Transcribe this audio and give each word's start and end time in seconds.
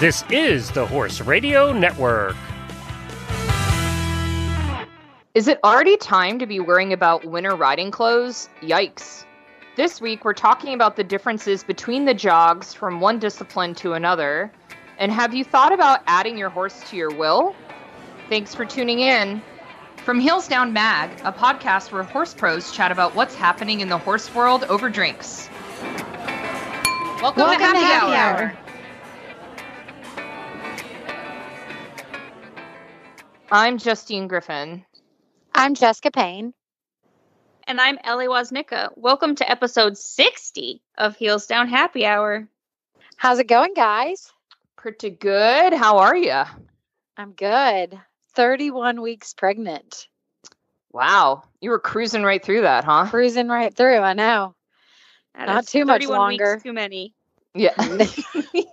This 0.00 0.24
is 0.30 0.70
the 0.70 0.86
Horse 0.86 1.20
Radio 1.20 1.74
Network. 1.74 2.34
Is 5.34 5.46
it 5.46 5.60
already 5.62 5.98
time 5.98 6.38
to 6.38 6.46
be 6.46 6.58
worrying 6.58 6.94
about 6.94 7.26
winter 7.26 7.54
riding 7.54 7.90
clothes? 7.90 8.48
Yikes. 8.62 9.26
This 9.76 10.00
week, 10.00 10.24
we're 10.24 10.32
talking 10.32 10.72
about 10.72 10.96
the 10.96 11.04
differences 11.04 11.62
between 11.62 12.06
the 12.06 12.14
jogs 12.14 12.72
from 12.72 13.02
one 13.02 13.18
discipline 13.18 13.74
to 13.74 13.92
another. 13.92 14.50
And 14.96 15.12
have 15.12 15.34
you 15.34 15.44
thought 15.44 15.70
about 15.70 16.00
adding 16.06 16.38
your 16.38 16.48
horse 16.48 16.82
to 16.88 16.96
your 16.96 17.14
will? 17.14 17.54
Thanks 18.30 18.54
for 18.54 18.64
tuning 18.64 19.00
in. 19.00 19.42
From 19.98 20.18
Heels 20.18 20.48
Down 20.48 20.72
Mag, 20.72 21.10
a 21.24 21.32
podcast 21.32 21.92
where 21.92 22.04
horse 22.04 22.32
pros 22.32 22.72
chat 22.72 22.90
about 22.90 23.14
what's 23.14 23.34
happening 23.34 23.80
in 23.80 23.90
the 23.90 23.98
horse 23.98 24.34
world 24.34 24.64
over 24.64 24.88
drinks. 24.88 25.50
Welcome, 27.20 27.42
Welcome 27.42 27.58
to 27.58 27.64
Happy, 27.66 27.80
to 27.80 27.84
Happy 27.84 28.14
Hour. 28.14 28.42
Hour. 28.44 28.69
I'm 33.50 33.78
Justine 33.78 34.28
Griffin. 34.28 34.84
I'm 35.54 35.74
Jessica 35.74 36.10
Payne. 36.10 36.54
And 37.66 37.80
I'm 37.80 37.98
Ellie 38.04 38.26
Woznicka. 38.28 38.90
Welcome 38.96 39.34
to 39.36 39.50
episode 39.50 39.96
60 39.96 40.82
of 40.98 41.16
Heels 41.16 41.46
Down 41.46 41.68
Happy 41.68 42.06
Hour. 42.06 42.48
How's 43.16 43.38
it 43.38 43.48
going, 43.48 43.74
guys? 43.74 44.32
Pretty 44.76 45.10
good. 45.10 45.72
How 45.72 45.98
are 45.98 46.16
you? 46.16 46.42
I'm 47.16 47.32
good. 47.32 47.98
31 48.34 49.02
weeks 49.02 49.34
pregnant. 49.34 50.08
Wow. 50.92 51.42
You 51.60 51.70
were 51.70 51.78
cruising 51.78 52.22
right 52.22 52.42
through 52.42 52.62
that, 52.62 52.84
huh? 52.84 53.06
Cruising 53.08 53.48
right 53.48 53.74
through, 53.74 53.98
I 53.98 54.14
know. 54.14 54.54
That 55.34 55.46
Not 55.46 55.66
too 55.66 55.84
much 55.84 56.02
31 56.02 56.28
weeks 56.28 56.40
longer. 56.40 56.60
too 56.62 56.72
many. 56.72 57.14
Yeah. 57.54 57.74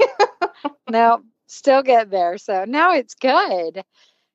No, 0.89 1.21
still 1.47 1.83
get 1.83 2.09
there. 2.09 2.37
So 2.37 2.63
now 2.65 2.93
it's 2.93 3.13
good. 3.15 3.83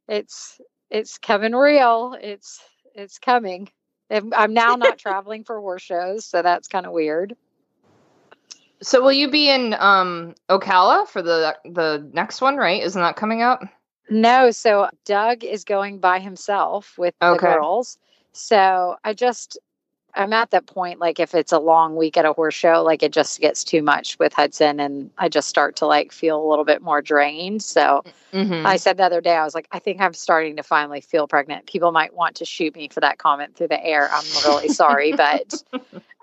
It's 0.08 0.60
it's 0.90 1.18
coming 1.18 1.52
real. 1.52 2.16
It's 2.20 2.60
it's 2.94 3.18
coming. 3.18 3.70
I'm 4.10 4.52
now 4.52 4.76
not 4.76 4.98
traveling 4.98 5.44
for 5.44 5.60
war 5.60 5.78
shows, 5.78 6.26
so 6.26 6.42
that's 6.42 6.68
kind 6.68 6.86
of 6.86 6.92
weird. 6.92 7.34
So 8.82 9.00
will 9.00 9.12
you 9.12 9.30
be 9.30 9.48
in 9.48 9.74
um 9.74 10.34
Ocala 10.50 11.06
for 11.06 11.22
the 11.22 11.56
the 11.64 12.08
next 12.12 12.40
one, 12.40 12.56
right? 12.56 12.82
Isn't 12.82 13.00
that 13.00 13.16
coming 13.16 13.42
up? 13.42 13.62
No, 14.10 14.50
so 14.50 14.90
Doug 15.04 15.44
is 15.44 15.64
going 15.64 15.98
by 15.98 16.18
himself 16.18 16.98
with 16.98 17.14
the 17.20 17.36
girls. 17.36 17.98
So 18.32 18.96
I 19.04 19.14
just 19.14 19.58
I'm 20.14 20.32
at 20.32 20.50
that 20.50 20.66
point 20.66 20.98
like 21.00 21.18
if 21.18 21.34
it's 21.34 21.52
a 21.52 21.58
long 21.58 21.96
week 21.96 22.16
at 22.16 22.24
a 22.24 22.32
horse 22.32 22.54
show, 22.54 22.82
like 22.82 23.02
it 23.02 23.12
just 23.12 23.40
gets 23.40 23.64
too 23.64 23.82
much 23.82 24.18
with 24.18 24.32
Hudson 24.32 24.80
and 24.80 25.10
I 25.18 25.28
just 25.28 25.48
start 25.48 25.76
to 25.76 25.86
like 25.86 26.12
feel 26.12 26.42
a 26.42 26.48
little 26.48 26.64
bit 26.64 26.82
more 26.82 27.00
drained. 27.00 27.62
So 27.62 28.04
Mm-hmm. 28.32 28.66
I 28.66 28.76
said 28.76 28.96
the 28.96 29.04
other 29.04 29.20
day, 29.20 29.36
I 29.36 29.44
was 29.44 29.54
like, 29.54 29.68
I 29.72 29.78
think 29.78 30.00
I'm 30.00 30.14
starting 30.14 30.56
to 30.56 30.62
finally 30.62 31.02
feel 31.02 31.28
pregnant. 31.28 31.66
People 31.66 31.92
might 31.92 32.14
want 32.14 32.36
to 32.36 32.46
shoot 32.46 32.74
me 32.74 32.88
for 32.88 33.00
that 33.00 33.18
comment 33.18 33.56
through 33.56 33.68
the 33.68 33.84
air. 33.84 34.08
I'm 34.10 34.24
really 34.44 34.68
sorry, 34.68 35.12
but 35.16 35.62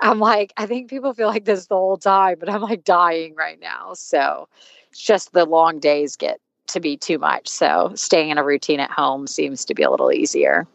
I'm 0.01 0.19
like, 0.19 0.51
I 0.57 0.65
think 0.65 0.89
people 0.89 1.13
feel 1.13 1.27
like 1.27 1.45
this 1.45 1.67
the 1.67 1.75
whole 1.75 1.97
time, 1.97 2.37
but 2.39 2.49
I'm 2.49 2.61
like 2.61 2.83
dying 2.83 3.35
right 3.35 3.59
now. 3.59 3.93
So 3.93 4.47
it's 4.89 5.01
just 5.01 5.33
the 5.33 5.45
long 5.45 5.79
days 5.79 6.15
get 6.15 6.39
to 6.67 6.79
be 6.79 6.97
too 6.97 7.19
much. 7.19 7.47
So 7.47 7.91
staying 7.95 8.29
in 8.29 8.39
a 8.39 8.43
routine 8.43 8.79
at 8.79 8.91
home 8.91 9.27
seems 9.27 9.65
to 9.65 9.75
be 9.75 9.83
a 9.83 9.91
little 9.91 10.11
easier. 10.11 10.67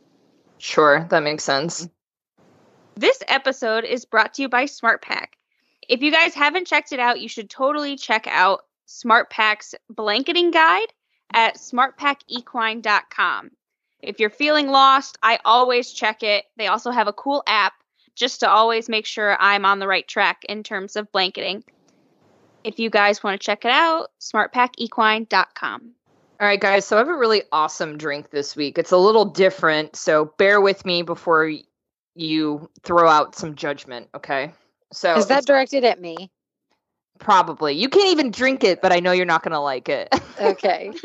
Sure, 0.58 1.04
that 1.10 1.22
makes 1.24 1.42
sense. 1.42 1.88
This 2.96 3.22
episode 3.26 3.84
is 3.84 4.04
brought 4.04 4.34
to 4.34 4.42
you 4.42 4.48
by 4.48 4.66
SmartPak. 4.66 5.26
If 5.88 6.00
you 6.00 6.12
guys 6.12 6.32
haven't 6.32 6.68
checked 6.68 6.92
it 6.92 7.00
out, 7.00 7.20
you 7.20 7.28
should 7.28 7.50
totally 7.50 7.96
check 7.96 8.26
out 8.28 8.64
SmartPak's 8.86 9.74
blanketing 9.90 10.52
guide 10.52 10.92
at 11.32 11.56
smartpakequine.com. 11.56 13.50
If 14.00 14.20
you're 14.20 14.30
feeling 14.30 14.68
lost, 14.68 15.18
I 15.22 15.40
always 15.44 15.92
check 15.92 16.22
it. 16.22 16.44
They 16.56 16.68
also 16.68 16.92
have 16.92 17.08
a 17.08 17.12
cool 17.12 17.42
app 17.46 17.72
just 18.14 18.40
to 18.40 18.48
always 18.48 18.88
make 18.88 19.06
sure 19.06 19.36
I'm 19.40 19.64
on 19.64 19.80
the 19.80 19.88
right 19.88 20.06
track 20.06 20.44
in 20.48 20.62
terms 20.62 20.94
of 20.94 21.10
blanketing. 21.10 21.64
If 22.62 22.78
you 22.78 22.90
guys 22.90 23.24
want 23.24 23.40
to 23.40 23.44
check 23.44 23.64
it 23.64 23.72
out, 23.72 24.10
smartpakequine.com. 24.20 25.90
All 26.40 26.48
right, 26.48 26.60
guys. 26.60 26.84
So 26.84 26.96
I 26.96 27.00
have 27.00 27.08
a 27.08 27.16
really 27.16 27.42
awesome 27.50 27.98
drink 27.98 28.30
this 28.30 28.54
week. 28.54 28.78
It's 28.78 28.92
a 28.92 28.96
little 28.96 29.24
different, 29.24 29.96
so 29.96 30.32
bear 30.38 30.60
with 30.60 30.84
me 30.84 31.02
before 31.02 31.50
you 32.14 32.70
throw 32.82 33.08
out 33.08 33.34
some 33.34 33.54
judgment, 33.54 34.08
okay? 34.14 34.52
So 34.92 35.16
Is 35.16 35.26
that 35.26 35.46
directed 35.46 35.84
at 35.84 36.00
me? 36.00 36.30
probably 37.20 37.74
you 37.74 37.88
can't 37.88 38.10
even 38.10 38.32
drink 38.32 38.64
it, 38.64 38.82
but 38.82 38.92
I 38.92 38.98
know 38.98 39.12
you're 39.12 39.24
not 39.24 39.42
going 39.42 39.52
to 39.52 39.60
like 39.60 39.88
it. 39.88 40.08
Okay. 40.40 40.92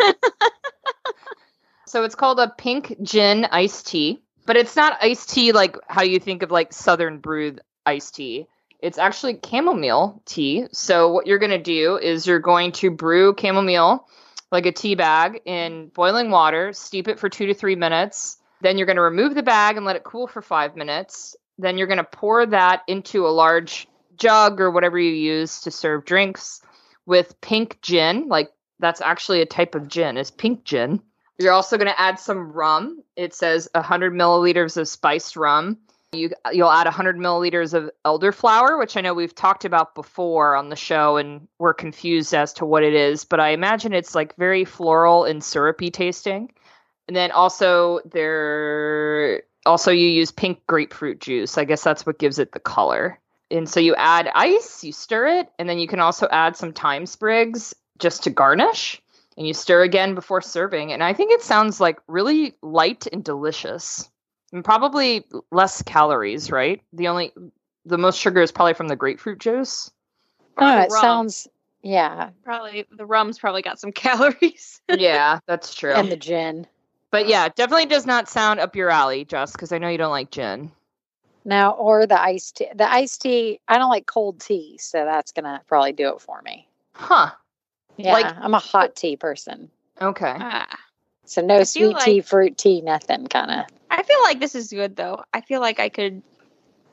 So 1.89 2.03
it's 2.03 2.13
called 2.13 2.39
a 2.39 2.53
pink 2.55 2.95
gin 3.01 3.45
iced 3.45 3.87
tea, 3.87 4.21
but 4.45 4.55
it's 4.55 4.75
not 4.75 4.99
iced 5.01 5.31
tea 5.31 5.51
like 5.53 5.75
how 5.87 6.03
you 6.03 6.19
think 6.19 6.43
of 6.43 6.51
like 6.51 6.71
southern 6.71 7.17
brewed 7.17 7.61
iced 7.83 8.13
tea. 8.13 8.45
It's 8.79 8.99
actually 8.99 9.39
chamomile 9.43 10.21
tea. 10.25 10.67
So 10.71 11.11
what 11.11 11.25
you're 11.25 11.39
going 11.39 11.49
to 11.49 11.57
do 11.57 11.97
is 11.97 12.27
you're 12.27 12.37
going 12.37 12.73
to 12.73 12.91
brew 12.91 13.33
chamomile 13.35 14.07
like 14.51 14.67
a 14.67 14.71
tea 14.71 14.93
bag 14.93 15.41
in 15.45 15.87
boiling 15.87 16.29
water, 16.29 16.73
steep 16.73 17.07
it 17.07 17.17
for 17.17 17.27
2 17.27 17.47
to 17.47 17.55
3 17.55 17.75
minutes. 17.75 18.37
Then 18.61 18.77
you're 18.77 18.87
going 18.87 18.97
to 18.97 19.01
remove 19.01 19.35
the 19.35 19.43
bag 19.43 19.77
and 19.77 19.85
let 19.85 19.95
it 19.95 20.03
cool 20.03 20.27
for 20.27 20.41
5 20.41 20.75
minutes. 20.75 21.35
Then 21.57 21.77
you're 21.77 21.87
going 21.87 21.97
to 21.97 22.03
pour 22.03 22.45
that 22.45 22.83
into 22.87 23.27
a 23.27 23.29
large 23.29 23.87
jug 24.17 24.59
or 24.59 24.69
whatever 24.71 24.99
you 24.99 25.11
use 25.11 25.61
to 25.61 25.71
serve 25.71 26.05
drinks 26.05 26.61
with 27.05 27.39
pink 27.41 27.79
gin, 27.81 28.27
like 28.27 28.51
that's 28.79 29.01
actually 29.01 29.41
a 29.41 29.45
type 29.45 29.75
of 29.75 29.87
gin, 29.87 30.17
is 30.17 30.29
pink 30.29 30.63
gin. 30.63 31.01
You're 31.39 31.53
also 31.53 31.77
going 31.77 31.87
to 31.87 31.99
add 31.99 32.19
some 32.19 32.51
rum. 32.51 33.01
It 33.15 33.33
says 33.33 33.69
100 33.73 34.13
milliliters 34.13 34.77
of 34.77 34.87
spiced 34.87 35.35
rum. 35.35 35.77
You 36.11 36.31
you'll 36.51 36.71
add 36.71 36.85
100 36.85 37.17
milliliters 37.17 37.73
of 37.73 37.89
elderflower, 38.03 38.77
which 38.77 38.97
I 38.97 39.01
know 39.01 39.13
we've 39.13 39.33
talked 39.33 39.63
about 39.63 39.95
before 39.95 40.55
on 40.55 40.69
the 40.69 40.75
show, 40.75 41.17
and 41.17 41.47
we're 41.59 41.73
confused 41.73 42.33
as 42.33 42.53
to 42.53 42.65
what 42.65 42.83
it 42.83 42.93
is. 42.93 43.25
But 43.25 43.39
I 43.39 43.49
imagine 43.49 43.93
it's 43.93 44.15
like 44.15 44.35
very 44.35 44.65
floral 44.65 45.23
and 45.23 45.43
syrupy 45.43 45.91
tasting. 45.91 46.51
And 47.09 47.15
then 47.15 47.31
also 47.31 48.01
there 48.05 49.41
also 49.65 49.89
you 49.89 50.07
use 50.07 50.31
pink 50.31 50.61
grapefruit 50.67 51.19
juice. 51.19 51.57
I 51.57 51.63
guess 51.63 51.83
that's 51.83 52.05
what 52.05 52.19
gives 52.19 52.37
it 52.37 52.51
the 52.51 52.59
color. 52.59 53.17
And 53.49 53.67
so 53.67 53.79
you 53.79 53.95
add 53.95 54.29
ice, 54.35 54.83
you 54.83 54.91
stir 54.91 55.39
it, 55.39 55.49
and 55.57 55.67
then 55.67 55.79
you 55.79 55.87
can 55.87 55.99
also 55.99 56.27
add 56.29 56.55
some 56.55 56.71
thyme 56.71 57.07
sprigs 57.07 57.73
just 57.97 58.25
to 58.25 58.29
garnish 58.29 59.01
and 59.37 59.47
you 59.47 59.55
stir 59.55 59.81
again 59.81 60.13
before 60.13 60.41
serving. 60.41 60.93
And 60.93 61.03
I 61.03 61.13
think 61.13 61.31
it 61.31 61.41
sounds 61.41 61.81
like 61.81 61.97
really 62.05 62.53
light 62.61 63.07
and 63.11 63.23
delicious, 63.23 64.07
and 64.53 64.63
probably 64.63 65.25
less 65.51 65.81
calories. 65.81 66.51
Right? 66.51 66.79
The 66.93 67.07
only, 67.07 67.33
the 67.85 67.97
most 67.97 68.19
sugar 68.19 68.43
is 68.43 68.51
probably 68.51 68.75
from 68.75 68.87
the 68.87 68.95
grapefruit 68.95 69.39
juice. 69.39 69.89
Oh, 70.59 70.81
it 70.81 70.91
rum. 70.91 71.01
sounds, 71.01 71.47
yeah. 71.81 72.29
Probably 72.43 72.85
the 72.91 73.07
rum's 73.07 73.39
probably 73.39 73.63
got 73.63 73.79
some 73.79 73.91
calories. 73.93 74.79
yeah, 74.87 75.39
that's 75.47 75.73
true. 75.73 75.93
And 75.93 76.11
the 76.11 76.17
gin. 76.17 76.67
But 77.11 77.27
yeah, 77.27 77.49
definitely 77.49 77.85
does 77.87 78.05
not 78.05 78.29
sound 78.29 78.59
up 78.59 78.75
your 78.75 78.89
alley, 78.89 79.25
Just 79.25 79.53
because 79.53 79.71
I 79.71 79.77
know 79.77 79.89
you 79.89 79.97
don't 79.97 80.11
like 80.11 80.31
gin. 80.31 80.71
Now, 81.45 81.71
or 81.71 82.05
the 82.05 82.21
iced 82.21 82.57
tea. 82.57 82.67
The 82.75 82.91
iced 82.91 83.21
tea, 83.21 83.59
I 83.67 83.77
don't 83.77 83.89
like 83.89 84.05
cold 84.05 84.39
tea, 84.39 84.77
so 84.77 85.05
that's 85.05 85.31
going 85.31 85.45
to 85.45 85.61
probably 85.67 85.93
do 85.93 86.09
it 86.09 86.21
for 86.21 86.41
me. 86.41 86.67
Huh? 86.93 87.31
Yeah, 87.97 88.13
Like- 88.13 88.35
I'm 88.39 88.53
a 88.53 88.59
hot 88.59 88.95
tea 88.95 89.15
person. 89.15 89.69
Okay. 90.01 90.35
Ah. 90.39 90.67
So 91.25 91.41
no 91.41 91.57
feel 91.57 91.65
sweet 91.65 91.99
tea, 91.99 92.21
fruit 92.21 92.57
tea, 92.57 92.81
nothing 92.81 93.27
kind 93.27 93.51
of. 93.51 93.65
I 93.91 94.03
feel 94.03 94.21
like 94.23 94.39
this 94.39 94.55
is 94.55 94.69
good 94.69 94.95
though. 94.95 95.23
I 95.33 95.41
feel 95.41 95.61
like 95.61 95.79
I 95.79 95.89
could, 95.89 96.23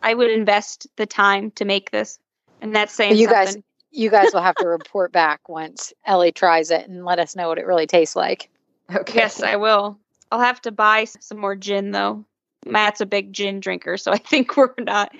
I 0.02 0.12
would 0.12 0.30
invest 0.30 0.86
the 0.96 1.06
time 1.06 1.50
to 1.52 1.64
make 1.64 1.90
this, 1.90 2.18
and 2.60 2.74
that's 2.74 2.92
saying 2.92 3.16
You 3.16 3.26
something. 3.28 3.44
guys, 3.54 3.56
you 3.92 4.10
guys 4.10 4.32
will 4.34 4.42
have 4.42 4.56
to 4.56 4.68
report 4.68 5.12
back 5.12 5.48
once 5.48 5.92
Ellie 6.04 6.32
tries 6.32 6.70
it 6.70 6.86
and 6.88 7.04
let 7.04 7.18
us 7.18 7.34
know 7.34 7.48
what 7.48 7.58
it 7.58 7.66
really 7.66 7.86
tastes 7.86 8.16
like. 8.16 8.50
Okay. 8.94 9.18
Yes, 9.18 9.42
I 9.42 9.56
will. 9.56 9.98
I'll 10.30 10.40
have 10.40 10.60
to 10.62 10.72
buy 10.72 11.04
some 11.04 11.38
more 11.38 11.56
gin 11.56 11.92
though. 11.92 12.24
Matt's 12.64 13.00
a 13.00 13.06
big 13.06 13.32
gin 13.32 13.60
drinker, 13.60 13.96
so 13.96 14.12
I 14.12 14.18
think 14.18 14.56
we're 14.56 14.74
not, 14.78 15.12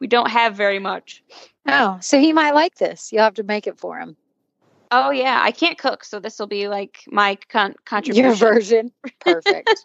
we 0.00 0.06
don't 0.06 0.30
have 0.30 0.56
very 0.56 0.78
much. 0.78 1.22
Oh, 1.66 1.98
so 2.00 2.18
he 2.18 2.32
might 2.32 2.54
like 2.54 2.76
this. 2.76 3.12
You'll 3.12 3.24
have 3.24 3.34
to 3.34 3.42
make 3.42 3.66
it 3.66 3.78
for 3.78 3.98
him. 3.98 4.16
Oh 4.90 5.10
yeah, 5.10 5.40
I 5.42 5.52
can't 5.52 5.76
cook, 5.76 6.02
so 6.02 6.18
this 6.18 6.38
will 6.38 6.46
be 6.46 6.66
like 6.68 7.04
my 7.08 7.36
con- 7.50 7.74
contribution. 7.84 8.24
Your 8.24 8.34
version, 8.34 8.92
perfect. 9.20 9.84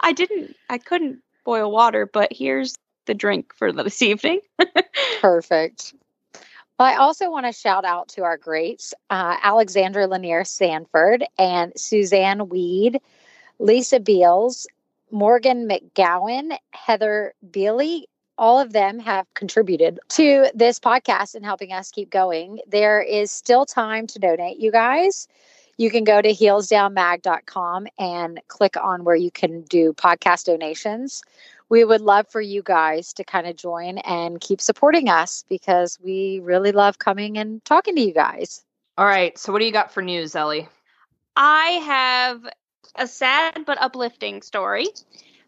I 0.00 0.12
didn't, 0.12 0.54
I 0.70 0.78
couldn't 0.78 1.20
boil 1.44 1.70
water, 1.70 2.06
but 2.06 2.32
here's 2.32 2.76
the 3.06 3.14
drink 3.14 3.52
for 3.54 3.72
this 3.72 4.02
evening. 4.02 4.40
Perfect. 5.20 5.94
Well, 6.78 6.88
I 6.88 6.96
also 6.96 7.30
want 7.30 7.46
to 7.46 7.52
shout 7.52 7.84
out 7.84 8.08
to 8.10 8.22
our 8.22 8.36
greats 8.36 8.94
uh, 9.10 9.36
Alexandra 9.42 10.06
Lanier 10.06 10.44
Sanford 10.44 11.24
and 11.38 11.72
Suzanne 11.76 12.48
Weed, 12.48 13.00
Lisa 13.58 14.00
Beals, 14.00 14.66
Morgan 15.10 15.68
McGowan, 15.68 16.56
Heather 16.72 17.34
Beely, 17.50 18.04
all 18.36 18.58
of 18.60 18.72
them 18.72 18.98
have 18.98 19.32
contributed 19.34 20.00
to 20.08 20.50
this 20.54 20.80
podcast 20.80 21.34
and 21.34 21.44
helping 21.44 21.72
us 21.72 21.90
keep 21.90 22.10
going. 22.10 22.60
There 22.66 23.00
is 23.00 23.30
still 23.30 23.64
time 23.64 24.06
to 24.08 24.18
donate, 24.18 24.58
you 24.58 24.72
guys. 24.72 25.28
You 25.76 25.90
can 25.90 26.04
go 26.04 26.22
to 26.22 26.32
heelsdownmag.com 26.32 27.86
and 27.98 28.40
click 28.48 28.76
on 28.76 29.04
where 29.04 29.16
you 29.16 29.30
can 29.30 29.62
do 29.62 29.92
podcast 29.92 30.44
donations. 30.44 31.22
We 31.68 31.84
would 31.84 32.00
love 32.00 32.28
for 32.28 32.40
you 32.40 32.62
guys 32.62 33.12
to 33.14 33.24
kind 33.24 33.46
of 33.46 33.56
join 33.56 33.98
and 33.98 34.40
keep 34.40 34.60
supporting 34.60 35.08
us 35.08 35.44
because 35.48 35.98
we 36.02 36.40
really 36.42 36.72
love 36.72 36.98
coming 36.98 37.38
and 37.38 37.64
talking 37.64 37.96
to 37.96 38.02
you 38.02 38.12
guys. 38.12 38.64
All 38.98 39.06
right. 39.06 39.36
So, 39.38 39.52
what 39.52 39.58
do 39.58 39.64
you 39.64 39.72
got 39.72 39.92
for 39.92 40.02
news, 40.02 40.36
Ellie? 40.36 40.68
I 41.36 41.66
have 41.84 42.46
a 42.94 43.06
sad 43.06 43.64
but 43.66 43.80
uplifting 43.80 44.42
story. 44.42 44.86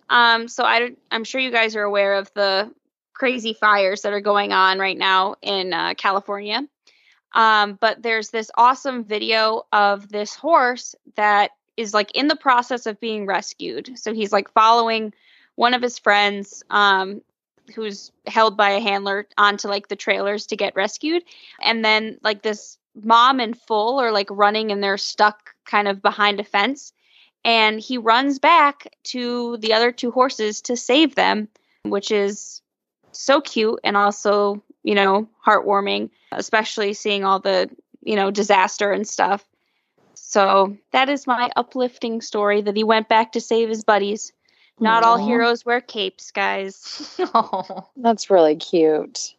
Um, 0.08 0.48
so 0.48 0.64
I, 0.64 0.92
I'm 1.10 1.24
sure 1.24 1.40
you 1.40 1.50
guys 1.50 1.76
are 1.76 1.82
aware 1.82 2.14
of 2.14 2.32
the 2.34 2.72
crazy 3.12 3.54
fires 3.54 4.02
that 4.02 4.12
are 4.12 4.20
going 4.20 4.52
on 4.52 4.78
right 4.78 4.96
now 4.96 5.36
in 5.42 5.72
uh, 5.72 5.94
California. 5.94 6.62
Um, 7.32 7.78
but 7.80 8.02
there's 8.02 8.30
this 8.30 8.50
awesome 8.56 9.04
video 9.04 9.66
of 9.72 10.08
this 10.08 10.34
horse 10.34 10.94
that 11.16 11.50
is 11.76 11.92
like 11.92 12.10
in 12.14 12.28
the 12.28 12.36
process 12.36 12.86
of 12.86 13.00
being 13.00 13.26
rescued. 13.26 13.98
So 13.98 14.14
he's 14.14 14.32
like 14.32 14.52
following 14.52 15.12
one 15.54 15.74
of 15.74 15.82
his 15.82 15.98
friends 15.98 16.62
um, 16.70 17.20
who's 17.74 18.12
held 18.26 18.56
by 18.56 18.70
a 18.70 18.80
handler 18.80 19.26
onto 19.36 19.68
like 19.68 19.88
the 19.88 19.96
trailers 19.96 20.46
to 20.46 20.56
get 20.56 20.76
rescued. 20.76 21.24
And 21.60 21.84
then 21.84 22.18
like 22.22 22.42
this 22.42 22.78
mom 22.94 23.40
and 23.40 23.58
full 23.58 23.98
are 23.98 24.12
like 24.12 24.28
running 24.30 24.72
and 24.72 24.82
they're 24.82 24.98
stuck 24.98 25.54
kind 25.64 25.88
of 25.88 26.00
behind 26.00 26.40
a 26.40 26.44
fence 26.44 26.92
and 27.46 27.78
he 27.78 27.96
runs 27.96 28.40
back 28.40 28.92
to 29.04 29.56
the 29.58 29.72
other 29.72 29.92
two 29.92 30.10
horses 30.10 30.60
to 30.62 30.76
save 30.76 31.14
them, 31.14 31.48
which 31.84 32.10
is 32.10 32.60
so 33.12 33.40
cute 33.40 33.78
and 33.84 33.96
also, 33.96 34.62
you 34.82 34.96
know, 34.96 35.28
heartwarming, 35.46 36.10
especially 36.32 36.92
seeing 36.92 37.24
all 37.24 37.38
the, 37.38 37.70
you 38.02 38.16
know, 38.16 38.32
disaster 38.32 38.90
and 38.90 39.06
stuff. 39.06 39.46
So 40.14 40.76
that 40.90 41.08
is 41.08 41.28
my 41.28 41.50
uplifting 41.54 42.20
story 42.20 42.62
that 42.62 42.76
he 42.76 42.82
went 42.82 43.08
back 43.08 43.32
to 43.32 43.40
save 43.40 43.68
his 43.68 43.84
buddies. 43.84 44.32
Not 44.80 45.04
Aww. 45.04 45.06
all 45.06 45.16
heroes 45.24 45.64
wear 45.64 45.80
capes, 45.80 46.32
guys. 46.32 47.16
oh, 47.32 47.88
that's 47.96 48.28
really 48.28 48.56
cute. 48.56 49.36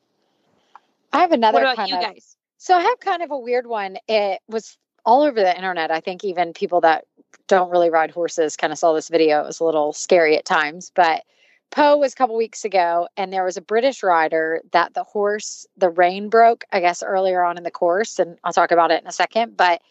I 1.12 1.20
have 1.20 1.34
another 1.34 1.56
what 1.56 1.64
about 1.64 1.76
kind 1.76 1.90
you 1.90 1.98
of, 1.98 2.04
guys? 2.04 2.38
So 2.58 2.74
I 2.74 2.84
have 2.84 3.00
kind 3.02 3.22
of 3.22 3.32
a 3.32 3.38
weird 3.38 3.68
one. 3.68 3.98
It 4.08 4.40
was 4.48 4.78
all 5.08 5.24
over 5.24 5.40
the 5.40 5.56
internet. 5.56 5.90
I 5.90 6.02
think 6.02 6.26
even 6.26 6.52
people 6.52 6.82
that 6.82 7.06
don't 7.48 7.72
really 7.72 7.90
ride 7.90 8.12
horses 8.12 8.58
kind 8.58 8.74
of 8.74 8.78
saw 8.78 8.92
this 8.94 9.08
video. 9.08 9.42
It 9.42 9.48
was 9.48 9.62
a 9.62 9.64
little 9.64 9.94
scary 9.94 10.38
at 10.38 10.44
times, 10.44 10.92
but 10.94 11.24
Pau 11.72 11.98
was 11.98 12.12
a 12.12 12.16
couple 12.18 12.36
weeks 12.36 12.66
ago, 12.66 13.08
and 13.16 13.32
there 13.32 13.46
was 13.46 13.56
a 13.56 13.62
British 13.62 14.04
rider 14.04 14.62
that 14.74 14.94
the 14.94 15.06
horse, 15.06 15.66
the 15.78 15.90
rein 15.90 16.28
broke, 16.28 16.66
I 16.74 16.82
guess, 16.82 17.02
earlier 17.02 17.42
on 17.42 17.58
in 17.58 17.64
the 17.64 17.72
course. 17.72 18.20
And 18.20 18.38
I'll 18.44 18.54
talk 18.54 18.72
about 18.72 18.92
it 18.92 19.02
in 19.02 19.08
a 19.08 19.14
second. 19.14 19.56
But 19.56 19.82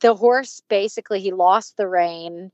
the 0.00 0.14
horse 0.14 0.62
basically, 0.68 1.20
he 1.20 1.32
lost 1.32 1.76
the 1.76 1.88
rein 1.88 2.52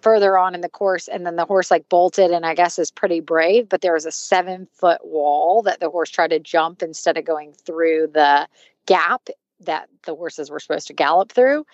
further 0.00 0.38
on 0.38 0.54
in 0.54 0.62
the 0.62 0.68
course, 0.70 1.08
and 1.08 1.26
then 1.26 1.36
the 1.36 1.44
horse 1.44 1.70
like 1.70 1.88
bolted, 1.90 2.30
and 2.30 2.46
I 2.46 2.54
guess 2.54 2.78
is 2.78 2.90
pretty 2.90 3.20
brave. 3.20 3.68
But 3.68 3.82
there 3.82 3.92
was 3.92 4.06
a 4.06 4.12
seven 4.12 4.66
foot 4.72 5.04
wall 5.04 5.62
that 5.62 5.80
the 5.80 5.90
horse 5.90 6.08
tried 6.08 6.30
to 6.30 6.38
jump 6.38 6.82
instead 6.82 7.18
of 7.18 7.26
going 7.26 7.52
through 7.52 8.08
the 8.14 8.48
gap 8.86 9.28
that 9.60 9.88
the 10.04 10.14
horses 10.14 10.50
were 10.50 10.60
supposed 10.60 10.86
to 10.88 10.92
gallop 10.92 11.32
through. 11.32 11.64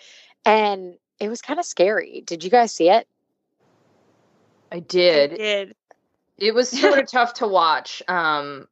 And 0.44 0.94
it 1.20 1.28
was 1.28 1.42
kind 1.42 1.58
of 1.58 1.64
scary. 1.64 2.22
Did 2.26 2.44
you 2.44 2.50
guys 2.50 2.72
see 2.72 2.90
it? 2.90 3.06
I 4.72 4.81
did. 4.81 5.32
I 5.32 5.36
did. 5.36 5.75
It 6.38 6.54
was 6.54 6.69
sort 6.69 6.98
of 6.98 7.06
tough 7.10 7.34
to 7.34 7.46
watch. 7.46 8.02
Um, 8.08 8.66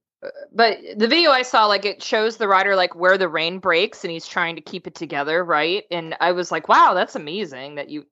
but 0.53 0.79
the 0.97 1.09
video 1.09 1.31
I 1.31 1.43
saw, 1.43 1.67
like, 1.67 1.85
it 1.85 2.03
shows 2.03 2.37
the 2.37 2.49
rider 2.49 2.76
like 2.76 2.94
where 2.94 3.19
the 3.19 3.29
rein 3.29 3.59
breaks, 3.59 4.05
and 4.05 4.11
he's 4.11 4.26
trying 4.26 4.56
to 4.56 4.62
keep 4.62 4.87
it 4.87 4.94
together, 4.94 5.44
right? 5.44 5.85
And 5.91 6.17
I 6.20 6.32
was 6.32 6.53
like, 6.53 6.69
wow, 6.69 6.93
that's 6.94 7.17
amazing 7.17 7.76
that 7.76 7.88
you 7.88 8.06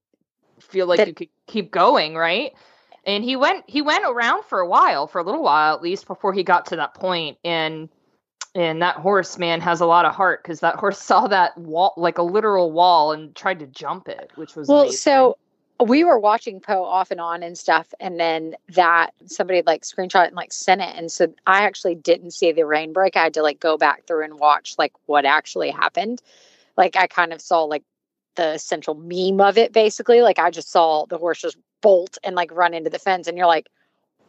feel 0.61 0.87
like 0.87 0.99
that, 0.99 1.09
you 1.09 1.15
could 1.15 1.29
keep 1.47 1.71
going, 1.71 2.15
right? 2.15 2.53
And 3.05 3.25
he 3.25 3.37
went 3.37 3.65
he 3.67 3.81
went 3.81 4.05
around 4.07 4.45
for 4.45 4.61
a 4.61 4.69
while, 4.69 5.07
for 5.07 5.21
a 5.21 5.25
little 5.25 5.43
while 5.43 5.75
at 5.75 5.83
least, 5.83 6.07
before 6.07 6.33
he 6.33 6.43
got 6.43 6.67
to 6.67 6.77
that 6.77 6.95
point, 6.95 7.39
and 7.45 7.89
and 8.55 8.83
that 8.83 8.97
horse 8.97 9.39
man 9.39 9.61
has 9.61 9.81
a 9.81 9.87
lot 9.87 10.05
of 10.05 10.15
heart 10.15 10.43
because 10.43 10.61
that 10.61 10.77
horse 10.77 10.99
saw 11.03 11.27
that 11.27 11.57
wall 11.59 11.95
like 11.97 12.19
a 12.19 12.23
literal 12.23 12.73
wall 12.73 13.13
and 13.13 13.35
tried 13.35 13.59
to 13.59 13.67
jump 13.67 14.09
it 14.09 14.31
which 14.35 14.57
was 14.57 14.69
well 14.69 14.83
amazing. 14.83 14.97
so 14.97 15.37
we 15.85 16.05
were 16.05 16.19
watching 16.19 16.61
Pau 16.61 16.85
off 16.85 17.11
and 17.11 17.21
on 17.21 17.43
and 17.43 17.57
stuff 17.57 17.93
and 18.01 18.21
then 18.21 18.55
that 18.69 19.11
somebody 19.27 19.63
like 19.65 19.83
screenshot 19.83 20.27
and 20.27 20.37
like 20.37 20.53
sent 20.53 20.81
it 20.81 20.95
and 20.95 21.11
so 21.11 21.33
i 21.47 21.63
actually 21.63 21.95
didn't 21.95 22.33
see 22.33 22.53
the 22.53 22.67
rein 22.67 22.93
break. 22.93 23.17
I 23.17 23.25
had 23.25 23.35
to 23.35 23.43
like 23.43 23.61
go 23.61 23.77
back 23.77 24.07
through 24.07 24.25
and 24.25 24.39
watch 24.39 24.75
like 24.79 24.93
what 25.07 25.25
actually 25.25 25.71
happened. 25.71 26.21
Like 26.77 26.97
i 26.97 27.07
kind 27.07 27.33
of 27.33 27.41
saw 27.41 27.65
like 27.65 27.85
the 28.37 28.53
essential 28.53 28.95
meme 28.95 29.41
of 29.41 29.57
it 29.57 29.73
basically. 29.73 30.21
Like 30.23 30.39
i 30.39 30.51
just 30.51 30.71
saw 30.71 31.07
the 31.07 31.19
horse 31.19 31.41
just 31.41 31.57
bolt 31.81 32.19
and 32.23 32.37
like 32.37 32.53
run 32.53 32.75
into 32.75 32.91
the 32.91 32.99
fence 32.99 33.27
and 33.27 33.39
you're 33.39 33.47
like 33.47 33.69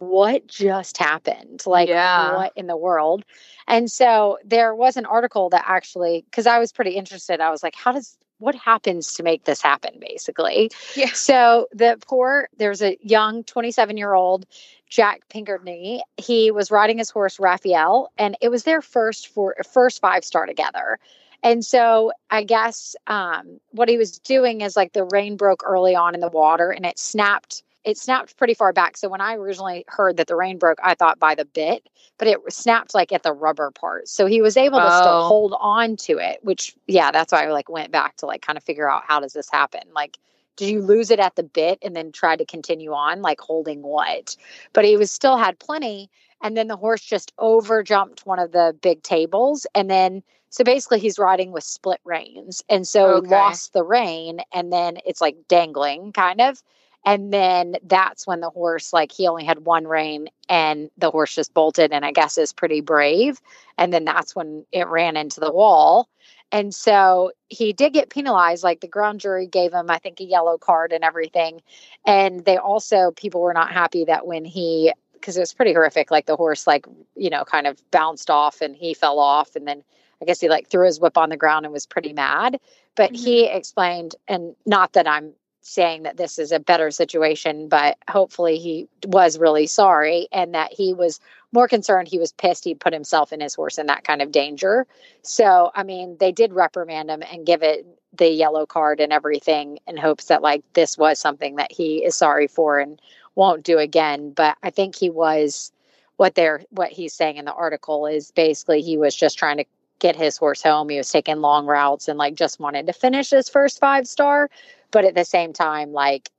what 0.02 0.48
just 0.48 0.98
happened? 0.98 1.62
Like, 1.68 1.88
yeah. 1.88 2.36
what 2.36 2.54
in 2.56 2.66
the 2.66 2.76
world? 2.76 3.24
And 3.68 3.90
so 3.90 4.40
there 4.44 4.74
was 4.74 4.98
an 4.98 5.06
article 5.06 5.50
that 5.52 5.64
actually, 5.68 6.26
because 6.26 6.48
I 6.48 6.58
was 6.58 6.72
pretty 6.72 6.92
interested, 6.92 7.40
I 7.40 7.52
was 7.52 7.62
like, 7.62 7.76
how 7.76 7.92
does 7.92 8.18
what 8.40 8.56
happens 8.56 9.14
to 9.14 9.22
make 9.22 9.44
this 9.44 9.62
happen 9.62 9.94
basically 10.00 10.72
yeah 10.96 11.12
so 11.14 11.68
the 11.74 11.96
poor 12.08 12.50
there's 12.58 12.82
a 12.82 12.98
young 13.04 13.44
27 13.44 13.98
year 13.98 14.16
old 14.16 14.48
jack 14.90 15.22
pinkerney 15.30 16.02
he 16.18 16.50
was 16.50 16.72
riding 16.72 16.98
his 16.98 17.12
horse 17.12 17.40
raphael 17.40 18.12
and 18.18 18.36
it 18.42 18.50
was 18.50 18.64
their 18.64 18.82
first 18.82 19.28
for 19.28 19.56
first 19.72 20.02
five 20.02 20.24
star 20.24 20.48
together 20.48 20.98
and 21.44 21.64
so 21.64 22.12
i 22.32 22.44
guess 22.44 22.96
um, 23.06 23.60
what 23.74 23.88
he 23.88 24.00
was 24.00 24.18
doing 24.18 24.62
is 24.62 24.76
like 24.76 24.94
the 24.94 25.06
rein 25.12 25.38
broke 25.38 25.62
early 25.64 25.94
on 25.94 26.16
in 26.16 26.20
the 26.20 26.28
water 26.28 26.72
and 26.72 26.84
it 26.84 26.98
snapped 26.98 27.62
it 27.84 27.98
snapped 27.98 28.38
pretty 28.38 28.54
far 28.54 28.74
back. 28.74 28.98
So 28.98 29.10
when 29.10 29.22
I 29.22 29.36
originally 29.36 29.86
heard 29.88 30.18
that 30.18 30.28
the 30.28 30.36
rein 30.36 30.58
broke, 30.58 30.80
I 30.84 30.96
thought 30.96 31.20
by 31.20 31.36
the 31.36 31.46
bit, 31.46 31.90
but 32.18 32.28
it 32.28 32.40
snapped 32.50 32.94
like 32.94 33.12
at 33.12 33.24
the 33.24 33.34
rubber 33.34 33.72
part. 33.72 34.08
So 34.08 34.26
he 34.26 34.42
was 34.42 34.58
able 34.58 34.80
to 34.80 34.88
oh. 34.88 35.02
still 35.02 35.28
hold 35.28 35.56
on 35.60 35.98
to 35.98 36.18
it, 36.18 36.40
which 36.44 36.76
yeah, 36.88 37.12
that's 37.12 37.32
why 37.32 37.46
I 37.46 37.52
like 37.52 37.70
went 37.70 37.92
back 37.92 38.18
to 38.18 38.26
like 38.26 38.42
kind 38.42 38.58
of 38.58 38.64
figure 38.64 38.90
out 38.90 39.04
how 39.08 39.20
does 39.20 39.34
this 39.34 39.50
happen? 39.50 39.82
Like 39.96 40.18
did 40.58 40.70
you 40.70 40.82
lose 40.82 41.10
it 41.10 41.20
at 41.20 41.36
the 41.36 41.44
bit 41.44 41.80
and 41.82 41.96
then 41.96 42.12
try 42.12 42.36
to 42.36 42.46
continue 42.46 42.92
on 42.92 43.22
like 43.22 43.40
holding 43.40 43.82
what? 43.82 44.36
But 44.74 44.86
he 44.86 44.98
was 44.98 45.12
still 45.12 45.38
had 45.38 45.58
plenty 45.60 46.10
and 46.42 46.58
then 46.58 46.68
the 46.68 46.78
horse 46.78 47.02
just 47.02 47.32
over 47.38 47.84
jumped 47.84 48.26
one 48.26 48.40
of 48.40 48.52
the 48.52 48.76
big 48.82 49.02
tables 49.04 49.66
and 49.74 49.90
then 49.90 50.24
so 50.50 50.64
basically 50.64 51.00
he's 51.00 51.18
riding 51.18 51.52
with 51.52 51.64
split 51.64 52.02
reins 52.04 52.62
and 52.70 52.88
so 52.88 53.16
okay. 53.16 53.30
lost 53.30 53.74
the 53.74 53.84
rein 53.84 54.42
and 54.54 54.72
then 54.72 54.98
it's 55.06 55.22
like 55.22 55.38
dangling 55.48 56.12
kind 56.12 56.42
of 56.42 56.62
and 57.06 57.34
then 57.34 57.76
that's 57.84 58.28
when 58.28 58.42
the 58.42 58.50
horse, 58.50 58.94
like, 58.94 59.12
he 59.12 59.28
only 59.28 59.44
had 59.44 59.66
one 59.66 59.88
rein 59.88 60.30
and 60.48 60.90
the 60.98 61.10
horse 61.10 61.34
just 61.34 61.54
bolted 61.54 61.92
and 61.92 62.06
I 62.06 62.12
guess 62.12 62.38
is 62.38 62.54
pretty 62.54 62.82
brave. 62.82 63.42
And 63.78 63.92
then 63.92 64.06
that's 64.06 64.36
when 64.36 64.66
it 64.72 64.88
ran 64.88 65.18
into 65.18 65.40
the 65.40 65.52
wall. 65.52 66.10
And 66.52 66.76
so 66.76 67.32
he 67.48 67.74
did 67.74 67.94
get 67.94 68.10
penalized. 68.10 68.64
Like 68.64 68.82
the 68.82 68.88
ground 68.88 69.20
jury 69.20 69.48
gave 69.48 69.74
him, 69.74 69.90
I 69.90 69.98
think, 69.98 70.20
a 70.20 70.26
yellow 70.26 70.58
card 70.58 70.92
and 70.92 71.04
everything. 71.04 71.62
And 72.06 72.46
they 72.46 72.58
also, 72.58 73.12
people 73.16 73.42
were 73.42 73.54
not 73.54 73.72
happy 73.72 74.06
that 74.06 74.28
when 74.28 74.46
he, 74.46 74.94
because 75.14 75.38
it 75.38 75.40
was 75.40 75.54
pretty 75.54 75.74
horrific, 75.74 76.12
like 76.12 76.26
the 76.26 76.36
horse, 76.36 76.68
like, 76.68 76.86
you 77.16 77.30
know, 77.30 77.46
kind 77.46 77.68
of 77.68 77.82
bounced 77.92 78.30
off 78.30 78.62
and 78.62 78.76
he 78.76 78.94
fell 78.94 79.18
off. 79.18 79.56
And 79.56 79.68
then 79.68 79.84
I 80.22 80.26
guess 80.26 80.42
he 80.42 80.50
like 80.50 80.68
threw 80.68 80.86
his 80.86 81.00
whip 81.00 81.18
on 81.18 81.30
the 81.30 81.38
ground 81.38 81.66
and 81.66 81.74
was 81.74 81.86
pretty 81.86 82.14
mad. 82.14 82.60
But 82.96 83.14
mm-hmm. 83.14 83.24
he 83.24 83.48
explained, 83.48 84.16
and 84.28 84.56
not 84.66 84.94
that 84.94 85.08
I'm 85.08 85.34
saying 85.62 86.04
that 86.04 86.18
this 86.18 86.40
is 86.40 86.52
a 86.52 86.60
better 86.60 86.92
situation, 86.92 87.70
but 87.70 87.98
hopefully 88.10 88.58
he 88.58 88.88
was 89.06 89.38
really 89.38 89.68
sorry 89.68 90.28
and 90.32 90.54
that 90.54 90.74
he 90.74 90.94
was 90.94 91.20
more 91.52 91.68
concerned. 91.68 92.08
He 92.08 92.18
was 92.18 92.32
pissed 92.32 92.64
he 92.64 92.74
put 92.74 92.94
himself 92.94 93.32
and 93.32 93.42
his 93.42 93.54
horse 93.54 93.78
in 93.78 93.86
that 93.86 94.04
kind 94.04 94.22
of 94.22 94.32
danger. 94.32 94.88
So, 95.22 95.72
I 95.76 95.84
mean, 95.84 96.18
they 96.20 96.32
did 96.32 96.54
reprimand 96.54 97.10
him 97.10 97.22
and 97.32 97.46
give 97.46 97.62
it 97.62 97.86
the 98.14 98.30
yellow 98.30 98.66
card 98.66 99.00
and 99.00 99.14
everything 99.14 99.80
in 99.88 99.98
hopes 99.98 100.26
that, 100.26 100.42
like, 100.42 100.64
this 100.74 100.98
was 100.98 101.20
something 101.20 101.56
that 101.58 101.72
he 101.72 102.04
is 102.04 102.16
sorry 102.16 102.48
for 102.48 102.80
and 102.80 103.00
won't 103.36 103.64
do 103.64 103.78
again. 103.78 104.32
But 104.32 104.58
I 104.64 104.72
think 104.72 104.96
he 104.96 105.10
was 105.10 105.72
what 106.18 106.36
they're 106.36 106.64
what 106.70 106.92
he's 106.92 107.14
saying 107.14 107.38
in 107.38 107.46
the 107.46 107.54
article 107.54 108.06
is 108.06 108.32
basically 108.32 108.82
he 108.82 108.98
was 108.98 109.16
just 109.16 109.38
trying 109.38 109.58
to 109.58 109.66
get 110.02 110.16
his 110.18 110.36
horse 110.36 110.62
home. 110.62 110.90
He 110.90 110.98
was 110.98 111.10
taking 111.10 111.38
long 111.38 111.68
routes 111.68 112.10
and 112.10 112.18
like 112.18 112.34
just 112.34 112.60
wanted 112.60 112.88
to 112.88 112.94
finish 112.94 113.30
his 113.30 113.48
first 113.48 113.80
five 113.80 114.08
star. 114.08 114.50
But 114.90 115.06
at 115.06 115.16
the 115.16 115.24
same 115.24 115.54
time 115.54 115.94
like 115.94 116.30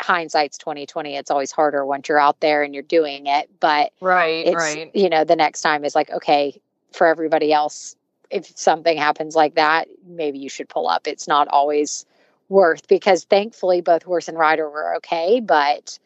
hindsight's 0.00 0.58
2020 0.58 1.16
it's 1.16 1.30
always 1.30 1.50
harder 1.50 1.86
once 1.86 2.10
you're 2.10 2.20
out 2.20 2.40
there 2.40 2.62
and 2.62 2.74
you're 2.74 2.82
doing 2.82 3.26
it. 3.26 3.48
But 3.60 3.92
right 4.00 4.46
it's 4.46 4.56
right. 4.56 4.90
you 4.94 5.08
know 5.08 5.22
the 5.22 5.36
next 5.36 5.60
time 5.62 5.84
is 5.84 5.94
like 5.94 6.10
okay 6.10 6.60
for 6.92 7.06
everybody 7.06 7.52
else 7.52 7.94
if 8.30 8.46
something 8.58 8.98
happens 8.98 9.34
like 9.36 9.54
that 9.54 9.88
maybe 10.06 10.38
you 10.38 10.48
should 10.48 10.68
pull 10.68 10.88
up. 10.88 11.06
It's 11.06 11.28
not 11.28 11.46
always 11.48 12.06
worth 12.48 12.88
because 12.88 13.24
thankfully 13.24 13.82
both 13.82 14.02
horse 14.02 14.26
and 14.26 14.38
rider 14.38 14.68
were 14.70 14.96
okay 14.96 15.38
but 15.38 15.98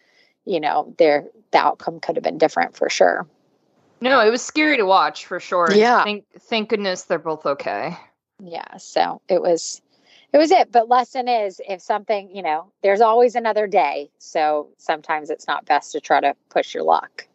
you 0.44 0.58
know 0.58 0.92
their 0.98 1.24
the 1.52 1.58
outcome 1.58 2.00
could 2.00 2.16
have 2.16 2.24
been 2.24 2.38
different 2.38 2.76
for 2.76 2.90
sure 2.90 3.24
No, 4.02 4.20
it 4.20 4.30
was 4.30 4.42
scary 4.42 4.76
to 4.78 4.84
watch 4.84 5.26
for 5.26 5.38
sure. 5.38 5.68
Yeah. 5.72 6.02
Thank 6.02 6.24
thank 6.40 6.68
goodness 6.68 7.02
they're 7.02 7.20
both 7.20 7.46
okay. 7.46 7.96
Yeah. 8.42 8.76
So 8.78 9.20
it 9.28 9.40
was 9.40 9.80
it 10.32 10.38
was 10.38 10.50
it. 10.50 10.72
But 10.72 10.88
lesson 10.88 11.28
is 11.28 11.60
if 11.68 11.80
something, 11.80 12.34
you 12.34 12.42
know, 12.42 12.72
there's 12.82 13.00
always 13.00 13.36
another 13.36 13.68
day. 13.68 14.10
So 14.18 14.68
sometimes 14.76 15.30
it's 15.30 15.46
not 15.46 15.66
best 15.66 15.92
to 15.92 16.00
try 16.00 16.20
to 16.20 16.34
push 16.48 16.74
your 16.74 16.82
luck. 16.82 17.28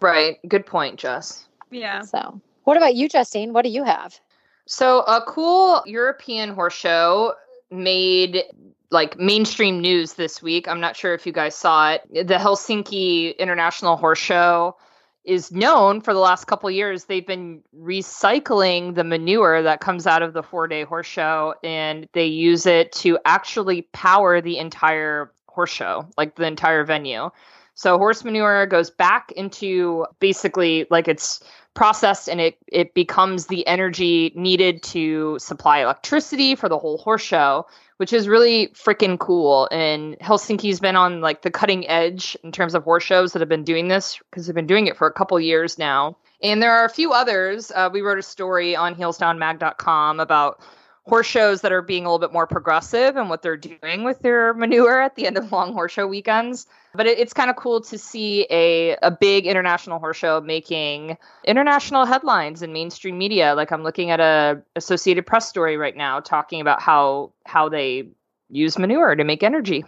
Right. 0.00 0.38
Good 0.48 0.64
point, 0.64 0.98
Jess. 0.98 1.48
Yeah. 1.70 2.02
So 2.02 2.40
what 2.64 2.76
about 2.76 2.94
you, 2.94 3.08
Justine? 3.08 3.52
What 3.52 3.62
do 3.62 3.70
you 3.70 3.82
have? 3.82 4.18
So 4.66 5.00
a 5.00 5.22
cool 5.26 5.82
European 5.86 6.54
horse 6.54 6.74
show 6.74 7.34
made 7.70 8.44
like 8.92 9.18
mainstream 9.18 9.80
news 9.80 10.12
this 10.12 10.40
week. 10.40 10.68
I'm 10.68 10.80
not 10.80 10.94
sure 10.94 11.14
if 11.14 11.26
you 11.26 11.32
guys 11.32 11.56
saw 11.56 11.94
it. 11.94 12.02
The 12.12 12.34
Helsinki 12.34 13.36
International 13.38 13.96
Horse 13.96 14.20
Show 14.20 14.76
is 15.24 15.52
known 15.52 16.00
for 16.00 16.12
the 16.12 16.20
last 16.20 16.46
couple 16.46 16.70
years 16.70 17.04
they've 17.04 17.26
been 17.26 17.62
recycling 17.78 18.94
the 18.94 19.04
manure 19.04 19.62
that 19.62 19.80
comes 19.80 20.06
out 20.06 20.22
of 20.22 20.32
the 20.32 20.42
four 20.42 20.66
day 20.66 20.82
horse 20.82 21.06
show 21.06 21.54
and 21.62 22.08
they 22.12 22.26
use 22.26 22.66
it 22.66 22.90
to 22.92 23.18
actually 23.24 23.82
power 23.92 24.40
the 24.40 24.58
entire 24.58 25.32
horse 25.46 25.70
show 25.70 26.06
like 26.16 26.36
the 26.36 26.46
entire 26.46 26.84
venue. 26.84 27.30
So 27.74 27.96
horse 27.98 28.24
manure 28.24 28.66
goes 28.66 28.90
back 28.90 29.32
into 29.32 30.06
basically 30.18 30.86
like 30.90 31.08
it's 31.08 31.42
processed 31.74 32.28
and 32.28 32.40
it 32.40 32.58
it 32.66 32.92
becomes 32.94 33.46
the 33.46 33.66
energy 33.66 34.32
needed 34.34 34.82
to 34.82 35.38
supply 35.38 35.78
electricity 35.78 36.54
for 36.54 36.68
the 36.68 36.78
whole 36.78 36.98
horse 36.98 37.22
show 37.22 37.66
which 38.02 38.12
is 38.12 38.26
really 38.26 38.66
freaking 38.74 39.16
cool. 39.16 39.68
And 39.70 40.18
Helsinki's 40.18 40.80
been 40.80 40.96
on 40.96 41.20
like 41.20 41.42
the 41.42 41.52
cutting 41.52 41.88
edge 41.88 42.36
in 42.42 42.50
terms 42.50 42.74
of 42.74 42.82
horse 42.82 43.04
shows 43.04 43.32
that 43.32 43.38
have 43.38 43.48
been 43.48 43.62
doing 43.62 43.86
this 43.86 44.18
because 44.28 44.44
they've 44.44 44.56
been 44.56 44.66
doing 44.66 44.88
it 44.88 44.96
for 44.96 45.06
a 45.06 45.12
couple 45.12 45.38
years 45.38 45.78
now. 45.78 46.16
And 46.42 46.60
there 46.60 46.72
are 46.72 46.84
a 46.84 46.90
few 46.90 47.12
others. 47.12 47.70
Uh, 47.70 47.90
we 47.92 48.00
wrote 48.00 48.18
a 48.18 48.22
story 48.22 48.74
on 48.74 48.96
heelsdownmag.com 48.96 50.18
about 50.18 50.60
horse 51.04 51.26
shows 51.26 51.62
that 51.62 51.72
are 51.72 51.82
being 51.82 52.04
a 52.04 52.08
little 52.08 52.18
bit 52.20 52.32
more 52.32 52.46
progressive 52.46 53.16
and 53.16 53.28
what 53.28 53.42
they're 53.42 53.56
doing 53.56 54.04
with 54.04 54.20
their 54.20 54.54
manure 54.54 55.00
at 55.02 55.16
the 55.16 55.26
end 55.26 55.36
of 55.36 55.50
long 55.50 55.72
horse 55.72 55.90
show 55.92 56.06
weekends. 56.06 56.66
But 56.94 57.06
it, 57.06 57.18
it's 57.18 57.32
kind 57.32 57.50
of 57.50 57.56
cool 57.56 57.80
to 57.80 57.98
see 57.98 58.46
a, 58.50 58.96
a 59.02 59.10
big 59.10 59.46
international 59.46 59.98
horse 59.98 60.16
show 60.16 60.40
making 60.40 61.16
international 61.44 62.04
headlines 62.04 62.62
in 62.62 62.72
mainstream 62.72 63.18
media. 63.18 63.54
Like 63.54 63.72
I'm 63.72 63.82
looking 63.82 64.10
at 64.10 64.20
a 64.20 64.62
Associated 64.76 65.26
Press 65.26 65.48
story 65.48 65.76
right 65.76 65.96
now 65.96 66.20
talking 66.20 66.60
about 66.60 66.80
how 66.80 67.32
how 67.46 67.68
they 67.68 68.08
use 68.48 68.78
manure 68.78 69.16
to 69.16 69.24
make 69.24 69.42
energy. 69.42 69.84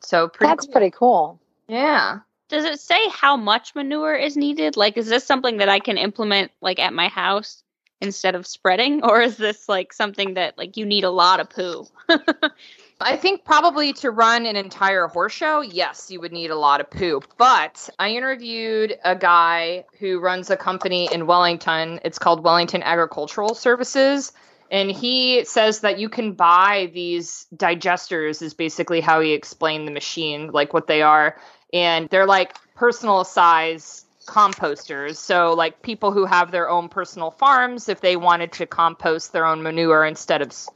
So 0.00 0.28
pretty 0.28 0.50
That's 0.50 0.66
cool. 0.66 0.72
pretty 0.72 0.90
cool. 0.90 1.40
yeah. 1.66 2.20
Does 2.50 2.66
it 2.66 2.78
say 2.78 3.08
how 3.08 3.36
much 3.38 3.74
manure 3.74 4.14
is 4.14 4.36
needed? 4.36 4.76
Like, 4.76 4.98
is 4.98 5.08
this 5.08 5.24
something 5.24 5.56
that 5.56 5.70
I 5.70 5.80
can 5.80 5.96
implement 5.96 6.52
like 6.60 6.78
at 6.78 6.92
my 6.92 7.08
house 7.08 7.63
instead 8.04 8.34
of 8.34 8.46
spreading, 8.46 9.02
or 9.04 9.20
is 9.20 9.36
this 9.36 9.68
like 9.68 9.92
something 9.92 10.34
that 10.34 10.56
like 10.56 10.76
you 10.76 10.86
need 10.86 11.04
a 11.04 11.10
lot 11.10 11.40
of 11.40 11.50
poo? 11.50 11.86
I 13.00 13.16
think 13.16 13.44
probably 13.44 13.92
to 13.94 14.10
run 14.10 14.46
an 14.46 14.56
entire 14.56 15.08
horse 15.08 15.32
show, 15.32 15.60
yes, 15.60 16.10
you 16.10 16.20
would 16.20 16.32
need 16.32 16.50
a 16.50 16.56
lot 16.56 16.80
of 16.80 16.90
poo. 16.90 17.20
But 17.36 17.90
I 17.98 18.10
interviewed 18.10 18.96
a 19.04 19.16
guy 19.16 19.84
who 19.98 20.20
runs 20.20 20.48
a 20.48 20.56
company 20.56 21.08
in 21.12 21.26
Wellington. 21.26 22.00
It's 22.04 22.18
called 22.18 22.44
Wellington 22.44 22.82
Agricultural 22.82 23.54
Services. 23.54 24.32
And 24.70 24.90
he 24.90 25.44
says 25.44 25.80
that 25.80 25.98
you 25.98 26.08
can 26.08 26.32
buy 26.32 26.90
these 26.94 27.46
digesters, 27.54 28.40
is 28.40 28.54
basically 28.54 29.00
how 29.00 29.20
he 29.20 29.32
explained 29.32 29.86
the 29.86 29.92
machine, 29.92 30.50
like 30.52 30.72
what 30.72 30.86
they 30.86 31.02
are. 31.02 31.36
And 31.72 32.08
they're 32.08 32.26
like 32.26 32.56
personal 32.74 33.24
size 33.24 34.03
composters. 34.26 35.16
So, 35.16 35.52
like 35.54 35.82
people 35.82 36.12
who 36.12 36.24
have 36.24 36.50
their 36.50 36.68
own 36.68 36.88
personal 36.88 37.30
farms, 37.30 37.88
if 37.88 38.00
they 38.00 38.16
wanted 38.16 38.52
to 38.52 38.66
compost 38.66 39.32
their 39.32 39.46
own 39.46 39.62
manure 39.62 40.04
instead 40.04 40.42
of 40.42 40.48
s- 40.48 40.68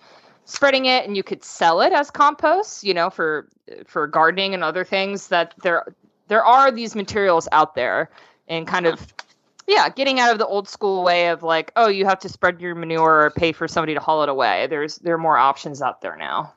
spreading 0.49 0.87
it 0.87 1.07
and 1.07 1.14
you 1.14 1.23
could 1.23 1.45
sell 1.45 1.83
it 1.83 1.93
as 1.93 2.11
compost 2.11 2.83
you 2.83 2.95
know 2.95 3.11
for 3.11 3.47
for 3.85 4.07
gardening 4.07 4.55
and 4.55 4.64
other 4.64 4.83
things 4.83 5.28
that 5.28 5.52
there 5.62 5.95
there 6.28 6.43
are 6.43 6.71
these 6.71 6.95
materials 6.95 7.47
out 7.52 7.75
there 7.75 8.11
and 8.49 8.67
kind 8.67 8.87
of 8.87 9.12
yeah 9.67 9.90
getting 9.90 10.19
out 10.19 10.33
of 10.33 10.38
the 10.38 10.47
old 10.47 10.67
school 10.67 11.05
way 11.05 11.28
of 11.28 11.43
like 11.43 11.71
oh 11.76 11.88
you 11.88 12.07
have 12.07 12.19
to 12.19 12.31
spread 12.31 12.62
your 12.62 12.75
manure 12.75 13.26
or 13.26 13.31
pay 13.31 13.52
for 13.52 13.69
somebody 13.69 13.93
to 13.93 14.00
haul 14.00 14.23
it 14.23 14.31
away 14.31 14.67
there's 14.69 14.97
there 14.97 15.14
are 15.14 15.19
more 15.19 15.37
options 15.37 15.83
out 15.83 16.00
there 16.00 16.17
now 16.17 16.50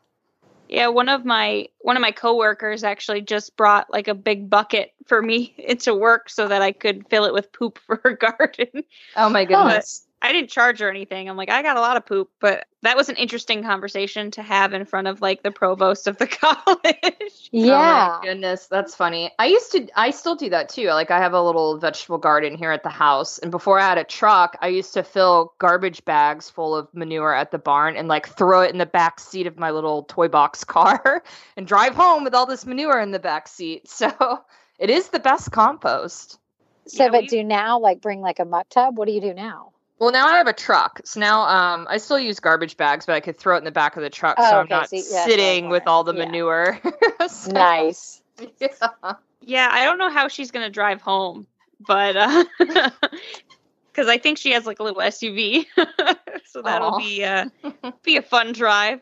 Yeah, 0.72 0.88
one 0.88 1.10
of 1.10 1.26
my 1.26 1.68
one 1.80 1.98
of 1.98 2.02
my 2.02 2.12
coworkers 2.12 2.84
actually 2.84 3.22
just 3.22 3.56
brought 3.58 3.92
like 3.92 4.08
a 4.08 4.16
big 4.16 4.50
bucket 4.50 4.94
for 5.06 5.22
me 5.22 5.54
into 5.60 5.94
work 5.94 6.30
so 6.30 6.48
that 6.48 6.62
I 6.62 6.72
could 6.72 7.08
fill 7.10 7.26
it 7.26 7.34
with 7.34 7.52
poop 7.52 7.78
for 7.86 8.00
her 8.04 8.14
garden. 8.14 8.84
oh 9.16 9.30
my 9.30 9.46
goodness 9.46 10.08
I 10.22 10.34
didn't 10.34 10.52
charge 10.52 10.80
her 10.80 10.90
anything. 10.90 11.30
I'm 11.30 11.38
like, 11.38 11.50
I 11.50 11.64
got 11.64 11.78
a 11.78 11.82
lot 11.82 11.98
of 11.98 12.06
poop, 12.06 12.30
but 12.40 12.68
that 12.84 12.98
was 12.98 13.10
an 13.10 13.16
interesting 13.16 13.64
conversation 13.64 14.32
to 14.32 14.42
have 14.42 14.74
in 14.74 14.86
front 14.86 15.08
of 15.08 15.22
like 15.22 15.44
the 15.44 15.52
provost 15.52 16.08
of 16.08 16.18
the 16.18 16.28
college. 16.76 17.50
Yeah. 17.52 18.18
Oh 18.18 18.20
my 18.22 18.28
goodness, 18.28 18.68
that's 18.68 18.96
funny. 18.96 19.32
I 19.38 19.46
used 19.46 19.72
to 19.74 19.88
I 19.96 20.12
still 20.12 20.36
do 20.36 20.50
that 20.50 20.70
too. 20.70 20.88
Like 20.88 21.12
I 21.12 21.20
have 21.20 21.34
a 21.34 21.42
little 21.42 21.78
vegetable 21.78 22.18
garden 22.18 22.56
here 22.58 22.72
at 22.72 22.84
the 22.84 22.90
house 22.90 23.38
and 23.40 23.52
before 23.52 23.80
I 23.80 23.88
had 23.90 23.98
a 23.98 24.04
truck, 24.04 24.58
I 24.62 24.68
used 24.70 24.94
to 24.96 25.04
fill 25.04 25.54
garbage 25.60 26.04
bags 26.06 26.50
full 26.50 26.76
of 26.76 26.88
manure 26.94 27.34
at 27.34 27.52
the 27.52 27.60
barn 27.60 27.96
and 27.96 28.08
like 28.08 28.28
throw 28.28 28.62
it 28.62 28.72
in 28.72 28.78
the 28.78 28.86
back 28.86 29.20
seat 29.20 29.48
of 29.48 29.58
my 29.60 29.72
little 29.72 30.04
toy 30.04 30.28
box 30.28 30.64
car 30.66 31.24
and 31.58 31.68
drive 31.68 31.96
home 31.96 32.24
with 32.24 32.34
all 32.34 32.46
this 32.46 32.66
manure 32.66 33.00
in 33.00 33.12
the 33.12 33.20
back 33.20 33.48
seat. 33.48 33.88
So, 33.88 34.12
it 34.80 34.90
is 34.90 35.10
the 35.10 35.20
best 35.20 35.52
compost. 35.52 36.40
so, 36.88 37.04
Yeah, 37.04 37.10
but 37.12 37.22
we- 37.22 37.28
do 37.28 37.44
now 37.44 37.80
like 37.80 38.02
bring 38.02 38.22
like 38.22 38.40
a 38.40 38.46
muck 38.46 38.70
tub? 38.70 38.98
What 38.98 39.08
do 39.08 39.14
you 39.14 39.22
do 39.22 39.34
now? 39.34 39.72
Well, 40.02 40.12
now 40.12 40.26
I 40.26 40.38
have 40.38 40.48
a 40.48 40.54
truck. 40.54 41.00
So 41.06 41.20
now 41.20 41.42
um 41.44 41.86
I 41.88 41.98
still 41.98 42.18
use 42.18 42.40
garbage 42.40 42.76
bags, 42.76 43.06
but 43.06 43.14
I 43.14 43.20
could 43.20 43.38
throw 43.38 43.54
it 43.56 43.60
in 43.60 43.66
the 43.66 43.72
back 43.72 43.98
of 43.98 44.02
the 44.02 44.10
truck 44.10 44.40
Oh, 44.40 44.50
so 44.50 44.58
I'm 44.58 44.66
okay, 44.66 44.74
not 44.74 44.90
so 44.90 44.96
yeah, 44.96 45.26
sitting 45.26 45.70
with 45.70 45.84
all 45.86 46.04
the 46.04 46.14
Yeah. 46.14 46.26
manure. 46.26 46.80
So, 47.28 47.52
Nice. 47.52 48.20
yeah. 48.60 49.14
Yeah, 49.42 49.70
I 49.72 49.86
don't 49.86 50.00
know 50.00 50.10
how 50.10 50.28
she's 50.28 50.50
gonna 50.50 50.72
drive 50.72 51.04
home, 51.04 51.46
but 51.80 52.18
uh 52.18 52.44
because 53.92 54.08
I 54.08 54.18
think 54.18 54.40
she 54.40 54.54
has 54.54 54.66
like 54.66 54.80
a 54.80 54.84
little 54.84 55.02
SUV, 55.02 55.68
so 56.46 56.64
that'll 56.64 56.94
Aw. 56.94 56.98
be 56.98 57.24
uh 57.24 57.46
be 58.04 58.18
a 58.18 58.24
fun 58.24 58.54
drive. 58.54 59.02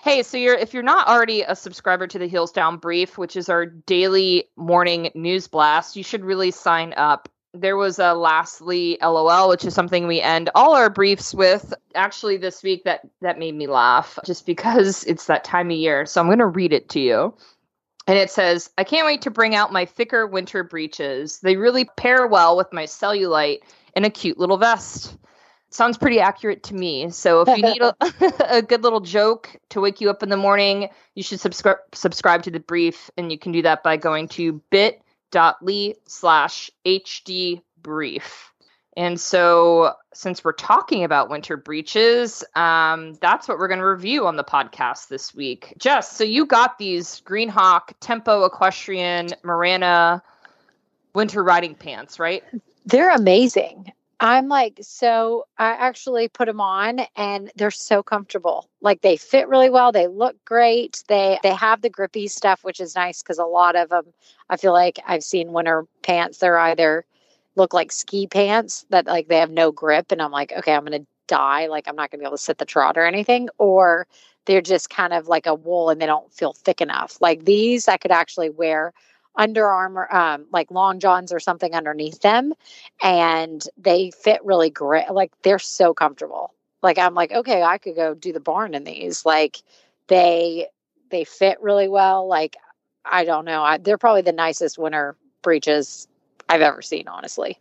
Hey, 0.00 0.22
so 0.22 0.38
you're 0.38 0.54
if 0.54 0.72
you're 0.72 0.82
not 0.82 1.08
already 1.08 1.42
a 1.42 1.54
subscriber 1.54 2.06
to 2.06 2.18
the 2.18 2.26
Heels 2.26 2.52
Down 2.52 2.78
Brief, 2.78 3.18
which 3.18 3.36
is 3.36 3.50
our 3.50 3.66
daily 3.66 4.44
morning 4.56 5.10
news 5.14 5.46
blast, 5.46 5.94
you 5.94 6.02
should 6.02 6.24
really 6.24 6.52
sign 6.52 6.94
up. 6.96 7.28
There 7.60 7.76
was 7.76 7.98
a 7.98 8.14
lastly 8.14 8.98
LOL, 9.02 9.48
which 9.48 9.64
is 9.64 9.74
something 9.74 10.06
we 10.06 10.20
end 10.20 10.50
all 10.54 10.74
our 10.74 10.90
briefs 10.90 11.34
with. 11.34 11.74
Actually, 11.94 12.36
this 12.36 12.62
week 12.62 12.84
that 12.84 13.00
that 13.20 13.38
made 13.38 13.54
me 13.54 13.66
laugh 13.66 14.18
just 14.24 14.46
because 14.46 15.04
it's 15.08 15.26
that 15.26 15.44
time 15.44 15.70
of 15.70 15.76
year. 15.76 16.06
So 16.06 16.20
I'm 16.20 16.28
going 16.28 16.38
to 16.38 16.46
read 16.46 16.72
it 16.72 16.88
to 16.90 17.00
you. 17.00 17.34
And 18.06 18.16
it 18.16 18.30
says, 18.30 18.70
"I 18.78 18.84
can't 18.84 19.06
wait 19.06 19.22
to 19.22 19.30
bring 19.30 19.54
out 19.54 19.72
my 19.72 19.84
thicker 19.84 20.26
winter 20.26 20.64
breeches. 20.64 21.40
They 21.40 21.56
really 21.56 21.84
pair 21.96 22.26
well 22.26 22.56
with 22.56 22.72
my 22.72 22.84
cellulite 22.84 23.60
and 23.94 24.06
a 24.06 24.10
cute 24.10 24.38
little 24.38 24.58
vest." 24.58 25.16
Sounds 25.70 25.98
pretty 25.98 26.18
accurate 26.18 26.62
to 26.64 26.74
me. 26.74 27.10
So 27.10 27.42
if 27.42 27.48
you 27.56 27.62
need 27.62 27.82
a, 27.82 27.94
a 28.56 28.62
good 28.62 28.82
little 28.82 29.00
joke 29.00 29.54
to 29.68 29.80
wake 29.80 30.00
you 30.00 30.08
up 30.08 30.22
in 30.22 30.30
the 30.30 30.36
morning, 30.36 30.88
you 31.14 31.22
should 31.22 31.40
subscribe 31.40 31.78
subscribe 31.92 32.42
to 32.44 32.50
the 32.50 32.60
brief, 32.60 33.10
and 33.16 33.30
you 33.30 33.38
can 33.38 33.52
do 33.52 33.62
that 33.62 33.82
by 33.82 33.96
going 33.96 34.28
to 34.28 34.62
bit.ly 35.30 35.94
slash 36.06 36.70
hd 36.84 37.62
brief. 37.82 38.52
And 38.96 39.20
so, 39.20 39.92
since 40.12 40.42
we're 40.42 40.52
talking 40.52 41.04
about 41.04 41.30
winter 41.30 41.56
breeches, 41.56 42.42
um, 42.56 43.14
that's 43.20 43.46
what 43.46 43.58
we're 43.58 43.68
going 43.68 43.78
to 43.78 43.86
review 43.86 44.26
on 44.26 44.34
the 44.34 44.42
podcast 44.42 45.06
this 45.06 45.32
week. 45.32 45.72
Jess, 45.78 46.10
so 46.10 46.24
you 46.24 46.44
got 46.44 46.78
these 46.78 47.20
Greenhawk 47.20 47.92
Tempo 48.00 48.44
Equestrian 48.44 49.28
Marana 49.44 50.20
winter 51.14 51.44
riding 51.44 51.76
pants, 51.76 52.18
right? 52.18 52.42
They're 52.86 53.14
amazing. 53.14 53.92
I'm 54.20 54.48
like, 54.48 54.78
so 54.82 55.46
I 55.58 55.70
actually 55.70 56.28
put 56.28 56.46
them 56.46 56.60
on 56.60 57.00
and 57.14 57.52
they're 57.54 57.70
so 57.70 58.02
comfortable. 58.02 58.68
Like 58.80 59.00
they 59.00 59.16
fit 59.16 59.48
really 59.48 59.70
well. 59.70 59.92
They 59.92 60.08
look 60.08 60.36
great. 60.44 61.04
They 61.08 61.38
they 61.42 61.54
have 61.54 61.82
the 61.82 61.90
grippy 61.90 62.26
stuff, 62.26 62.64
which 62.64 62.80
is 62.80 62.96
nice 62.96 63.22
because 63.22 63.38
a 63.38 63.44
lot 63.44 63.76
of 63.76 63.90
them, 63.90 64.06
I 64.50 64.56
feel 64.56 64.72
like 64.72 64.98
I've 65.06 65.22
seen 65.22 65.52
winter 65.52 65.86
pants. 66.02 66.38
They're 66.38 66.58
either 66.58 67.04
look 67.54 67.72
like 67.72 67.92
ski 67.92 68.26
pants 68.26 68.86
that 68.90 69.06
like 69.06 69.28
they 69.28 69.38
have 69.38 69.50
no 69.52 69.70
grip, 69.70 70.10
and 70.10 70.20
I'm 70.20 70.32
like, 70.32 70.52
okay, 70.52 70.74
I'm 70.74 70.84
gonna 70.84 71.06
die. 71.28 71.68
Like 71.68 71.86
I'm 71.86 71.96
not 71.96 72.10
gonna 72.10 72.20
be 72.20 72.26
able 72.26 72.38
to 72.38 72.42
sit 72.42 72.58
the 72.58 72.64
trot 72.64 72.98
or 72.98 73.06
anything, 73.06 73.48
or 73.58 74.08
they're 74.46 74.60
just 74.62 74.90
kind 74.90 75.12
of 75.12 75.28
like 75.28 75.46
a 75.46 75.54
wool 75.54 75.90
and 75.90 76.00
they 76.00 76.06
don't 76.06 76.32
feel 76.32 76.54
thick 76.54 76.80
enough. 76.80 77.18
Like 77.20 77.44
these, 77.44 77.86
I 77.86 77.98
could 77.98 78.10
actually 78.10 78.50
wear 78.50 78.92
Under 79.38 79.66
Armour, 79.66 80.12
um, 80.14 80.46
like 80.52 80.70
long 80.70 80.98
johns 80.98 81.32
or 81.32 81.38
something 81.38 81.74
underneath 81.74 82.20
them, 82.20 82.52
and 83.00 83.64
they 83.76 84.10
fit 84.10 84.44
really 84.44 84.68
great. 84.68 85.10
Like 85.10 85.32
they're 85.42 85.60
so 85.60 85.94
comfortable. 85.94 86.52
Like 86.82 86.98
I'm 86.98 87.14
like, 87.14 87.32
okay, 87.32 87.62
I 87.62 87.78
could 87.78 87.96
go 87.96 88.14
do 88.14 88.32
the 88.32 88.40
barn 88.40 88.74
in 88.74 88.84
these. 88.84 89.24
Like 89.24 89.62
they 90.08 90.66
they 91.10 91.24
fit 91.24 91.60
really 91.62 91.88
well. 91.88 92.26
Like 92.26 92.56
I 93.04 93.24
don't 93.24 93.44
know, 93.44 93.62
I, 93.62 93.78
they're 93.78 93.96
probably 93.96 94.22
the 94.22 94.32
nicest 94.32 94.76
winter 94.76 95.16
breeches 95.42 96.08
I've 96.48 96.60
ever 96.60 96.82
seen, 96.82 97.08
honestly. 97.08 97.58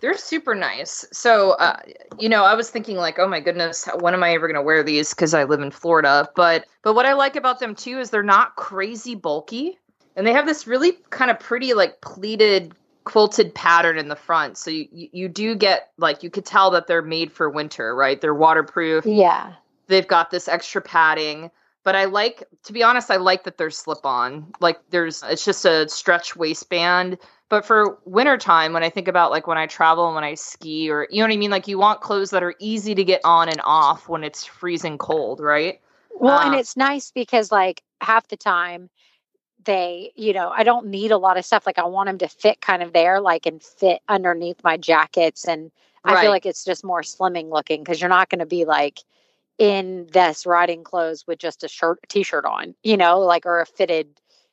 They're 0.00 0.18
super 0.18 0.54
nice. 0.54 1.04
So, 1.12 1.52
uh, 1.52 1.78
you 2.18 2.28
know, 2.28 2.44
I 2.44 2.54
was 2.54 2.68
thinking 2.68 2.96
like, 2.96 3.18
oh 3.18 3.28
my 3.28 3.40
goodness, 3.40 3.88
when 4.00 4.12
am 4.12 4.22
I 4.22 4.34
ever 4.34 4.46
going 4.46 4.56
to 4.56 4.62
wear 4.62 4.82
these? 4.82 5.10
Because 5.10 5.32
I 5.34 5.44
live 5.44 5.60
in 5.60 5.70
Florida. 5.70 6.28
But 6.36 6.66
but 6.82 6.94
what 6.94 7.06
I 7.06 7.14
like 7.14 7.36
about 7.36 7.60
them 7.60 7.74
too 7.74 7.98
is 7.98 8.10
they're 8.10 8.22
not 8.22 8.56
crazy 8.56 9.14
bulky, 9.14 9.78
and 10.16 10.26
they 10.26 10.32
have 10.32 10.46
this 10.46 10.66
really 10.66 10.92
kind 11.10 11.30
of 11.30 11.38
pretty 11.38 11.74
like 11.74 12.00
pleated 12.00 12.74
quilted 13.04 13.54
pattern 13.54 13.98
in 13.98 14.08
the 14.08 14.16
front. 14.16 14.56
So 14.56 14.70
you 14.70 14.88
you 14.90 15.28
do 15.28 15.54
get 15.54 15.90
like 15.98 16.22
you 16.22 16.30
could 16.30 16.46
tell 16.46 16.70
that 16.72 16.86
they're 16.86 17.02
made 17.02 17.32
for 17.32 17.50
winter, 17.50 17.94
right? 17.94 18.20
They're 18.20 18.34
waterproof. 18.34 19.04
Yeah. 19.06 19.54
They've 19.86 20.08
got 20.08 20.30
this 20.30 20.48
extra 20.48 20.80
padding. 20.80 21.50
But 21.82 21.94
I 21.94 22.06
like, 22.06 22.44
to 22.62 22.72
be 22.72 22.82
honest, 22.82 23.10
I 23.10 23.16
like 23.16 23.44
that 23.44 23.58
they're 23.58 23.68
slip 23.68 24.06
on. 24.06 24.54
Like 24.58 24.78
there's, 24.88 25.22
it's 25.22 25.44
just 25.44 25.66
a 25.66 25.86
stretch 25.86 26.34
waistband 26.34 27.18
but 27.48 27.64
for 27.64 27.98
wintertime, 28.04 28.72
when 28.72 28.82
I 28.82 28.90
think 28.90 29.06
about 29.06 29.30
like 29.30 29.46
when 29.46 29.58
I 29.58 29.66
travel 29.66 30.06
and 30.06 30.14
when 30.14 30.24
I 30.24 30.34
ski, 30.34 30.90
or 30.90 31.06
you 31.10 31.18
know 31.18 31.28
what 31.28 31.34
I 31.34 31.36
mean, 31.36 31.50
like 31.50 31.68
you 31.68 31.78
want 31.78 32.00
clothes 32.00 32.30
that 32.30 32.42
are 32.42 32.54
easy 32.58 32.94
to 32.94 33.04
get 33.04 33.20
on 33.22 33.48
and 33.48 33.60
off 33.62 34.08
when 34.08 34.24
it's 34.24 34.44
freezing 34.44 34.98
cold, 34.98 35.40
right? 35.40 35.80
Well, 36.10 36.38
um, 36.38 36.46
and 36.48 36.60
it's 36.60 36.76
nice 36.76 37.10
because 37.10 37.52
like 37.52 37.82
half 38.00 38.26
the 38.28 38.36
time 38.36 38.88
they, 39.64 40.12
you 40.14 40.32
know, 40.32 40.50
I 40.50 40.64
don't 40.64 40.86
need 40.86 41.10
a 41.10 41.18
lot 41.18 41.38
of 41.38 41.44
stuff. 41.44 41.66
Like 41.66 41.78
I 41.78 41.84
want 41.84 42.08
them 42.08 42.18
to 42.18 42.28
fit 42.28 42.60
kind 42.60 42.82
of 42.82 42.92
there, 42.92 43.20
like 43.20 43.46
and 43.46 43.62
fit 43.62 44.00
underneath 44.08 44.62
my 44.64 44.76
jackets. 44.76 45.46
And 45.46 45.70
I 46.04 46.20
feel 46.20 46.30
like 46.30 46.46
it's 46.46 46.64
just 46.64 46.84
more 46.84 47.02
slimming 47.02 47.50
looking 47.50 47.82
because 47.82 48.00
you're 48.00 48.10
not 48.10 48.28
going 48.28 48.40
to 48.40 48.46
be 48.46 48.64
like 48.64 49.00
in 49.58 50.06
this 50.12 50.44
riding 50.46 50.84
clothes 50.84 51.24
with 51.26 51.38
just 51.38 51.64
a 51.64 51.68
shirt, 51.68 51.98
t-shirt 52.08 52.44
on, 52.44 52.74
you 52.82 52.96
know, 52.96 53.20
like 53.20 53.46
or 53.46 53.60
a 53.60 53.66
fitted 53.66 54.08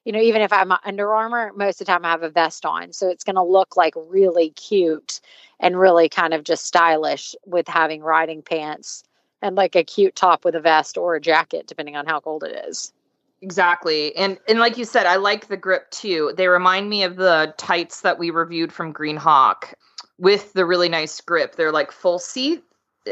you 0.06 0.12
know, 0.12 0.20
even 0.20 0.42
if 0.42 0.52
I'm 0.52 0.72
Under 0.84 1.14
Armour, 1.14 1.52
most 1.56 1.80
of 1.80 1.86
the 1.86 1.92
time 1.92 2.06
I 2.06 2.10
have 2.12 2.24
a 2.24 2.30
vest 2.30 2.66
on. 2.66 2.92
So 2.92 3.10
it's 3.10 3.24
going 3.24 3.36
to 3.36 3.44
look 3.44 3.78
like 3.78 3.94
really 3.96 4.50
cute 4.52 5.22
and 5.60 5.80
really 5.80 6.10
kind 6.10 6.34
of 6.34 6.44
just 6.44 6.66
stylish 6.66 7.36
with 7.46 7.68
having 7.68 8.02
riding 8.02 8.42
pants 8.42 9.04
and 9.42 9.56
like 9.56 9.76
a 9.76 9.84
cute 9.84 10.16
top 10.16 10.44
with 10.44 10.56
a 10.56 10.60
vest 10.60 10.98
or 10.98 11.16
a 11.16 11.22
jacket, 11.22 11.68
depending 11.68 11.96
on 11.96 12.08
how 12.08 12.20
cold 12.20 12.44
it 12.44 12.66
is. 12.68 12.92
Exactly. 13.42 14.16
And 14.16 14.38
and 14.48 14.60
like 14.60 14.78
you 14.78 14.86
said, 14.86 15.06
I 15.06 15.16
like 15.16 15.48
the 15.48 15.58
grip 15.58 15.90
too. 15.92 16.34
They 16.38 16.48
remind 16.48 16.90
me 16.90 17.04
of 17.04 17.16
the 17.16 17.54
tights 17.58 18.02
that 18.02 18.20
we 18.20 18.30
reviewed 18.30 18.72
from 18.72 18.94
Greenhawk 18.94 19.74
with 20.20 20.54
the 20.54 20.66
really 20.66 20.90
nice 20.90 21.20
grip. 21.22 21.56
They're 21.56 21.72
like 21.72 21.92
full 21.92 22.20
seat 22.20 22.64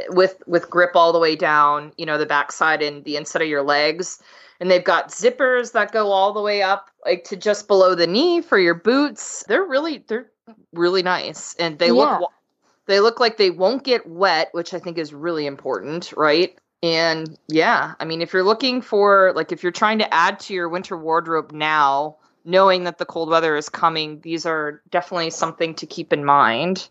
with 0.10 0.42
with 0.46 0.70
grip 0.70 0.92
all 0.96 1.12
the 1.12 1.20
way 1.20 1.36
down, 1.36 1.94
you 1.98 2.06
know, 2.06 2.18
the 2.18 2.26
backside 2.26 2.82
and 2.82 3.04
the 3.06 3.18
inside 3.18 3.42
of 3.42 3.48
your 3.48 3.64
legs 3.64 4.22
and 4.60 4.70
they've 4.70 4.84
got 4.84 5.10
zippers 5.10 5.72
that 5.72 5.92
go 5.92 6.12
all 6.12 6.34
the 6.34 6.42
way 6.42 6.62
up 6.62 6.90
like 7.06 7.24
to 7.24 7.36
just 7.36 7.68
below 7.68 7.96
the 7.96 8.08
knee 8.08 8.42
for 8.42 8.60
your 8.60 8.76
boots. 8.76 9.44
They're 9.48 9.64
really 9.64 10.04
they're 10.08 10.30
really 10.74 11.04
nice 11.04 11.56
and 11.56 11.80
they 11.80 11.88
yeah. 11.88 12.18
look 12.20 12.32
they 12.86 13.00
look 13.00 13.20
like 13.20 13.38
they 13.38 13.52
won't 13.52 13.84
get 13.84 14.08
wet, 14.08 14.50
which 14.52 14.74
I 14.74 14.80
think 14.80 14.98
is 14.98 15.14
really 15.14 15.46
important, 15.46 16.12
right? 16.18 16.58
And 16.82 17.38
yeah, 17.48 17.96
I 18.00 18.06
mean 18.06 18.22
if 18.22 18.34
you're 18.34 18.44
looking 18.44 18.82
for 18.82 19.34
like 19.36 19.52
if 19.52 19.64
you're 19.64 19.72
trying 19.72 20.00
to 20.00 20.14
add 20.14 20.40
to 20.42 20.54
your 20.54 20.70
winter 20.70 20.98
wardrobe 20.98 21.52
now, 21.52 22.18
knowing 22.46 22.86
that 22.86 22.98
the 22.98 23.06
cold 23.06 23.30
weather 23.30 23.56
is 23.56 23.70
coming, 23.70 24.22
these 24.22 24.46
are 24.46 24.82
definitely 24.90 25.30
something 25.30 25.76
to 25.76 25.86
keep 25.86 26.14
in 26.14 26.24
mind. 26.24 26.90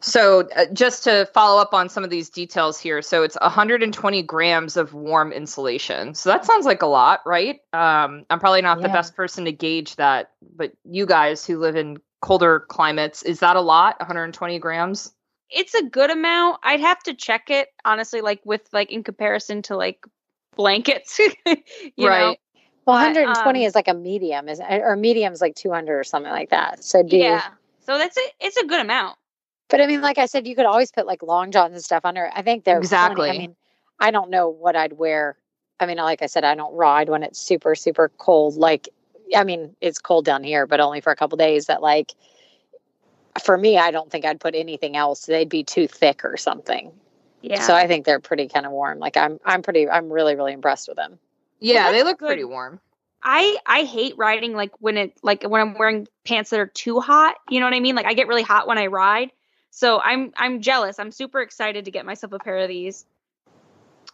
So, 0.00 0.48
uh, 0.54 0.66
just 0.72 1.04
to 1.04 1.26
follow 1.32 1.60
up 1.60 1.72
on 1.72 1.88
some 1.88 2.04
of 2.04 2.10
these 2.10 2.28
details 2.28 2.78
here, 2.78 3.02
so 3.02 3.22
it's 3.22 3.36
120 3.40 4.22
grams 4.22 4.76
of 4.76 4.92
warm 4.94 5.32
insulation. 5.32 6.14
So 6.14 6.28
that 6.28 6.44
sounds 6.44 6.66
like 6.66 6.82
a 6.82 6.86
lot, 6.86 7.20
right? 7.24 7.60
Um, 7.72 8.26
I'm 8.28 8.38
probably 8.38 8.62
not 8.62 8.78
yeah. 8.78 8.88
the 8.88 8.92
best 8.92 9.16
person 9.16 9.46
to 9.46 9.52
gauge 9.52 9.96
that, 9.96 10.32
but 10.54 10.72
you 10.84 11.06
guys 11.06 11.46
who 11.46 11.58
live 11.58 11.76
in 11.76 11.98
colder 12.20 12.60
climates, 12.60 13.22
is 13.22 13.40
that 13.40 13.56
a 13.56 13.60
lot? 13.60 13.98
120 13.98 14.58
grams? 14.58 15.12
It's 15.50 15.74
a 15.74 15.84
good 15.84 16.10
amount. 16.10 16.58
I'd 16.62 16.80
have 16.80 17.02
to 17.04 17.14
check 17.14 17.50
it 17.50 17.68
honestly, 17.84 18.20
like 18.20 18.40
with 18.44 18.62
like 18.72 18.90
in 18.90 19.04
comparison 19.04 19.62
to 19.62 19.76
like 19.76 20.04
blankets, 20.56 21.20
right? 21.46 21.62
Know? 21.96 22.36
Well, 22.86 22.96
120 22.96 23.60
um, 23.60 23.66
is 23.66 23.74
like 23.74 23.88
a 23.88 23.94
medium, 23.94 24.48
is 24.48 24.60
or 24.60 24.94
medium 24.96 25.32
is 25.32 25.40
like 25.40 25.56
200 25.56 25.98
or 25.98 26.04
something 26.04 26.30
like 26.30 26.50
that. 26.50 26.84
So 26.84 27.02
do 27.02 27.16
yeah. 27.16 27.48
So 27.80 27.98
that's 27.98 28.16
a 28.16 28.20
it's 28.40 28.56
a 28.56 28.66
good 28.66 28.80
amount. 28.80 29.18
But 29.68 29.80
I 29.80 29.86
mean, 29.86 30.00
like 30.00 30.18
I 30.18 30.26
said, 30.26 30.46
you 30.46 30.54
could 30.54 30.66
always 30.66 30.92
put 30.92 31.06
like 31.06 31.22
long 31.22 31.50
johns 31.50 31.74
and 31.74 31.82
stuff 31.82 32.04
under. 32.04 32.30
I 32.32 32.42
think 32.42 32.64
they're 32.64 32.78
exactly. 32.78 33.28
Funny. 33.28 33.38
I 33.38 33.40
mean, 33.40 33.56
I 33.98 34.10
don't 34.10 34.30
know 34.30 34.48
what 34.48 34.76
I'd 34.76 34.94
wear. 34.94 35.36
I 35.80 35.86
mean, 35.86 35.96
like 35.96 36.22
I 36.22 36.26
said, 36.26 36.44
I 36.44 36.54
don't 36.54 36.74
ride 36.74 37.08
when 37.08 37.22
it's 37.22 37.40
super 37.40 37.74
super 37.74 38.10
cold. 38.18 38.56
Like, 38.56 38.88
I 39.34 39.42
mean, 39.42 39.74
it's 39.80 39.98
cold 39.98 40.24
down 40.24 40.44
here, 40.44 40.66
but 40.66 40.78
only 40.80 41.00
for 41.00 41.10
a 41.10 41.16
couple 41.16 41.36
days. 41.36 41.66
That 41.66 41.82
like, 41.82 42.12
for 43.38 43.56
me, 43.56 43.78
I 43.78 43.90
don't 43.90 44.10
think 44.10 44.24
I'd 44.24 44.40
put 44.40 44.54
anything 44.54 44.96
else. 44.96 45.26
They'd 45.26 45.48
be 45.48 45.64
too 45.64 45.88
thick 45.88 46.24
or 46.24 46.36
something. 46.36 46.92
Yeah. 47.42 47.60
So 47.60 47.74
I 47.74 47.86
think 47.86 48.04
they're 48.04 48.20
pretty 48.20 48.48
kind 48.48 48.66
of 48.66 48.72
warm. 48.72 48.98
Like 48.98 49.16
I'm, 49.16 49.38
I'm 49.44 49.62
pretty, 49.62 49.88
I'm 49.88 50.10
really, 50.10 50.34
really 50.34 50.52
impressed 50.52 50.88
with 50.88 50.96
them. 50.96 51.18
Yeah, 51.60 51.84
well, 51.84 51.92
they 51.92 52.02
look 52.02 52.18
good. 52.18 52.26
pretty 52.26 52.44
warm. 52.44 52.80
I 53.22 53.56
I 53.66 53.82
hate 53.82 54.16
riding 54.16 54.52
like 54.52 54.70
when 54.78 54.96
it 54.96 55.18
like 55.22 55.42
when 55.42 55.60
I'm 55.60 55.74
wearing 55.74 56.06
pants 56.24 56.50
that 56.50 56.60
are 56.60 56.66
too 56.66 57.00
hot. 57.00 57.34
You 57.48 57.60
know 57.60 57.66
what 57.66 57.74
I 57.74 57.80
mean? 57.80 57.96
Like 57.96 58.06
I 58.06 58.14
get 58.14 58.28
really 58.28 58.42
hot 58.42 58.68
when 58.68 58.78
I 58.78 58.86
ride. 58.86 59.32
So 59.70 60.00
I'm 60.00 60.32
I'm 60.36 60.60
jealous. 60.60 60.98
I'm 60.98 61.10
super 61.10 61.40
excited 61.40 61.86
to 61.86 61.90
get 61.90 62.06
myself 62.06 62.32
a 62.32 62.38
pair 62.38 62.58
of 62.58 62.68
these. 62.68 63.04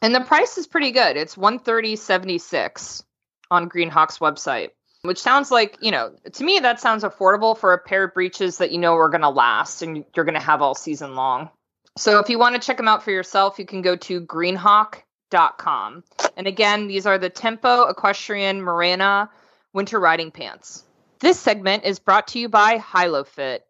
And 0.01 0.15
the 0.15 0.21
price 0.21 0.57
is 0.59 0.67
pretty 0.67 0.91
good. 0.91 1.17
It's 1.17 1.37
130.76 1.37 3.05
on 3.53 3.69
Greenhawk's 3.69 4.19
website, 4.19 4.71
which 5.03 5.19
sounds 5.19 5.51
like, 5.51 5.79
you 5.81 5.91
know, 5.91 6.13
to 6.33 6.45
me 6.45 6.61
that 6.61 6.81
sounds 6.81 7.05
affordable 7.05 7.57
for 7.59 7.73
a 7.73 7.79
pair 7.79 8.05
of 8.05 8.15
breeches 8.15 8.59
that 8.59 8.71
you 8.71 8.79
know 8.79 8.95
are 8.95 9.11
going 9.11 9.23
to 9.23 9.29
last 9.29 9.83
and 9.83 10.05
you're 10.15 10.25
going 10.25 10.35
to 10.35 10.41
have 10.41 10.63
all 10.63 10.75
season 10.75 11.15
long. 11.17 11.51
So 11.99 12.21
if 12.21 12.31
you 12.31 12.39
want 12.39 12.55
to 12.55 12.65
check 12.65 12.77
them 12.77 12.89
out 12.89 13.03
for 13.03 13.11
yourself, 13.11 13.59
you 13.59 13.67
can 13.67 13.83
go 13.83 13.97
to 13.97 14.21
greenhawk.com. 14.21 16.05
And 16.37 16.47
again, 16.47 16.87
these 16.87 17.07
are 17.07 17.19
the 17.19 17.29
Tempo 17.29 17.89
Equestrian 17.89 18.63
Marana 18.63 19.29
winter 19.75 19.99
riding 19.99 20.31
pants. 20.31 20.85
This 21.21 21.39
segment 21.39 21.85
is 21.85 21.99
brought 21.99 22.29
to 22.29 22.39
you 22.39 22.49
by 22.49 22.79
HyloFit. 22.79 23.61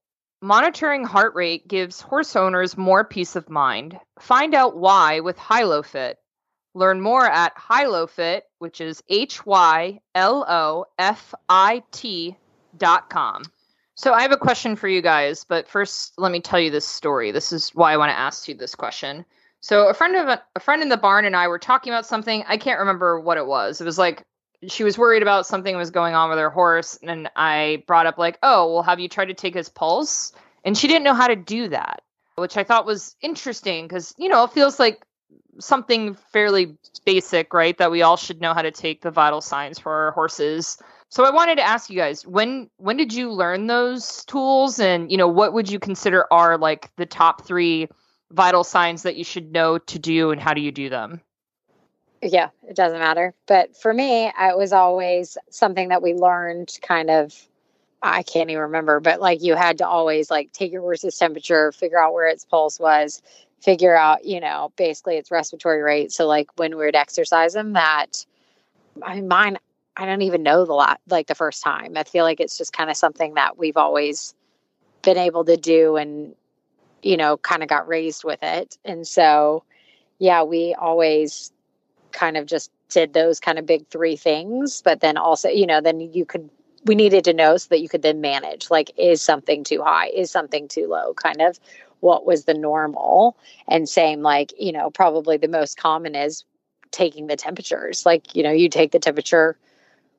Monitoring 0.40 1.04
heart 1.04 1.34
rate 1.34 1.68
gives 1.68 2.00
horse 2.00 2.34
owners 2.36 2.76
more 2.76 3.04
peace 3.04 3.36
of 3.36 3.48
mind. 3.48 3.98
Find 4.18 4.54
out 4.54 4.76
why 4.76 5.20
with 5.20 5.36
HyloFit. 5.36 6.14
Learn 6.74 7.00
more 7.00 7.26
at 7.26 7.56
HyloFit, 7.56 8.42
which 8.58 8.80
is 8.80 9.02
H 9.08 9.44
Y 9.44 10.00
L 10.14 10.44
O 10.48 10.86
F 10.98 11.34
I 11.48 11.82
T 11.90 12.36
dot 12.76 13.10
com. 13.10 13.42
So 13.94 14.12
I 14.12 14.22
have 14.22 14.32
a 14.32 14.38
question 14.38 14.74
for 14.74 14.88
you 14.88 15.02
guys, 15.02 15.44
but 15.44 15.68
first 15.68 16.14
let 16.18 16.32
me 16.32 16.40
tell 16.40 16.58
you 16.58 16.70
this 16.70 16.86
story. 16.86 17.30
This 17.30 17.52
is 17.52 17.70
why 17.74 17.92
I 17.92 17.98
want 17.98 18.10
to 18.10 18.18
ask 18.18 18.48
you 18.48 18.54
this 18.54 18.74
question. 18.74 19.24
So 19.60 19.88
a 19.88 19.94
friend 19.94 20.16
of 20.16 20.28
a, 20.28 20.42
a 20.56 20.60
friend 20.60 20.82
in 20.82 20.88
the 20.88 20.96
barn 20.96 21.24
and 21.24 21.36
I 21.36 21.48
were 21.48 21.58
talking 21.58 21.92
about 21.92 22.06
something. 22.06 22.42
I 22.48 22.56
can't 22.56 22.80
remember 22.80 23.20
what 23.20 23.36
it 23.36 23.46
was. 23.46 23.80
It 23.80 23.84
was 23.84 23.98
like 23.98 24.24
she 24.68 24.84
was 24.84 24.98
worried 24.98 25.22
about 25.22 25.46
something 25.46 25.76
was 25.76 25.90
going 25.90 26.14
on 26.14 26.30
with 26.30 26.38
her 26.38 26.50
horse 26.50 26.98
and 27.02 27.28
i 27.36 27.82
brought 27.86 28.06
up 28.06 28.18
like 28.18 28.38
oh 28.42 28.72
well 28.72 28.82
have 28.82 29.00
you 29.00 29.08
tried 29.08 29.26
to 29.26 29.34
take 29.34 29.54
his 29.54 29.68
pulse 29.68 30.32
and 30.64 30.76
she 30.76 30.86
didn't 30.86 31.04
know 31.04 31.14
how 31.14 31.26
to 31.26 31.36
do 31.36 31.68
that 31.68 32.02
which 32.36 32.56
i 32.56 32.64
thought 32.64 32.86
was 32.86 33.16
interesting 33.20 33.86
because 33.86 34.14
you 34.18 34.28
know 34.28 34.44
it 34.44 34.52
feels 34.52 34.78
like 34.78 35.04
something 35.58 36.14
fairly 36.14 36.76
basic 37.04 37.52
right 37.52 37.76
that 37.78 37.90
we 37.90 38.02
all 38.02 38.16
should 38.16 38.40
know 38.40 38.54
how 38.54 38.62
to 38.62 38.70
take 38.70 39.02
the 39.02 39.10
vital 39.10 39.40
signs 39.40 39.78
for 39.78 39.92
our 39.92 40.10
horses. 40.12 40.78
So 41.08 41.24
i 41.24 41.30
wanted 41.30 41.56
to 41.56 41.62
ask 41.62 41.90
you 41.90 41.96
guys 41.96 42.26
when 42.26 42.70
when 42.78 42.96
did 42.96 43.12
you 43.12 43.30
learn 43.30 43.66
those 43.66 44.24
tools? 44.24 44.78
And 44.78 45.10
you 45.10 45.18
know 45.18 45.28
what 45.28 45.52
would 45.52 45.70
you 45.70 45.78
consider 45.78 46.26
are 46.32 46.56
like 46.58 46.90
the 46.96 47.06
top 47.06 47.44
three 47.44 47.88
vital 48.30 48.64
signs 48.64 49.02
that 49.02 49.16
you 49.16 49.24
should 49.24 49.52
know 49.52 49.78
to 49.78 49.98
do 49.98 50.30
and 50.30 50.40
how 50.40 50.54
do 50.54 50.60
you 50.60 50.72
do 50.72 50.88
them? 50.88 51.20
Yeah, 52.22 52.50
it 52.68 52.76
doesn't 52.76 53.00
matter. 53.00 53.34
But 53.46 53.76
for 53.76 53.92
me, 53.92 54.26
it 54.26 54.56
was 54.56 54.72
always 54.72 55.36
something 55.50 55.88
that 55.88 56.02
we 56.02 56.14
learned 56.14 56.78
kind 56.80 57.10
of 57.10 57.48
I 58.02 58.24
can't 58.24 58.50
even 58.50 58.62
remember, 58.62 58.98
but 58.98 59.20
like 59.20 59.42
you 59.42 59.54
had 59.54 59.78
to 59.78 59.86
always 59.86 60.30
like 60.30 60.52
take 60.52 60.72
your 60.72 60.82
horse's 60.82 61.16
temperature, 61.16 61.70
figure 61.70 62.00
out 62.00 62.12
where 62.12 62.26
its 62.26 62.44
pulse 62.44 62.80
was, 62.80 63.22
figure 63.62 63.96
out, 63.96 64.24
you 64.24 64.40
know, 64.40 64.72
basically 64.76 65.16
its 65.16 65.30
respiratory 65.30 65.82
rate. 65.82 66.12
So 66.12 66.26
like 66.26 66.48
when 66.56 66.76
we 66.76 66.84
would 66.84 66.96
exercise 66.96 67.52
them, 67.54 67.74
that 67.74 68.24
I 69.02 69.16
mean 69.16 69.28
mine 69.28 69.58
I 69.96 70.06
don't 70.06 70.22
even 70.22 70.42
know 70.42 70.64
the 70.64 70.72
lot 70.72 71.00
like 71.08 71.26
the 71.26 71.34
first 71.34 71.62
time. 71.62 71.96
I 71.96 72.04
feel 72.04 72.24
like 72.24 72.40
it's 72.40 72.58
just 72.58 72.72
kind 72.72 72.90
of 72.90 72.96
something 72.96 73.34
that 73.34 73.58
we've 73.58 73.76
always 73.76 74.34
been 75.02 75.18
able 75.18 75.44
to 75.44 75.56
do 75.56 75.96
and 75.96 76.34
you 77.02 77.16
know, 77.16 77.36
kind 77.36 77.64
of 77.64 77.68
got 77.68 77.88
raised 77.88 78.22
with 78.22 78.42
it. 78.42 78.78
And 78.84 79.06
so 79.06 79.64
yeah, 80.18 80.44
we 80.44 80.74
always 80.74 81.50
kind 82.12 82.36
of 82.36 82.46
just 82.46 82.70
did 82.88 83.12
those 83.12 83.40
kind 83.40 83.58
of 83.58 83.66
big 83.66 83.86
three 83.88 84.16
things 84.16 84.82
but 84.82 85.00
then 85.00 85.16
also 85.16 85.48
you 85.48 85.66
know 85.66 85.80
then 85.80 85.98
you 85.98 86.26
could 86.26 86.48
we 86.84 86.94
needed 86.94 87.24
to 87.24 87.32
know 87.32 87.56
so 87.56 87.68
that 87.70 87.80
you 87.80 87.88
could 87.88 88.02
then 88.02 88.20
manage 88.20 88.70
like 88.70 88.90
is 88.98 89.22
something 89.22 89.64
too 89.64 89.82
high 89.82 90.08
is 90.08 90.30
something 90.30 90.68
too 90.68 90.86
low 90.86 91.14
kind 91.14 91.40
of 91.40 91.58
what 92.02 92.26
was 92.26 92.44
the 92.44 92.54
normal. 92.54 93.36
And 93.68 93.88
same 93.88 94.20
like 94.22 94.52
you 94.58 94.72
know 94.72 94.90
probably 94.90 95.36
the 95.38 95.48
most 95.48 95.76
common 95.76 96.14
is 96.14 96.44
taking 96.90 97.26
the 97.26 97.36
temperatures. 97.36 98.04
Like 98.04 98.34
you 98.36 98.42
know 98.42 98.52
you 98.52 98.68
take 98.68 98.92
the 98.92 98.98
temperature 98.98 99.56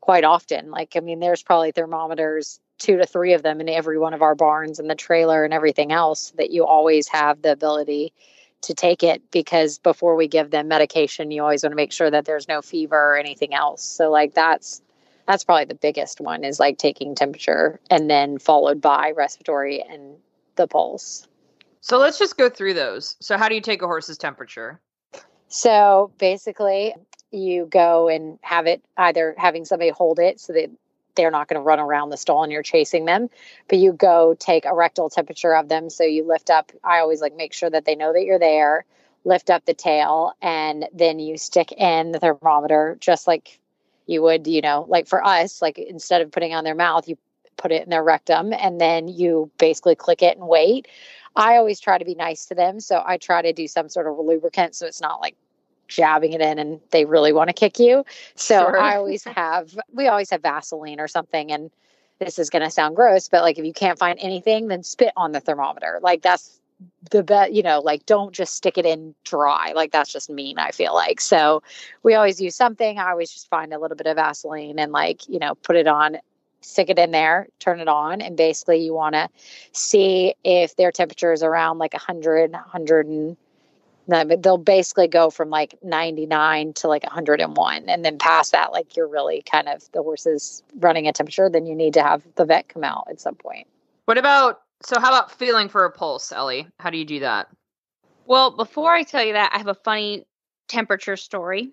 quite 0.02 0.24
often. 0.24 0.72
Like 0.72 0.96
i 0.96 1.00
mean 1.00 1.20
there's 1.20 1.44
probably 1.44 1.72
thermometers 1.72 2.60
two 2.80 2.98
to 2.98 3.06
three 3.06 3.34
of 3.34 3.44
them 3.44 3.62
in 3.62 3.70
every 3.70 3.98
one 3.98 4.14
of 4.14 4.22
our 4.22 4.36
barns 4.36 4.80
and 4.80 4.90
the 4.90 4.96
trailer 4.96 5.46
and 5.46 5.54
everything 5.54 5.92
else 5.92 6.34
that 6.38 6.52
you 6.52 6.66
always 6.66 7.08
have 7.08 7.42
the 7.42 7.52
ability 7.52 8.12
to 8.62 8.74
take 8.74 9.04
it 9.04 9.22
because 9.32 9.78
before 9.78 10.16
we 10.16 10.28
give 10.28 10.50
them 10.50 10.68
medication 10.68 11.32
you 11.32 11.42
always 11.42 11.64
want 11.64 11.72
to 11.72 11.78
make 11.78 11.92
sure 11.92 12.10
that 12.10 12.26
there's 12.26 12.48
no 12.48 12.62
fever 12.62 12.96
or 12.96 13.18
anything 13.18 13.54
else. 13.54 13.84
So 13.84 14.10
like 14.10 14.34
that's 14.34 14.82
that's 15.28 15.44
probably 15.44 15.66
the 15.66 15.76
biggest 15.76 16.20
one 16.20 16.44
is 16.44 16.60
like 16.60 16.78
taking 16.78 17.16
temperature 17.16 17.80
and 17.90 18.10
then 18.10 18.40
followed 18.40 18.82
by 18.82 19.12
respiratory 19.12 19.82
and 19.82 20.18
the 20.56 20.68
pulse 20.68 21.28
So 21.84 21.98
let's 21.98 22.18
just 22.18 22.38
go 22.38 22.48
through 22.50 22.76
those. 22.76 23.18
So 23.20 23.38
how 23.38 23.50
do 23.50 23.56
you 23.56 23.62
take 23.62 23.82
a 23.82 23.88
horse's 23.88 24.18
temperature? 24.18 24.80
so 25.54 26.12
basically 26.18 26.96
you 27.30 27.68
go 27.68 28.08
and 28.08 28.40
have 28.42 28.66
it 28.66 28.84
either 28.98 29.36
having 29.38 29.66
somebody 29.66 29.92
hold 29.92 30.18
it 30.18 30.40
so 30.40 30.52
that 30.52 30.68
they're 31.16 31.30
not 31.30 31.48
going 31.48 31.60
to 31.60 31.64
run 31.64 31.80
around 31.80 32.10
the 32.10 32.18
stall 32.18 32.42
and 32.42 32.52
you're 32.52 32.64
chasing 32.64 33.06
them 33.06 33.30
but 33.70 33.78
you 33.78 33.94
go 33.94 34.36
take 34.40 34.66
a 34.66 34.74
rectal 34.74 35.12
temperature 35.12 35.56
of 35.56 35.70
them 35.70 35.92
so 35.92 36.04
you 36.04 36.28
lift 36.28 36.50
up 36.50 36.72
i 36.84 36.98
always 36.98 37.22
like 37.22 37.36
make 37.36 37.54
sure 37.54 37.70
that 37.70 37.86
they 37.86 37.96
know 37.96 38.14
that 38.14 38.24
you're 38.24 38.40
there 38.40 38.84
lift 39.26 39.52
up 39.52 39.64
the 39.66 39.76
tail 39.76 40.34
and 40.42 40.88
then 40.92 41.20
you 41.20 41.38
stick 41.38 41.72
in 41.72 42.12
the 42.12 42.20
thermometer 42.20 42.98
just 43.00 43.28
like 43.28 43.60
you 44.08 44.24
would 44.24 44.48
you 44.48 44.62
know 44.62 44.86
like 44.90 45.08
for 45.08 45.24
us 45.24 45.62
like 45.62 45.78
instead 45.78 46.22
of 46.24 46.32
putting 46.32 46.56
on 46.56 46.64
their 46.64 46.74
mouth 46.74 47.08
you 47.08 47.16
put 47.58 47.72
it 47.72 47.84
in 47.84 47.92
their 47.92 48.04
rectum 48.04 48.52
and 48.54 48.82
then 48.82 49.08
you 49.08 49.52
basically 49.60 49.96
click 49.96 50.24
it 50.24 50.36
and 50.36 50.48
wait 50.48 50.88
i 51.36 51.56
always 51.58 51.80
try 51.80 51.98
to 51.98 52.06
be 52.06 52.16
nice 52.16 52.46
to 52.46 52.56
them 52.56 52.80
so 52.80 53.02
i 53.06 53.18
try 53.18 53.42
to 53.42 53.54
do 53.54 53.68
some 53.68 53.90
sort 53.90 54.08
of 54.08 54.18
lubricant 54.18 54.76
so 54.76 54.86
it's 54.86 55.02
not 55.02 55.22
like 55.22 55.36
jabbing 55.88 56.34
it 56.34 56.42
in 56.42 56.60
and 56.60 56.80
they 56.92 57.06
really 57.06 57.34
want 57.34 57.50
to 57.50 57.54
kick 57.54 57.78
you. 57.78 58.06
So 58.36 58.60
Sure. 58.60 58.80
i 58.80 58.96
always 58.96 59.24
have 59.36 59.78
we 59.94 60.08
always 60.08 60.30
have 60.32 60.42
vaseline 60.42 61.00
or 61.00 61.08
something 61.08 61.52
and 61.52 61.70
this 62.20 62.40
is 62.40 62.50
going 62.50 62.64
to 62.64 62.72
sound 62.72 62.96
gross 62.96 63.28
but 63.28 63.42
like 63.42 63.58
if 63.60 63.66
you 63.66 63.74
can't 63.74 64.00
find 64.00 64.18
anything 64.22 64.70
then 64.70 64.82
spit 64.84 65.12
on 65.18 65.34
the 65.34 65.40
thermometer. 65.40 66.00
Like 66.02 66.22
that's 66.22 66.60
the 67.12 67.22
bet 67.24 67.54
you 67.54 67.64
know 67.64 67.80
like 67.80 68.06
don't 68.06 68.34
just 68.34 68.56
stick 68.56 68.78
it 68.78 68.86
in 68.86 69.14
dry. 69.24 69.74
Like 69.76 69.92
that's 69.92 70.12
just 70.12 70.30
mean 70.30 70.58
i 70.58 70.72
feel 70.72 70.94
like. 70.96 71.20
So 71.22 71.62
we 72.02 72.14
always 72.16 72.42
use 72.42 72.56
something. 72.56 72.98
I 72.98 73.12
always 73.12 73.32
just 73.32 73.50
find 73.50 73.74
a 73.74 73.80
little 73.80 73.98
bit 73.98 74.08
of 74.08 74.16
vaseline 74.16 74.80
and 74.80 74.92
like 74.92 75.28
you 75.28 75.38
know 75.38 75.54
put 75.56 75.76
it 75.76 75.88
on 75.88 76.18
stick 76.64 76.90
it 76.90 77.00
in 77.00 77.12
there 77.12 77.48
turn 77.60 77.80
it 77.80 77.88
on 77.88 78.22
and 78.22 78.38
basically 78.38 78.84
you 78.84 78.94
want 78.94 79.14
to 79.16 79.30
see 79.72 80.34
if 80.44 80.76
their 80.76 80.92
temperature 80.92 81.32
is 81.32 81.44
around 81.44 81.78
like 81.78 81.94
100 81.94 82.52
100 82.52 83.08
and 83.08 83.38
they'll 84.44 84.58
basically 84.58 85.08
go 85.08 85.30
from 85.30 85.50
like 85.50 85.78
99 85.82 86.74
to 86.74 86.88
like 86.88 87.04
101 87.04 87.90
and 87.90 88.06
then 88.06 88.18
past 88.18 88.52
that 88.52 88.72
like 88.72 88.96
you're 88.96 89.08
really 89.08 89.42
kind 89.50 89.70
of 89.70 89.90
the 89.94 90.02
horse 90.02 90.26
is 90.26 90.64
running 90.80 91.08
a 91.08 91.14
temperature 91.14 91.50
then 91.50 91.66
you 91.66 91.76
need 91.76 91.94
to 91.94 92.04
have 92.04 92.24
the 92.36 92.46
vet 92.46 92.68
come 92.68 92.84
out 92.84 93.08
at 93.10 93.22
some 93.22 93.36
point 93.36 93.68
What 94.06 94.18
about 94.18 94.64
so 94.86 95.00
how 95.00 95.10
about 95.10 95.32
feeling 95.32 95.70
for 95.70 95.86
a 95.86 95.92
pulse, 95.92 96.32
Ellie? 96.32 96.68
How 96.80 96.90
do 96.90 96.98
you 96.98 97.06
do 97.06 97.22
that? 97.22 97.48
Well, 98.26 98.52
before 98.52 98.94
I 98.94 99.04
tell 99.04 99.24
you 99.24 99.34
that, 99.34 99.52
I 99.54 99.58
have 99.58 99.68
a 99.68 99.74
funny 99.74 100.26
temperature 100.68 101.18
story. 101.18 101.72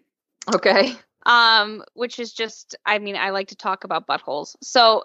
Okay. 0.54 0.94
Um, 1.26 1.84
which 1.94 2.18
is 2.18 2.32
just 2.32 2.76
I 2.86 2.98
mean, 2.98 3.16
I 3.16 3.30
like 3.30 3.48
to 3.48 3.56
talk 3.56 3.84
about 3.84 4.06
buttholes. 4.06 4.56
So 4.62 5.04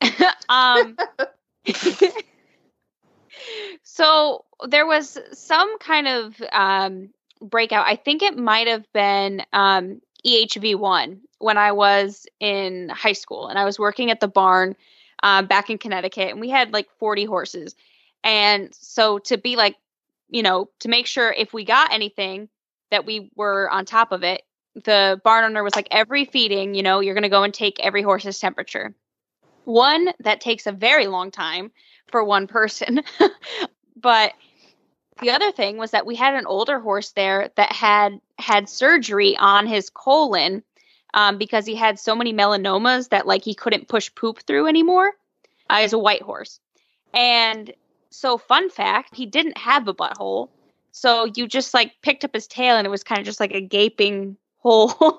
um 0.48 0.96
so 3.82 4.44
there 4.68 4.86
was 4.86 5.18
some 5.32 5.78
kind 5.78 6.08
of 6.08 6.34
um 6.52 7.10
breakout. 7.40 7.86
I 7.86 7.96
think 7.96 8.22
it 8.22 8.36
might 8.36 8.68
have 8.68 8.84
been 8.92 9.42
um 9.52 10.00
EHV1 10.26 11.18
when 11.38 11.58
I 11.58 11.72
was 11.72 12.26
in 12.40 12.88
high 12.88 13.12
school 13.12 13.48
and 13.48 13.58
I 13.58 13.64
was 13.64 13.78
working 13.78 14.10
at 14.10 14.20
the 14.20 14.28
barn 14.28 14.76
um, 15.22 15.46
back 15.46 15.70
in 15.70 15.78
Connecticut 15.78 16.30
and 16.30 16.40
we 16.40 16.50
had 16.50 16.72
like 16.72 16.88
40 16.98 17.24
horses. 17.24 17.74
And 18.22 18.74
so 18.74 19.18
to 19.20 19.36
be 19.36 19.56
like, 19.56 19.76
you 20.28 20.42
know, 20.42 20.70
to 20.80 20.88
make 20.88 21.06
sure 21.06 21.30
if 21.30 21.52
we 21.52 21.64
got 21.64 21.92
anything 21.92 22.48
that 22.90 23.04
we 23.04 23.30
were 23.36 23.70
on 23.70 23.84
top 23.84 24.12
of 24.12 24.22
it, 24.22 24.42
the 24.74 25.20
barn 25.24 25.44
owner 25.44 25.62
was 25.62 25.76
like, 25.76 25.88
every 25.90 26.24
feeding, 26.24 26.74
you 26.74 26.82
know, 26.82 27.00
you're 27.00 27.14
going 27.14 27.22
to 27.22 27.28
go 27.28 27.42
and 27.42 27.54
take 27.54 27.80
every 27.80 28.02
horse's 28.02 28.38
temperature. 28.38 28.94
One, 29.64 30.08
that 30.20 30.40
takes 30.40 30.66
a 30.66 30.72
very 30.72 31.06
long 31.06 31.30
time 31.30 31.70
for 32.10 32.24
one 32.24 32.46
person. 32.46 33.02
but 33.96 34.32
the 35.20 35.30
other 35.30 35.52
thing 35.52 35.76
was 35.76 35.92
that 35.92 36.06
we 36.06 36.16
had 36.16 36.34
an 36.34 36.46
older 36.46 36.80
horse 36.80 37.12
there 37.12 37.50
that 37.56 37.72
had 37.72 38.20
had 38.38 38.68
surgery 38.68 39.36
on 39.36 39.66
his 39.66 39.90
colon 39.90 40.62
um, 41.14 41.38
because 41.38 41.64
he 41.64 41.76
had 41.76 41.98
so 41.98 42.16
many 42.16 42.32
melanomas 42.32 43.10
that 43.10 43.26
like 43.26 43.44
he 43.44 43.54
couldn't 43.54 43.88
push 43.88 44.12
poop 44.14 44.40
through 44.40 44.66
anymore. 44.66 45.12
Uh, 45.70 45.78
he's 45.78 45.92
a 45.92 45.98
white 45.98 46.22
horse, 46.22 46.60
and 47.14 47.72
so 48.10 48.36
fun 48.36 48.68
fact, 48.68 49.14
he 49.14 49.24
didn't 49.24 49.56
have 49.56 49.88
a 49.88 49.94
butthole. 49.94 50.50
So 50.90 51.24
you 51.34 51.46
just 51.46 51.72
like 51.72 51.92
picked 52.02 52.24
up 52.24 52.34
his 52.34 52.46
tail, 52.46 52.76
and 52.76 52.86
it 52.86 52.90
was 52.90 53.04
kind 53.04 53.20
of 53.20 53.24
just 53.24 53.40
like 53.40 53.52
a 53.52 53.60
gaping 53.60 54.36
hole. 54.64 54.92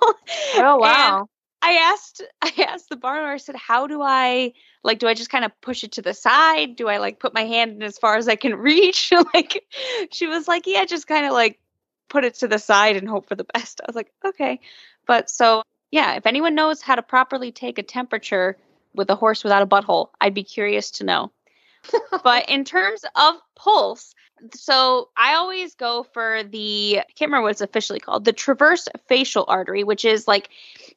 Oh 0.57 0.83
And 0.83 1.27
I 1.61 1.73
asked 1.73 2.21
I 2.41 2.51
asked 2.67 2.89
the 2.89 2.95
barn 2.95 3.19
owner, 3.19 3.33
I 3.33 3.37
said, 3.37 3.55
How 3.55 3.87
do 3.87 4.01
I 4.01 4.53
like 4.83 4.99
do 4.99 5.07
I 5.07 5.13
just 5.13 5.29
kind 5.29 5.45
of 5.45 5.51
push 5.61 5.83
it 5.83 5.93
to 5.93 6.01
the 6.01 6.13
side? 6.13 6.75
Do 6.75 6.87
I 6.89 6.97
like 6.97 7.19
put 7.19 7.33
my 7.33 7.45
hand 7.45 7.71
in 7.71 7.83
as 7.83 7.97
far 7.97 8.17
as 8.17 8.27
I 8.27 8.35
can 8.35 8.55
reach? 8.55 9.11
like 9.33 9.63
she 10.11 10.27
was 10.27 10.47
like, 10.47 10.63
Yeah, 10.65 10.85
just 10.85 11.07
kind 11.07 11.25
of 11.25 11.33
like 11.33 11.59
put 12.09 12.25
it 12.25 12.35
to 12.35 12.47
the 12.47 12.59
side 12.59 12.97
and 12.97 13.07
hope 13.07 13.27
for 13.27 13.35
the 13.35 13.47
best. 13.53 13.81
I 13.81 13.85
was 13.87 13.95
like, 13.95 14.11
Okay. 14.25 14.59
But 15.07 15.29
so 15.29 15.63
yeah, 15.91 16.15
if 16.15 16.25
anyone 16.25 16.55
knows 16.55 16.81
how 16.81 16.95
to 16.95 17.03
properly 17.03 17.51
take 17.51 17.77
a 17.77 17.83
temperature 17.83 18.57
with 18.93 19.09
a 19.09 19.15
horse 19.15 19.43
without 19.43 19.61
a 19.61 19.67
butthole, 19.67 20.09
I'd 20.19 20.33
be 20.33 20.43
curious 20.43 20.91
to 20.91 21.03
know. 21.03 21.31
but 22.23 22.49
in 22.49 22.63
terms 22.63 23.05
of 23.15 23.35
pulse, 23.55 24.15
so 24.53 25.09
I 25.15 25.35
always 25.35 25.75
go 25.75 26.03
for 26.03 26.43
the 26.43 26.99
I 26.99 27.11
can't 27.15 27.29
remember 27.29 27.43
what 27.43 27.51
it's 27.51 27.61
officially 27.61 27.99
called, 27.99 28.25
the 28.25 28.33
transverse 28.33 28.87
facial 29.07 29.45
artery, 29.47 29.83
which 29.83 30.05
is 30.05 30.27
like 30.27 30.49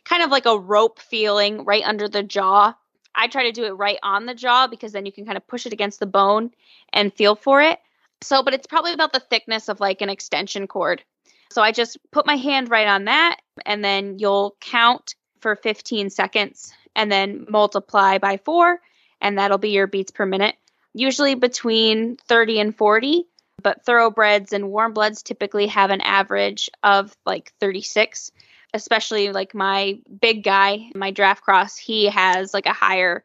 kind 0.05 0.22
of 0.22 0.31
like 0.31 0.46
a 0.46 0.59
rope 0.59 0.98
feeling 0.98 1.64
right 1.64 1.85
under 1.85 2.09
the 2.09 2.22
jaw. 2.22 2.74
I 3.14 3.27
try 3.27 3.44
to 3.44 3.53
do 3.53 3.64
it 3.64 3.70
right 3.70 3.98
on 4.03 4.27
the 4.27 4.35
jaw 4.35 4.66
because 4.66 4.92
then 4.92 5.07
you 5.07 5.12
can 5.12 5.24
kind 5.24 5.37
of 5.37 5.46
push 5.46 5.66
it 5.66 5.72
against 5.72 6.01
the 6.01 6.07
bone 6.07 6.51
and 6.92 7.12
feel 7.12 7.35
for 7.35 7.62
it. 7.62 7.79
So, 8.20 8.42
but 8.42 8.55
it's 8.55 8.66
probably 8.66 8.92
about 8.92 9.12
the 9.12 9.20
thickness 9.20 9.68
of 9.68 9.81
like 9.81 10.03
an 10.03 10.11
extension 10.11 10.66
cord. 10.66 11.03
So 11.51 11.62
I 11.62 11.72
just 11.72 11.98
put 12.11 12.27
my 12.27 12.37
hand 12.37 12.70
right 12.70 12.87
on 12.87 13.05
that 13.05 13.40
and 13.64 13.85
then 13.85 14.18
you'll 14.18 14.57
count 14.61 15.14
for 15.40 15.57
15 15.57 16.11
seconds 16.11 16.72
and 16.94 17.11
then 17.11 17.46
multiply 17.48 18.18
by 18.18 18.37
4 18.38 18.79
and 19.20 19.38
that'll 19.38 19.59
be 19.59 19.70
your 19.70 19.87
beats 19.87 20.11
per 20.11 20.27
minute. 20.27 20.57
Usually 20.99 21.35
between 21.35 22.17
30 22.17 22.61
and 22.61 22.77
40, 22.77 23.25
but 23.63 23.85
thoroughbreds 23.85 24.53
and 24.53 24.71
warm 24.71 24.93
bloods 24.93 25.23
typically 25.23 25.69
have 25.69 25.91
an 25.91 26.01
average 26.01 26.71
of 26.83 27.15
like 27.25 27.53
36 27.61 28.33
especially 28.75 29.33
like 29.33 29.55
my 29.55 29.99
big 30.21 30.45
guy, 30.45 30.91
my 30.95 31.11
draft 31.11 31.43
cross, 31.43 31.77
he 31.77 32.07
has 32.07 32.53
like 32.53 32.67
a 32.67 32.73
higher 32.73 33.25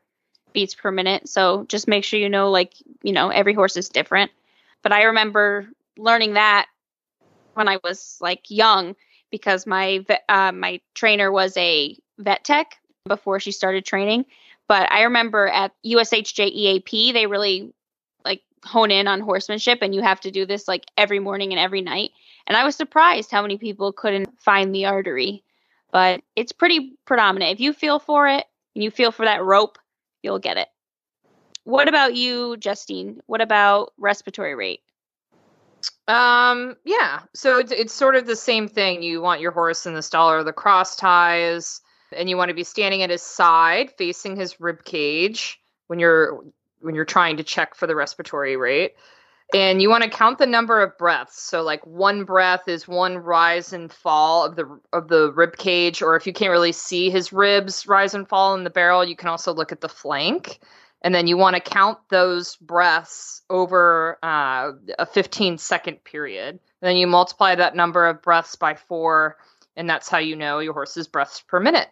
beats 0.54 0.76
per 0.76 0.92
minute. 0.92 1.28
So 1.28 1.66
just 1.68 1.88
make 1.88 2.04
sure 2.04 2.20
you 2.20 2.30
know, 2.30 2.50
like, 2.50 2.74
you 3.02 3.12
know, 3.12 3.30
every 3.30 3.54
horse 3.54 3.76
is 3.76 3.90
different. 3.90 4.32
But 4.82 4.92
I 4.92 5.04
remember 5.04 5.68
learning 5.98 6.34
that 6.34 6.68
when 7.54 7.68
I 7.68 7.80
was 7.84 8.18
like 8.22 8.44
young 8.50 8.96
because 9.32 9.66
my 9.66 10.06
uh, 10.30 10.52
my 10.52 10.82
trainer 10.94 11.32
was 11.32 11.56
a 11.58 11.98
vet 12.18 12.44
tech 12.44 12.78
before 13.06 13.40
she 13.40 13.52
started 13.52 13.86
training. 13.86 14.26
But 14.67 14.91
I 14.91 15.04
remember 15.04 15.47
at 15.47 15.73
USHJA 15.86 16.49
EAP, 16.49 17.12
they 17.12 17.28
really 17.28 17.73
like 18.23 18.41
hone 18.63 18.91
in 18.91 19.08
on 19.08 19.21
horsemanship, 19.21 19.80
and 19.82 19.93
you 19.93 20.02
have 20.02 20.21
to 20.21 20.32
do 20.32 20.45
this 20.45 20.67
like 20.67 20.86
every 20.97 21.19
morning 21.19 21.52
and 21.52 21.60
every 21.60 21.82
night. 21.82 22.12
And 22.47 22.58
I 22.58 22.63
was 22.63 22.76
surprised 22.76 23.32
how 23.32 23.41
many 23.41 23.58
people 23.58 23.91
couldn't 23.91 24.39
find 24.39 24.73
the 24.73 24.86
artery, 24.86 25.43
but 25.91 26.21
it's 26.36 26.52
pretty 26.52 26.97
predominant. 27.06 27.52
If 27.52 27.60
you 27.60 27.73
feel 27.73 27.99
for 27.99 28.28
it 28.28 28.45
and 28.76 28.84
you 28.84 28.91
feel 28.91 29.12
for 29.12 29.26
that 29.26 29.43
rope, 29.43 29.78
you'll 30.21 30.39
get 30.39 30.58
it. 30.58 30.67
What 31.65 31.88
about 31.88 32.15
you, 32.15 32.58
Justine? 32.58 33.21
What 33.26 33.41
about 33.41 33.93
respiratory 33.97 34.56
rate? 34.56 34.82
Um, 36.08 36.76
yeah. 36.86 37.21
So 37.34 37.60
it's 37.60 37.71
it's 37.71 37.93
sort 37.93 38.15
of 38.15 38.26
the 38.26 38.36
same 38.36 38.67
thing. 38.67 39.02
You 39.02 39.21
want 39.21 39.41
your 39.41 39.52
horse 39.52 39.86
in 39.86 39.93
the 39.93 40.02
stall 40.02 40.32
or 40.32 40.43
the 40.43 40.54
cross 40.54 40.95
ties, 40.95 41.82
and 42.15 42.30
you 42.30 42.38
want 42.38 42.49
to 42.49 42.56
be 42.56 42.63
standing 42.63 43.02
at 43.02 43.10
his 43.10 43.21
side, 43.21 43.91
facing 43.97 44.36
his 44.36 44.60
rib 44.60 44.84
cage 44.84 45.60
when 45.88 45.99
you're 45.99 46.43
when 46.82 46.95
you're 46.95 47.06
trying 47.06 47.38
to 47.38 47.43
check 47.43 47.76
for 47.76 47.88
the 47.88 47.95
respiratory 47.95 48.58
rate. 48.58 48.95
And 49.54 49.82
you 49.82 49.89
want 49.89 50.04
to 50.04 50.10
count 50.10 50.39
the 50.39 50.47
number 50.47 50.82
of 50.82 50.97
breaths. 50.97 51.41
So 51.41 51.62
like 51.62 51.86
one 51.86 52.23
breath 52.23 52.67
is 52.67 52.88
one 52.88 53.17
rise 53.17 53.71
and 53.71 53.91
fall 53.91 54.45
of 54.45 54.56
the 54.56 54.80
of 54.91 55.10
the 55.10 55.32
rib 55.32 55.58
cage, 55.58 56.02
or 56.02 56.15
if 56.15 56.26
you 56.26 56.34
can't 56.34 56.52
really 56.52 56.71
see 56.71 57.10
his 57.10 57.32
ribs 57.32 57.88
rise 57.88 58.13
and 58.13 58.28
fall 58.28 58.56
in 58.56 58.63
the 58.63 58.69
barrel, 58.69 59.06
you 59.06 59.15
can 59.15 59.30
also 59.30 59.54
look 59.54 59.71
at 59.71 59.82
the 59.82 59.89
flank 59.89 60.60
and 61.04 61.13
then 61.13 61.28
you 61.28 61.38
want 61.38 61.56
to 61.56 61.62
count 61.62 61.99
those 62.10 62.56
breaths 62.58 63.41
over 63.49 64.17
uh, 64.23 64.71
a 64.97 65.06
15 65.06 65.58
second 65.58 66.04
period. 66.04 66.60
And 66.82 66.89
then 66.89 66.95
you 66.95 67.08
multiply 67.08 67.56
that 67.56 67.76
number 67.76 68.08
of 68.08 68.21
breaths 68.21 68.56
by 68.56 68.76
four, 68.76 69.38
and 69.76 69.89
that's 69.89 70.08
how 70.08 70.19
you 70.19 70.36
know 70.36 70.60
your 70.60 70.73
horse's 70.73 71.08
breaths 71.08 71.41
per 71.41 71.60
minute. 71.60 71.89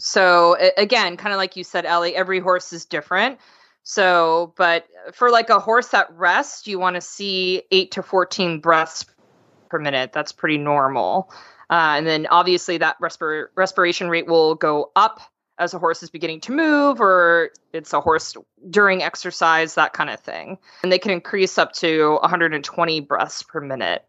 So 0.00 0.56
again, 0.76 1.16
kind 1.16 1.32
of 1.32 1.38
like 1.38 1.56
you 1.56 1.64
said, 1.64 1.84
Ellie, 1.84 2.16
every 2.16 2.40
horse 2.40 2.72
is 2.72 2.86
different. 2.86 3.38
So, 3.82 4.54
but 4.56 4.86
for 5.12 5.30
like 5.30 5.50
a 5.50 5.58
horse 5.58 5.92
at 5.94 6.12
rest, 6.16 6.66
you 6.66 6.78
want 6.78 6.96
to 6.96 7.00
see 7.00 7.62
eight 7.70 7.92
to 7.92 8.02
14 8.02 8.60
breaths 8.60 9.04
per 9.68 9.78
minute. 9.78 10.12
That's 10.12 10.32
pretty 10.32 10.58
normal. 10.58 11.32
Uh, 11.70 11.94
and 11.96 12.06
then 12.06 12.26
obviously 12.30 12.78
that 12.78 12.96
respir- 13.00 13.48
respiration 13.54 14.08
rate 14.08 14.26
will 14.26 14.54
go 14.54 14.90
up 14.96 15.20
as 15.58 15.74
a 15.74 15.78
horse 15.78 16.02
is 16.02 16.10
beginning 16.10 16.40
to 16.40 16.52
move 16.52 17.00
or 17.00 17.50
it's 17.72 17.92
a 17.92 18.00
horse 18.00 18.34
during 18.68 19.02
exercise, 19.02 19.74
that 19.74 19.92
kind 19.92 20.10
of 20.10 20.18
thing. 20.18 20.58
And 20.82 20.90
they 20.90 20.98
can 20.98 21.12
increase 21.12 21.58
up 21.58 21.72
to 21.74 22.18
120 22.22 23.00
breaths 23.00 23.42
per 23.42 23.60
minute. 23.60 24.04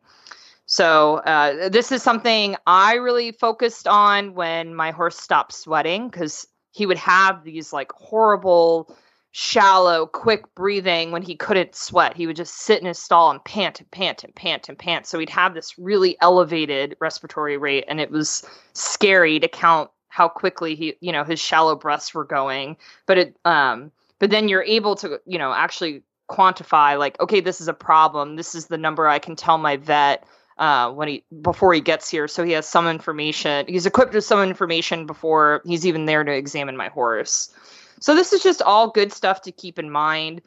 So, 0.65 1.17
uh, 1.17 1.69
this 1.69 1.91
is 1.91 2.01
something 2.01 2.55
I 2.65 2.95
really 2.95 3.31
focused 3.33 3.87
on 3.87 4.35
when 4.35 4.73
my 4.73 4.91
horse 4.91 5.17
stopped 5.17 5.53
sweating 5.53 6.09
because 6.09 6.47
he 6.71 6.85
would 6.85 6.97
have 6.97 7.43
these 7.43 7.73
like 7.73 7.91
horrible, 7.91 8.95
shallow, 9.31 10.05
quick 10.05 10.43
breathing 10.55 11.11
when 11.11 11.21
he 11.23 11.35
couldn't 11.35 11.75
sweat. 11.75 12.15
He 12.15 12.25
would 12.25 12.37
just 12.37 12.55
sit 12.55 12.79
in 12.79 12.87
his 12.87 12.99
stall 12.99 13.31
and 13.31 13.43
pant 13.43 13.81
and 13.81 13.91
pant 13.91 14.23
and 14.23 14.33
pant 14.33 14.69
and 14.69 14.79
pant. 14.79 15.05
So, 15.05 15.19
he'd 15.19 15.29
have 15.29 15.53
this 15.53 15.77
really 15.77 16.15
elevated 16.21 16.95
respiratory 17.01 17.57
rate, 17.57 17.83
and 17.89 17.99
it 17.99 18.11
was 18.11 18.45
scary 18.73 19.39
to 19.39 19.47
count 19.49 19.89
how 20.07 20.27
quickly 20.29 20.75
he, 20.75 20.93
you 21.01 21.11
know, 21.11 21.23
his 21.23 21.39
shallow 21.39 21.75
breaths 21.75 22.13
were 22.13 22.25
going. 22.25 22.77
But 23.07 23.17
it, 23.17 23.37
um, 23.43 23.91
but 24.19 24.29
then 24.29 24.47
you're 24.47 24.63
able 24.63 24.95
to, 24.97 25.19
you 25.25 25.37
know, 25.37 25.51
actually 25.51 26.03
quantify 26.29 26.97
like, 26.97 27.19
okay, 27.19 27.41
this 27.41 27.59
is 27.59 27.67
a 27.67 27.73
problem. 27.73 28.35
This 28.35 28.55
is 28.55 28.67
the 28.67 28.77
number 28.77 29.07
I 29.07 29.19
can 29.19 29.35
tell 29.35 29.57
my 29.57 29.77
vet 29.77 30.25
uh, 30.61 30.91
when 30.91 31.07
he 31.07 31.23
before 31.41 31.73
he 31.73 31.81
gets 31.81 32.07
here. 32.07 32.27
So 32.27 32.43
he 32.43 32.51
has 32.51 32.67
some 32.67 32.87
information. 32.87 33.65
He's 33.67 33.87
equipped 33.87 34.13
with 34.13 34.23
some 34.23 34.47
information 34.47 35.07
before 35.07 35.63
he's 35.65 35.87
even 35.87 36.05
there 36.05 36.23
to 36.23 36.31
examine 36.31 36.77
my 36.77 36.87
horse. 36.89 37.51
So 37.99 38.13
this 38.13 38.31
is 38.31 38.43
just 38.43 38.61
all 38.61 38.91
good 38.91 39.11
stuff 39.11 39.41
to 39.41 39.51
keep 39.51 39.79
in 39.79 39.89
mind. 39.89 40.43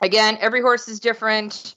Again, 0.00 0.38
every 0.40 0.60
horse 0.60 0.86
is 0.86 1.00
different, 1.00 1.74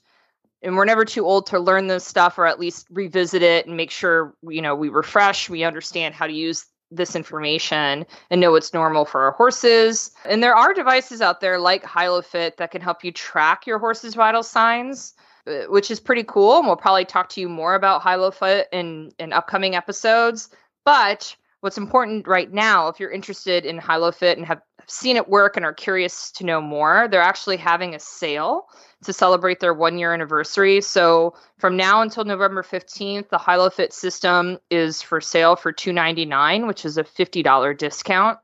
and 0.62 0.76
we're 0.76 0.86
never 0.86 1.04
too 1.04 1.26
old 1.26 1.48
to 1.48 1.60
learn 1.60 1.88
this 1.88 2.06
stuff, 2.06 2.38
or 2.38 2.46
at 2.46 2.60
least 2.60 2.88
revisit 2.91 3.41
it 3.41 3.65
and 3.65 3.76
make 3.76 3.89
sure 3.89 4.36
you 4.48 4.62
know 4.62 4.76
we 4.76 4.89
refresh, 4.89 5.50
we 5.50 5.63
understand 5.63 6.13
how 6.13 6.28
to 6.28 6.34
use 6.34 6.67
this 6.91 7.15
information 7.15 8.06
and 8.30 8.39
know 8.39 8.52
what's 8.52 8.74
normal 8.74 9.04
for 9.04 9.24
our 9.24 9.32
horses. 9.32 10.12
And 10.26 10.43
there 10.43 10.56
are 10.56 10.76
devices 10.76 11.22
out 11.22 11.41
there 11.41 11.58
like 11.58 11.84
HyloFit 11.84 12.58
that 12.58 12.70
can 12.70 12.82
help 12.82 13.04
you 13.04 13.12
track 13.12 13.65
your 13.65 13.80
horse's 13.80 14.13
vital 14.13 14.43
signs. 14.43 15.15
Uh, 15.47 15.63
which 15.69 15.89
is 15.89 15.99
pretty 15.99 16.23
cool. 16.23 16.57
And 16.57 16.67
we'll 16.67 16.75
probably 16.75 17.05
talk 17.05 17.29
to 17.29 17.41
you 17.41 17.47
more 17.47 17.75
about 17.75 18.01
HyloFit 18.01 18.65
in, 18.73 19.12
in 19.17 19.31
upcoming 19.31 19.75
episodes. 19.75 20.49
But 20.83 21.36
what's 21.62 21.77
important 21.77 22.27
right 22.27 22.51
now, 22.51 22.89
if 22.89 22.99
you're 22.99 23.12
interested 23.12 23.65
in 23.65 23.79
HyloFit 23.79 24.33
and 24.33 24.45
have 24.45 24.62
seen 24.88 25.15
it 25.15 25.29
work 25.29 25.55
and 25.55 25.65
are 25.65 25.73
curious 25.73 26.31
to 26.31 26.45
know 26.45 26.60
more, 26.60 27.07
they're 27.10 27.21
actually 27.21 27.57
having 27.57 27.95
a 27.95 27.99
sale 27.99 28.67
to 29.03 29.13
celebrate 29.13 29.60
their 29.60 29.73
one 29.73 29.97
year 29.97 30.13
anniversary. 30.13 30.81
So 30.81 31.36
from 31.57 31.77
now 31.77 32.01
until 32.01 32.25
November 32.25 32.63
15th, 32.63 33.29
the 33.29 33.38
HyloFit 33.38 33.93
system 33.93 34.57
is 34.69 35.01
for 35.01 35.21
sale 35.21 35.55
for 35.55 35.71
299, 35.71 36.67
which 36.67 36.83
is 36.83 36.97
a 36.97 37.03
$50 37.03 37.77
discount. 37.77 38.39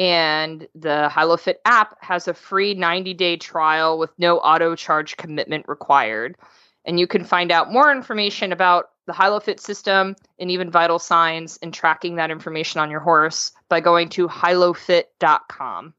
And 0.00 0.66
the 0.74 1.10
HyloFit 1.12 1.56
app 1.66 2.02
has 2.02 2.26
a 2.26 2.32
free 2.32 2.72
90 2.72 3.12
day 3.12 3.36
trial 3.36 3.98
with 3.98 4.10
no 4.18 4.38
auto 4.38 4.74
charge 4.74 5.18
commitment 5.18 5.68
required. 5.68 6.38
And 6.86 6.98
you 6.98 7.06
can 7.06 7.22
find 7.22 7.52
out 7.52 7.70
more 7.70 7.92
information 7.92 8.50
about 8.50 8.92
the 9.06 9.12
HyloFit 9.12 9.60
system 9.60 10.16
and 10.38 10.50
even 10.50 10.70
vital 10.70 10.98
signs 10.98 11.58
and 11.60 11.74
tracking 11.74 12.16
that 12.16 12.30
information 12.30 12.80
on 12.80 12.90
your 12.90 13.00
horse 13.00 13.52
by 13.68 13.80
going 13.80 14.08
to 14.10 14.26
hylofit.com. 14.26 15.92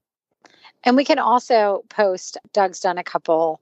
And 0.83 0.97
we 0.97 1.05
can 1.05 1.19
also 1.19 1.83
post, 1.89 2.39
Doug's 2.53 2.79
done 2.79 2.97
a 2.97 3.03
couple 3.03 3.61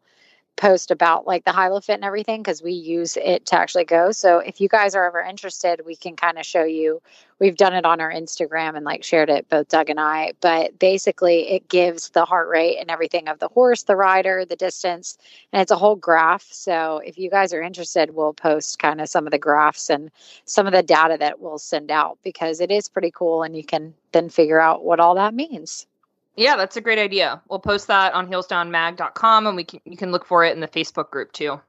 post 0.55 0.91
about 0.91 1.25
like 1.25 1.45
the 1.45 1.51
HyloFit 1.51 1.95
and 1.95 2.03
everything 2.03 2.41
because 2.41 2.61
we 2.61 2.73
use 2.73 3.15
it 3.15 3.45
to 3.47 3.55
actually 3.57 3.85
go. 3.85 4.11
So 4.11 4.39
if 4.39 4.59
you 4.59 4.67
guys 4.67 4.93
are 4.93 5.05
ever 5.05 5.21
interested, 5.21 5.85
we 5.85 5.95
can 5.95 6.17
kind 6.17 6.37
of 6.37 6.45
show 6.45 6.63
you. 6.63 7.01
We've 7.39 7.55
done 7.55 7.73
it 7.73 7.85
on 7.85 8.01
our 8.01 8.11
Instagram 8.11 8.75
and 8.75 8.83
like 8.83 9.05
shared 9.05 9.29
it, 9.29 9.47
both 9.47 9.69
Doug 9.69 9.89
and 9.89 9.99
I. 9.99 10.33
But 10.41 10.77
basically, 10.77 11.49
it 11.51 11.69
gives 11.69 12.09
the 12.09 12.25
heart 12.25 12.49
rate 12.49 12.77
and 12.77 12.91
everything 12.91 13.29
of 13.29 13.39
the 13.39 13.47
horse, 13.47 13.83
the 13.83 13.95
rider, 13.95 14.43
the 14.43 14.57
distance, 14.57 15.17
and 15.53 15.61
it's 15.61 15.71
a 15.71 15.77
whole 15.77 15.95
graph. 15.95 16.45
So 16.51 17.01
if 17.05 17.17
you 17.17 17.29
guys 17.29 17.53
are 17.53 17.61
interested, 17.61 18.13
we'll 18.13 18.33
post 18.33 18.79
kind 18.79 18.99
of 18.99 19.07
some 19.07 19.25
of 19.25 19.31
the 19.31 19.39
graphs 19.39 19.89
and 19.89 20.11
some 20.43 20.67
of 20.67 20.73
the 20.73 20.83
data 20.83 21.15
that 21.19 21.39
we'll 21.39 21.59
send 21.59 21.89
out 21.89 22.17
because 22.21 22.59
it 22.59 22.69
is 22.69 22.89
pretty 22.89 23.11
cool 23.11 23.43
and 23.43 23.55
you 23.55 23.63
can 23.63 23.93
then 24.11 24.27
figure 24.29 24.59
out 24.59 24.83
what 24.83 24.99
all 24.99 25.15
that 25.15 25.33
means. 25.33 25.87
Yeah, 26.35 26.55
that's 26.55 26.77
a 26.77 26.81
great 26.81 26.99
idea. 26.99 27.41
We'll 27.49 27.59
post 27.59 27.87
that 27.87 28.13
on 28.13 28.29
heelsdownmag.com 28.29 29.47
and 29.47 29.55
we 29.55 29.63
can 29.63 29.81
you 29.85 29.97
can 29.97 30.11
look 30.11 30.25
for 30.25 30.45
it 30.45 30.53
in 30.53 30.61
the 30.61 30.67
Facebook 30.67 31.09
group 31.09 31.31
too. 31.31 31.59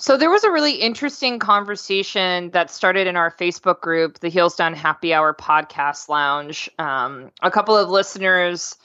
So 0.00 0.16
there 0.16 0.30
was 0.30 0.44
a 0.44 0.50
really 0.50 0.76
interesting 0.76 1.38
conversation 1.38 2.50
that 2.52 2.70
started 2.70 3.06
in 3.06 3.16
our 3.16 3.30
Facebook 3.30 3.82
group, 3.82 4.20
the 4.20 4.30
Heels 4.30 4.56
Down 4.56 4.72
Happy 4.72 5.12
Hour 5.12 5.34
Podcast 5.34 6.08
Lounge. 6.08 6.70
Um, 6.78 7.30
a 7.42 7.50
couple 7.50 7.76
of 7.76 7.90
listeners 7.90 8.76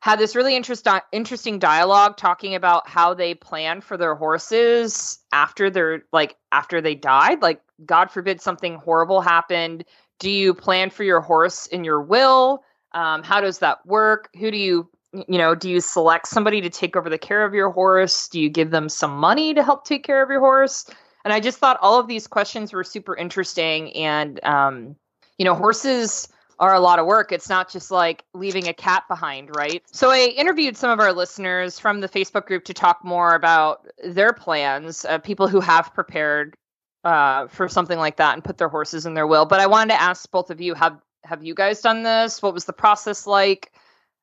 had 0.00 0.18
this 0.18 0.36
really 0.36 0.54
interest, 0.54 0.86
interesting 1.10 1.58
dialogue 1.58 2.18
talking 2.18 2.54
about 2.54 2.86
how 2.86 3.14
they 3.14 3.34
plan 3.34 3.80
for 3.80 3.96
their 3.96 4.14
horses 4.14 5.18
after 5.32 5.70
they're 5.70 6.02
like 6.12 6.36
after 6.52 6.82
they 6.82 6.94
died. 6.94 7.40
Like, 7.40 7.62
God 7.86 8.10
forbid 8.10 8.42
something 8.42 8.74
horrible 8.76 9.22
happened. 9.22 9.84
Do 10.18 10.30
you 10.30 10.52
plan 10.52 10.90
for 10.90 11.02
your 11.02 11.20
horse 11.20 11.66
in 11.66 11.82
your 11.82 12.02
will? 12.02 12.62
Um, 12.92 13.22
how 13.22 13.40
does 13.40 13.58
that 13.58 13.84
work? 13.86 14.28
Who 14.38 14.50
do 14.50 14.56
you, 14.56 14.88
you 15.12 15.38
know, 15.38 15.54
do 15.54 15.70
you 15.70 15.80
select 15.80 16.28
somebody 16.28 16.60
to 16.60 16.70
take 16.70 16.96
over 16.96 17.10
the 17.10 17.18
care 17.18 17.44
of 17.44 17.54
your 17.54 17.70
horse? 17.70 18.28
Do 18.28 18.40
you 18.40 18.48
give 18.48 18.70
them 18.70 18.88
some 18.88 19.16
money 19.16 19.54
to 19.54 19.62
help 19.62 19.84
take 19.84 20.04
care 20.04 20.22
of 20.22 20.30
your 20.30 20.40
horse? 20.40 20.86
And 21.24 21.32
I 21.32 21.40
just 21.40 21.58
thought 21.58 21.78
all 21.82 21.98
of 21.98 22.06
these 22.06 22.26
questions 22.26 22.72
were 22.72 22.84
super 22.84 23.16
interesting. 23.16 23.94
And, 23.94 24.42
um, 24.44 24.96
you 25.36 25.44
know, 25.44 25.54
horses 25.54 26.28
are 26.58 26.74
a 26.74 26.80
lot 26.80 26.98
of 26.98 27.06
work. 27.06 27.30
It's 27.32 27.48
not 27.48 27.70
just 27.70 27.90
like 27.90 28.24
leaving 28.34 28.66
a 28.66 28.72
cat 28.72 29.04
behind, 29.08 29.54
right? 29.54 29.82
So 29.92 30.10
I 30.10 30.34
interviewed 30.36 30.76
some 30.76 30.90
of 30.90 30.98
our 31.00 31.12
listeners 31.12 31.78
from 31.78 32.00
the 32.00 32.08
Facebook 32.08 32.46
group 32.46 32.64
to 32.64 32.74
talk 32.74 33.04
more 33.04 33.34
about 33.34 33.86
their 34.04 34.32
plans, 34.32 35.04
uh, 35.04 35.18
people 35.18 35.48
who 35.48 35.60
have 35.60 35.94
prepared 35.94 36.56
uh, 37.04 37.46
for 37.46 37.68
something 37.68 37.98
like 37.98 38.16
that 38.16 38.34
and 38.34 38.42
put 38.42 38.58
their 38.58 38.68
horses 38.68 39.06
in 39.06 39.14
their 39.14 39.26
will. 39.26 39.46
But 39.46 39.60
I 39.60 39.66
wanted 39.66 39.92
to 39.92 40.00
ask 40.00 40.28
both 40.30 40.50
of 40.50 40.60
you 40.60 40.74
have 40.74 40.98
have 41.24 41.44
you 41.44 41.54
guys 41.54 41.80
done 41.80 42.02
this? 42.02 42.42
What 42.42 42.54
was 42.54 42.64
the 42.64 42.72
process 42.72 43.26
like? 43.26 43.72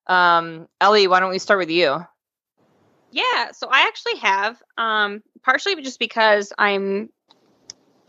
Um, 0.07 0.67
Ellie, 0.79 1.07
why 1.07 1.19
don't 1.19 1.31
we 1.31 1.39
start 1.39 1.59
with 1.59 1.69
you? 1.69 2.05
Yeah, 3.11 3.51
so 3.51 3.67
I 3.71 3.87
actually 3.87 4.17
have, 4.17 4.61
um, 4.77 5.23
partially 5.41 5.81
just 5.81 5.99
because 5.99 6.51
I'm, 6.57 7.09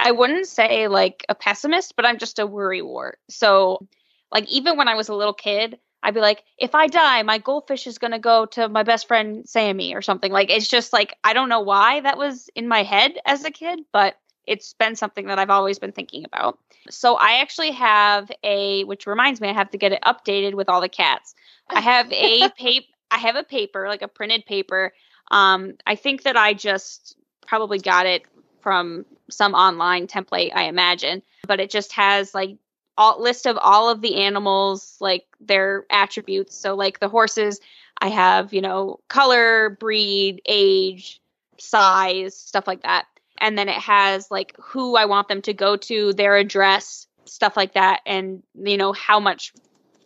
I 0.00 0.10
wouldn't 0.10 0.46
say 0.46 0.88
like 0.88 1.24
a 1.28 1.34
pessimist, 1.34 1.94
but 1.96 2.04
I'm 2.04 2.18
just 2.18 2.38
a 2.38 2.46
worry 2.46 2.82
wart. 2.82 3.18
So, 3.30 3.86
like, 4.32 4.48
even 4.48 4.76
when 4.76 4.88
I 4.88 4.94
was 4.94 5.08
a 5.08 5.14
little 5.14 5.32
kid, 5.32 5.78
I'd 6.02 6.14
be 6.14 6.20
like, 6.20 6.42
if 6.58 6.74
I 6.74 6.88
die, 6.88 7.22
my 7.22 7.38
goldfish 7.38 7.86
is 7.86 7.98
going 7.98 8.12
to 8.12 8.18
go 8.18 8.46
to 8.46 8.68
my 8.68 8.82
best 8.82 9.08
friend 9.08 9.48
Sammy 9.48 9.94
or 9.94 10.02
something. 10.02 10.30
Like, 10.30 10.50
it's 10.50 10.68
just 10.68 10.92
like, 10.92 11.16
I 11.24 11.32
don't 11.32 11.48
know 11.48 11.60
why 11.60 12.00
that 12.00 12.18
was 12.18 12.48
in 12.54 12.68
my 12.68 12.82
head 12.82 13.18
as 13.24 13.44
a 13.44 13.50
kid, 13.50 13.80
but 13.92 14.16
it's 14.46 14.74
been 14.74 14.96
something 14.96 15.26
that 15.26 15.38
I've 15.38 15.50
always 15.50 15.78
been 15.78 15.92
thinking 15.92 16.24
about. 16.24 16.58
So 16.88 17.16
I 17.16 17.40
actually 17.40 17.72
have 17.72 18.30
a, 18.42 18.84
which 18.84 19.06
reminds 19.06 19.40
me, 19.40 19.48
I 19.48 19.52
have 19.52 19.70
to 19.70 19.78
get 19.78 19.92
it 19.92 20.02
updated 20.02 20.54
with 20.54 20.68
all 20.68 20.80
the 20.80 20.88
cats. 20.88 21.34
I 21.68 21.80
have 21.82 22.12
a 22.12 22.48
paper. 22.50 22.86
I 23.10 23.18
have 23.18 23.36
a 23.36 23.44
paper, 23.44 23.88
like 23.88 24.02
a 24.02 24.08
printed 24.08 24.46
paper. 24.46 24.92
Um, 25.30 25.74
I 25.86 25.94
think 25.94 26.24
that 26.24 26.36
I 26.36 26.54
just 26.54 27.16
probably 27.46 27.78
got 27.78 28.06
it 28.06 28.22
from 28.60 29.06
some 29.30 29.54
online 29.54 30.08
template, 30.08 30.50
I 30.54 30.64
imagine, 30.64 31.22
but 31.46 31.60
it 31.60 31.70
just 31.70 31.92
has 31.92 32.34
like 32.34 32.56
all 32.98 33.22
list 33.22 33.46
of 33.46 33.58
all 33.58 33.90
of 33.90 34.00
the 34.00 34.16
animals, 34.22 34.96
like 35.00 35.24
their 35.40 35.84
attributes. 35.90 36.56
So 36.56 36.74
like 36.74 36.98
the 36.98 37.08
horses, 37.08 37.60
I 38.00 38.08
have, 38.08 38.52
you 38.52 38.60
know, 38.60 38.98
color, 39.06 39.70
breed, 39.70 40.42
age, 40.46 41.20
size, 41.58 42.36
stuff 42.36 42.66
like 42.66 42.82
that 42.82 43.06
and 43.38 43.56
then 43.56 43.68
it 43.68 43.80
has 43.80 44.30
like 44.30 44.54
who 44.58 44.96
I 44.96 45.06
want 45.06 45.28
them 45.28 45.42
to 45.42 45.52
go 45.52 45.76
to, 45.76 46.12
their 46.12 46.36
address, 46.36 47.06
stuff 47.24 47.56
like 47.56 47.74
that, 47.74 48.00
and 48.06 48.42
you 48.54 48.76
know 48.76 48.92
how 48.92 49.20
much 49.20 49.52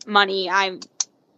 money 0.07 0.49
I'm 0.51 0.81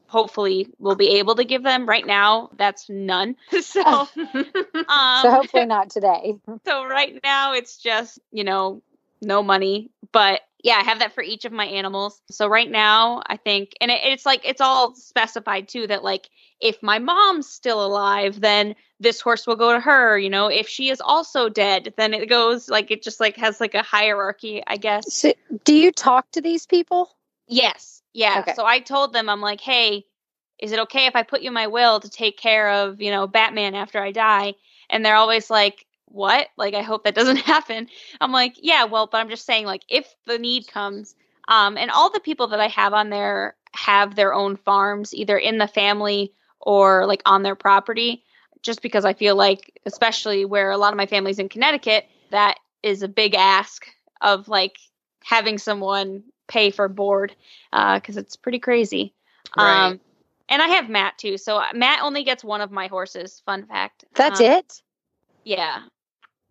hopefully 0.07 0.68
will 0.78 0.94
be 0.94 1.18
able 1.18 1.35
to 1.37 1.44
give 1.44 1.62
them. 1.62 1.87
Right 1.87 2.07
now, 2.07 2.50
that's 2.57 2.88
none. 2.88 3.37
so, 3.61 3.83
um, 3.83 4.09
so 4.16 5.31
hopefully 5.31 5.66
not 5.66 5.90
today. 5.90 6.37
so 6.66 6.85
right 6.85 7.18
now, 7.24 7.55
it's 7.55 7.78
just 7.78 8.18
you 8.31 8.44
know 8.44 8.83
no 9.20 9.42
money, 9.42 9.90
but 10.12 10.40
yeah, 10.62 10.75
I 10.75 10.85
have 10.85 11.01
that 11.01 11.12
for 11.12 11.22
each 11.22 11.44
of 11.44 11.53
my 11.53 11.66
animals. 11.66 12.22
So 12.31 12.46
right 12.46 12.70
now, 12.70 13.22
I 13.27 13.37
think, 13.37 13.72
and 13.81 13.90
it, 13.90 14.01
it's 14.05 14.25
like 14.25 14.42
it's 14.44 14.61
all 14.61 14.94
specified 14.94 15.68
too 15.68 15.87
that 15.88 16.05
like 16.05 16.31
if 16.61 16.81
my 16.83 17.01
mom's 17.01 17.48
still 17.48 17.85
alive, 17.85 18.40
then 18.40 18.77
this 19.01 19.20
horse 19.20 19.46
will 19.46 19.57
go 19.57 19.72
to 19.72 19.81
her. 19.81 20.16
You 20.16 20.31
know, 20.31 20.46
if 20.46 20.68
she 20.68 20.90
is 20.90 21.01
also 21.01 21.48
dead, 21.48 21.94
then 21.96 22.14
it 22.14 22.29
goes 22.29 22.68
like 22.68 22.92
it 22.92 23.03
just 23.03 23.18
like 23.18 23.37
has 23.37 23.61
like 23.61 23.75
a 23.75 23.83
hierarchy, 23.83 24.62
I 24.66 24.77
guess. 24.77 25.12
So, 25.12 25.33
do 25.64 25.75
you 25.75 25.90
talk 25.90 26.31
to 26.33 26.40
these 26.40 26.64
people? 26.64 27.11
Yes. 27.48 28.03
Yeah. 28.14 28.40
Okay. 28.40 28.55
So 28.55 28.64
I 28.64 28.79
told 28.79 29.12
them, 29.12 29.29
I'm 29.29 29.40
like, 29.40 29.61
hey, 29.61 30.05
is 30.61 30.70
it 30.70 30.79
okay 30.79 31.07
if 31.07 31.16
I 31.16 31.25
put 31.25 31.42
you 31.42 31.48
in 31.48 31.55
my 31.55 31.66
will 31.66 31.98
to 31.98 32.09
take 32.09 32.38
care 32.38 32.70
of, 32.70 33.01
you 33.03 33.11
know, 33.11 33.27
Batman 33.27 33.75
after 33.75 34.01
I 34.01 34.12
die? 34.12 34.55
And 34.88 35.05
they're 35.05 35.16
always 35.16 35.51
like, 35.51 35.87
what? 36.12 36.48
Like, 36.57 36.75
I 36.75 36.83
hope 36.83 37.05
that 37.05 37.14
doesn't 37.14 37.37
happen. 37.53 37.88
I'm 38.20 38.33
like, 38.33 38.55
yeah, 38.61 38.85
well, 38.85 39.07
but 39.11 39.18
I'm 39.18 39.29
just 39.29 39.46
saying, 39.46 39.66
like, 39.66 39.83
if 39.88 40.14
the 40.27 40.38
need 40.38 40.66
comes, 40.68 41.14
um, 41.48 41.77
and 41.77 41.90
all 41.90 42.11
the 42.11 42.20
people 42.20 42.48
that 42.48 42.61
I 42.61 42.68
have 42.68 42.92
on 42.92 43.11
there 43.11 43.57
have 43.75 44.14
their 44.14 44.33
own 44.35 44.57
farms, 44.57 45.14
either 45.14 45.37
in 45.37 45.59
the 45.59 45.66
family 45.66 46.33
or 46.61 47.07
like 47.07 47.22
on 47.27 47.42
their 47.42 47.57
property, 47.57 48.22
just 48.62 48.83
because 48.83 49.05
I 49.05 49.12
feel 49.12 49.35
like, 49.35 49.81
especially 49.87 50.44
where 50.44 50.70
a 50.70 50.77
lot 50.77 50.92
of 50.92 50.96
my 50.96 51.07
family's 51.07 51.38
in 51.40 51.48
Connecticut, 51.48 52.07
that 52.31 52.59
is 52.83 53.03
a 53.03 53.09
big 53.09 53.35
ask 53.35 53.87
of 54.20 54.46
like 54.48 54.77
having 55.25 55.59
someone 55.59 56.22
pay 56.46 56.70
for 56.70 56.88
board 56.88 57.35
because 57.72 58.16
it's 58.16 58.37
pretty 58.37 58.59
crazy. 58.59 59.14
Right. 59.57 59.87
Um, 59.87 60.01
and 60.48 60.62
I 60.62 60.68
have 60.68 60.88
Matt 60.88 61.18
too. 61.18 61.38
So 61.38 61.57
uh, 61.57 61.66
Matt 61.75 62.03
only 62.03 62.25
gets 62.25 62.44
one 62.44 62.61
of 62.61 62.70
my 62.70 62.87
horses. 62.87 63.42
Fun 63.46 63.66
fact. 63.66 64.05
That's 64.14 64.40
Um, 64.40 64.46
it. 64.46 64.83
Yeah. 65.44 65.83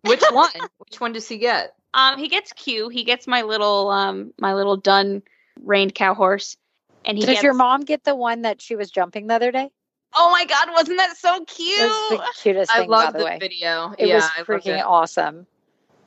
Which 0.02 0.22
one? 0.30 0.50
Which 0.78 1.00
one 1.00 1.12
does 1.12 1.28
he 1.28 1.38
get? 1.38 1.74
Um, 1.94 2.18
he 2.18 2.28
gets 2.28 2.52
Q. 2.52 2.88
He 2.88 3.04
gets 3.04 3.26
my 3.26 3.42
little 3.42 3.88
um 3.90 4.32
my 4.38 4.54
little 4.54 4.76
dun 4.76 5.22
reined 5.62 5.94
cow 5.94 6.14
horse. 6.14 6.56
And 7.04 7.18
he 7.18 7.24
Does 7.24 7.34
gets, 7.34 7.42
your 7.42 7.54
mom 7.54 7.80
get 7.80 8.04
the 8.04 8.14
one 8.14 8.42
that 8.42 8.60
she 8.62 8.76
was 8.76 8.90
jumping 8.90 9.26
the 9.26 9.34
other 9.34 9.50
day? 9.50 9.70
Oh 10.14 10.30
my 10.30 10.44
god, 10.44 10.68
wasn't 10.72 10.98
that 10.98 11.16
so 11.16 11.44
cute? 11.44 11.78
It 11.78 11.82
was 12.10 12.20
the 12.20 12.42
cutest 12.42 12.72
I 12.72 12.80
thing, 12.80 12.90
by 12.90 12.96
love 12.96 13.12
the 13.14 13.18
the 13.18 13.24
way. 13.24 13.38
video. 13.40 13.94
It 13.98 14.06
yeah, 14.06 14.16
was 14.16 14.24
I 14.36 14.42
freaking 14.42 14.78
it. 14.78 14.84
awesome. 14.84 15.46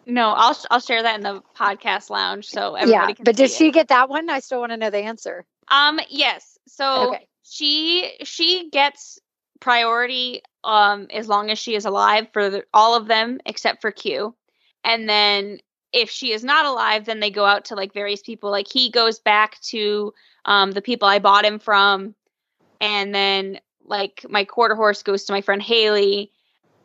No, 0.06 0.30
I'll 0.30 0.56
I'll 0.70 0.80
share 0.80 1.04
that 1.04 1.16
in 1.16 1.24
the 1.24 1.42
podcast 1.58 2.10
lounge 2.10 2.48
so 2.48 2.76
everybody 2.76 3.14
Yeah, 3.14 3.16
can 3.16 3.26
but 3.26 3.36
did 3.36 3.50
she 3.50 3.68
it. 3.70 3.74
get 3.74 3.88
that 3.90 4.08
one? 4.10 4.30
I 4.30 4.40
still 4.40 4.60
want 4.60 4.72
to 4.72 4.78
know 4.78 4.90
the 4.90 5.00
answer. 5.00 5.46
Um 5.70 6.00
yes. 6.10 6.58
So 6.68 7.14
Okay. 7.14 7.28
she 7.44 8.12
she 8.24 8.70
gets 8.70 9.20
priority 9.60 10.44
um 10.66 11.08
as 11.14 11.28
long 11.28 11.50
as 11.50 11.60
she 11.60 11.76
is 11.76 11.86
alive 11.86 12.28
for 12.34 12.50
the, 12.50 12.64
all 12.74 12.96
of 12.96 13.08
them 13.08 13.40
except 13.46 13.82
for 13.82 13.92
Q. 13.92 14.36
And 14.84 15.08
then 15.08 15.60
if 15.94 16.10
she 16.10 16.34
is 16.34 16.44
not 16.44 16.66
alive, 16.66 17.06
then 17.06 17.20
they 17.20 17.32
go 17.32 17.46
out 17.46 17.66
to 17.66 17.76
like 17.76 17.94
various 17.94 18.22
people. 18.22 18.52
Like 18.52 18.68
he 18.72 18.90
goes 18.90 19.20
back 19.20 19.60
to 19.62 20.14
um 20.46 20.72
the 20.72 20.82
people 20.82 21.08
I 21.08 21.20
bought 21.20 21.46
him 21.46 21.60
from 21.60 22.16
and 22.82 23.14
then 23.14 23.60
like 23.86 24.26
my 24.28 24.44
quarter 24.44 24.76
horse 24.76 25.04
goes 25.04 25.26
to 25.26 25.34
my 25.34 25.42
friend 25.42 25.62
Haley. 25.62 26.32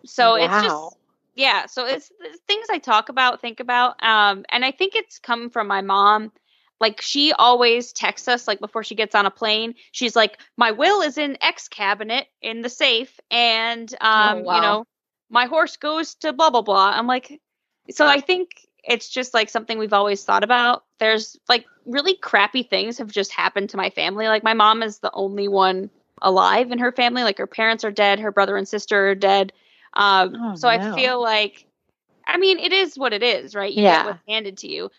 So 0.07 0.35
it's 0.35 0.63
just 0.63 0.97
yeah 1.41 1.67
so 1.67 1.87
it's, 1.87 2.11
it's 2.21 2.41
things 2.47 2.67
i 2.71 2.79
talk 2.79 3.09
about 3.09 3.41
think 3.41 3.61
about 3.61 4.03
um 4.03 4.45
and 4.51 4.65
i 4.65 4.71
think 4.71 4.95
it's 4.95 5.19
come 5.19 5.49
from 5.49 5.67
my 5.67 5.81
mom 5.81 6.33
like 6.81 7.01
she 7.01 7.33
always 7.33 7.93
texts 7.93 8.29
us 8.29 8.49
like 8.49 8.61
before 8.61 8.83
she 8.83 8.95
gets 8.95 9.15
on 9.15 9.27
a 9.27 9.31
plane 9.31 9.75
she's 9.93 10.17
like 10.17 10.39
my 10.57 10.71
will 10.71 11.03
is 11.03 11.19
in 11.19 11.37
x 11.43 11.69
cabinet 11.69 12.27
in 12.43 12.63
the 12.63 12.69
safe 12.69 13.21
and 13.31 13.95
um 14.01 14.45
wow. 14.45 14.55
you 14.55 14.61
know 14.61 14.85
my 15.31 15.47
horse 15.47 15.77
goes 15.77 16.15
to 16.15 16.33
blah 16.33 16.51
blah 16.51 16.63
blah 16.63 16.93
i'm 16.95 17.07
like 17.07 17.41
so 17.91 18.07
i 18.07 18.21
think 18.21 18.51
it's 18.83 19.09
just 19.11 19.35
like 19.35 19.51
something 19.51 19.79
we've 19.79 19.93
always 19.93 20.25
thought 20.25 20.45
about 20.45 20.85
there's 20.99 21.39
like 21.49 21.67
really 21.85 22.15
crappy 22.15 22.63
things 22.63 22.99
have 22.99 23.11
just 23.11 23.33
happened 23.33 23.69
to 23.71 23.77
my 23.77 23.91
family 23.91 24.27
like 24.29 24.43
my 24.43 24.55
mom 24.55 24.83
is 24.83 24.99
the 25.01 25.11
only 25.13 25.49
one 25.49 25.91
alive 26.23 26.71
in 26.71 26.79
her 26.79 26.93
family 26.93 27.23
like 27.23 27.39
her 27.39 27.47
parents 27.47 27.85
are 27.85 27.91
dead 27.91 28.21
her 28.21 28.33
brother 28.33 28.57
and 28.57 28.67
sister 28.69 29.11
are 29.11 29.15
dead 29.15 29.53
um, 29.95 30.37
Oh, 30.41 30.55
so 30.55 30.69
no. 30.69 30.75
I 30.75 30.95
feel 30.95 31.21
like, 31.21 31.67
I 32.27 32.39
mean, 32.39 32.59
it 32.59 32.73
is 32.73 32.97
what 32.99 33.13
it 33.13 33.23
is, 33.23 33.55
right? 33.55 33.73
You 33.73 33.83
Yeah. 33.83 34.05
what's 34.05 34.23
handed 34.29 34.59
to 34.59 34.69
you. 34.69 34.91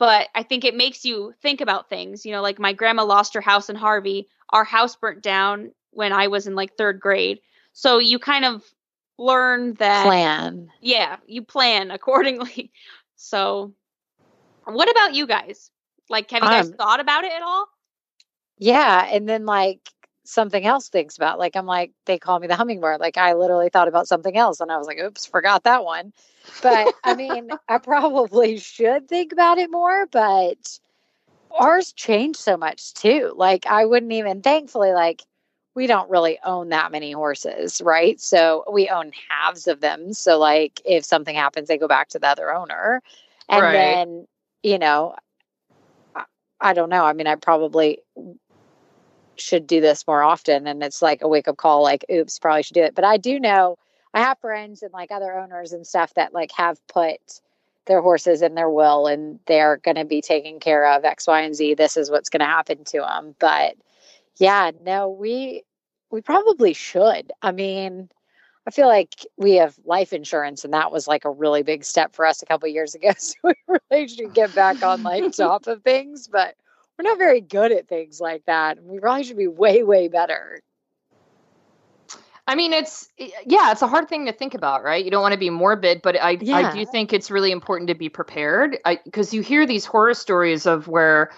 But 0.00 0.28
I 0.34 0.42
think 0.42 0.64
it 0.64 0.76
makes 0.76 1.04
you 1.06 1.34
think 1.42 1.62
about 1.62 1.90
things. 1.90 2.26
You 2.26 2.32
know, 2.32 2.42
like 2.42 2.58
my 2.58 2.74
grandma 2.74 3.04
lost 3.04 3.34
her 3.34 3.42
house 3.42 3.70
in 3.70 3.76
Harvey. 3.76 4.28
Our 4.50 4.64
house 4.64 4.96
burnt 4.96 5.22
down 5.22 5.72
when 5.92 6.12
I 6.12 6.28
was 6.28 6.48
in 6.48 6.56
like 6.56 6.76
third 6.76 7.00
grade. 7.00 7.40
So 7.74 7.98
you 7.98 8.18
kind 8.18 8.46
of 8.46 8.64
learn 9.18 9.74
that, 9.74 10.06
Plan. 10.06 10.72
yeah, 10.80 11.18
you 11.26 11.42
plan 11.42 11.90
accordingly. 11.92 12.72
So, 13.16 13.74
what 14.64 14.90
about 14.90 15.14
you 15.14 15.26
guys? 15.26 15.70
Like, 16.10 16.30
have 16.32 16.44
you 16.44 16.50
guys 16.50 16.70
Um, 16.70 16.74
thought 16.78 17.00
about 17.00 17.24
it 17.24 17.32
at 17.32 17.42
all? 17.42 17.66
Yeah, 18.58 19.04
and 19.06 19.28
then 19.28 19.46
like 19.46 19.90
something 20.30 20.64
else 20.64 20.88
thinks 20.88 21.16
about. 21.16 21.38
Like 21.38 21.56
I'm 21.56 21.66
like 21.66 21.92
they 22.06 22.18
call 22.18 22.38
me 22.38 22.46
the 22.46 22.56
hummingbird. 22.56 23.00
Like 23.00 23.16
I 23.16 23.34
literally 23.34 23.68
thought 23.70 23.88
about 23.88 24.08
something 24.08 24.36
else, 24.36 24.60
and 24.60 24.70
I 24.72 24.78
was 24.78 24.86
like, 24.86 24.98
"Oops, 24.98 25.26
forgot 25.26 25.64
that 25.64 25.84
one." 25.84 26.12
But 26.62 26.92
I 27.04 27.14
mean, 27.14 27.50
I 27.68 27.78
probably 27.78 28.58
should 28.58 29.08
think 29.08 29.32
about 29.32 29.58
it 29.58 29.70
more. 29.70 30.06
But 30.06 30.78
ours 31.58 31.92
changed 31.92 32.38
so 32.40 32.56
much 32.56 32.94
too. 32.94 33.32
Like 33.36 33.66
I 33.66 33.84
wouldn't 33.84 34.12
even. 34.12 34.42
Thankfully, 34.42 34.92
like 34.92 35.22
we 35.74 35.86
don't 35.86 36.10
really 36.10 36.38
own 36.44 36.70
that 36.70 36.92
many 36.92 37.12
horses, 37.12 37.80
right? 37.82 38.20
So 38.20 38.64
we 38.72 38.88
own 38.88 39.12
halves 39.28 39.66
of 39.68 39.80
them. 39.80 40.12
So 40.12 40.38
like 40.38 40.80
if 40.84 41.04
something 41.04 41.34
happens, 41.36 41.68
they 41.68 41.78
go 41.78 41.88
back 41.88 42.08
to 42.10 42.18
the 42.18 42.28
other 42.28 42.52
owner, 42.54 43.02
and 43.48 43.62
Right. 43.62 43.74
then 43.74 44.26
you 44.62 44.78
know. 44.78 45.14
I- 46.14 46.24
I 46.62 46.74
don't 46.74 46.90
know. 46.90 47.04
I 47.04 47.14
mean, 47.14 47.26
I 47.26 47.36
probably 47.36 48.00
should 49.40 49.66
do 49.66 49.80
this 49.80 50.06
more 50.06 50.22
often 50.22 50.66
and 50.66 50.82
it's 50.82 51.02
like 51.02 51.22
a 51.22 51.28
wake 51.28 51.48
up 51.48 51.56
call 51.56 51.82
like 51.82 52.04
oops 52.10 52.38
probably 52.38 52.62
should 52.62 52.74
do 52.74 52.82
it. 52.82 52.94
But 52.94 53.04
i 53.04 53.16
do 53.16 53.38
know 53.40 53.76
i 54.14 54.20
have 54.20 54.38
friends 54.38 54.82
and 54.82 54.92
like 54.92 55.10
other 55.10 55.38
owners 55.38 55.72
and 55.72 55.86
stuff 55.86 56.14
that 56.14 56.34
like 56.34 56.50
have 56.52 56.84
put 56.88 57.40
their 57.86 58.00
horses 58.02 58.42
in 58.42 58.54
their 58.54 58.70
will 58.70 59.06
and 59.06 59.40
they're 59.46 59.78
going 59.78 59.96
to 59.96 60.04
be 60.04 60.20
taken 60.20 60.60
care 60.60 60.86
of 60.86 61.04
x 61.04 61.26
y 61.26 61.40
and 61.40 61.54
z. 61.54 61.74
This 61.74 61.96
is 61.96 62.10
what's 62.10 62.28
going 62.28 62.40
to 62.40 62.46
happen 62.46 62.84
to 62.84 63.00
them 63.00 63.34
but 63.38 63.74
yeah 64.36 64.70
no 64.84 65.08
we 65.08 65.64
we 66.10 66.20
probably 66.20 66.72
should. 66.72 67.32
I 67.42 67.52
mean 67.52 68.10
i 68.66 68.70
feel 68.70 68.88
like 68.88 69.26
we 69.38 69.54
have 69.54 69.78
life 69.84 70.12
insurance 70.12 70.64
and 70.64 70.74
that 70.74 70.92
was 70.92 71.08
like 71.08 71.24
a 71.24 71.30
really 71.30 71.62
big 71.62 71.82
step 71.84 72.14
for 72.14 72.26
us 72.26 72.42
a 72.42 72.46
couple 72.46 72.68
years 72.68 72.94
ago 72.94 73.10
so 73.18 73.34
we 73.42 73.54
really 73.66 74.06
should 74.08 74.34
get 74.34 74.54
back 74.54 74.82
on 74.82 75.02
like 75.02 75.32
top 75.36 75.66
of 75.66 75.82
things. 75.82 76.28
But 76.28 76.56
we're 77.00 77.08
not 77.08 77.18
very 77.18 77.40
good 77.40 77.72
at 77.72 77.88
things 77.88 78.20
like 78.20 78.44
that. 78.44 78.84
We 78.84 78.98
probably 78.98 79.24
should 79.24 79.38
be 79.38 79.48
way, 79.48 79.82
way 79.82 80.08
better. 80.08 80.60
I 82.46 82.54
mean, 82.56 82.74
it's 82.74 83.08
yeah, 83.16 83.72
it's 83.72 83.80
a 83.80 83.86
hard 83.86 84.10
thing 84.10 84.26
to 84.26 84.32
think 84.32 84.52
about, 84.52 84.84
right? 84.84 85.02
You 85.02 85.10
don't 85.10 85.22
want 85.22 85.32
to 85.32 85.38
be 85.38 85.48
morbid, 85.48 86.02
but 86.02 86.20
I 86.20 86.36
I 86.52 86.74
do 86.74 86.84
think 86.84 87.14
it's 87.14 87.30
really 87.30 87.52
important 87.52 87.88
to 87.88 87.94
be 87.94 88.10
prepared. 88.10 88.76
because 89.04 89.32
you 89.32 89.40
hear 89.40 89.66
these 89.66 89.86
horror 89.86 90.12
stories 90.12 90.66
of 90.66 90.88
where 90.88 91.30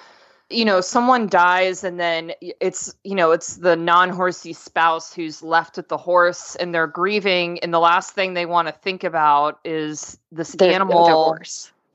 you 0.50 0.64
know 0.64 0.80
someone 0.80 1.28
dies 1.28 1.84
and 1.84 2.00
then 2.00 2.32
it's 2.40 2.92
you 3.04 3.14
know 3.14 3.30
it's 3.30 3.58
the 3.58 3.76
non-horsey 3.76 4.54
spouse 4.54 5.14
who's 5.14 5.42
left 5.42 5.76
with 5.76 5.88
the 5.88 5.96
horse 5.96 6.56
and 6.56 6.74
they're 6.74 6.88
grieving 6.88 7.60
and 7.60 7.72
the 7.72 7.78
last 7.80 8.14
thing 8.14 8.34
they 8.34 8.46
want 8.46 8.66
to 8.66 8.72
think 8.72 9.04
about 9.04 9.60
is 9.64 10.18
this 10.32 10.52
their 10.52 10.72
animal. 10.72 11.38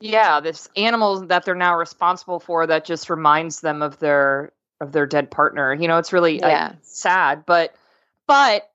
Yeah 0.00 0.40
this 0.40 0.68
animal 0.76 1.26
that 1.26 1.44
they're 1.44 1.54
now 1.54 1.76
responsible 1.76 2.40
for 2.40 2.66
that 2.66 2.84
just 2.84 3.10
reminds 3.10 3.60
them 3.60 3.82
of 3.82 3.98
their 3.98 4.52
of 4.80 4.92
their 4.92 5.06
dead 5.06 5.30
partner 5.30 5.74
you 5.74 5.88
know 5.88 5.98
it's 5.98 6.12
really 6.12 6.42
uh, 6.42 6.70
sad 6.82 7.44
but 7.46 7.74
but 8.26 8.70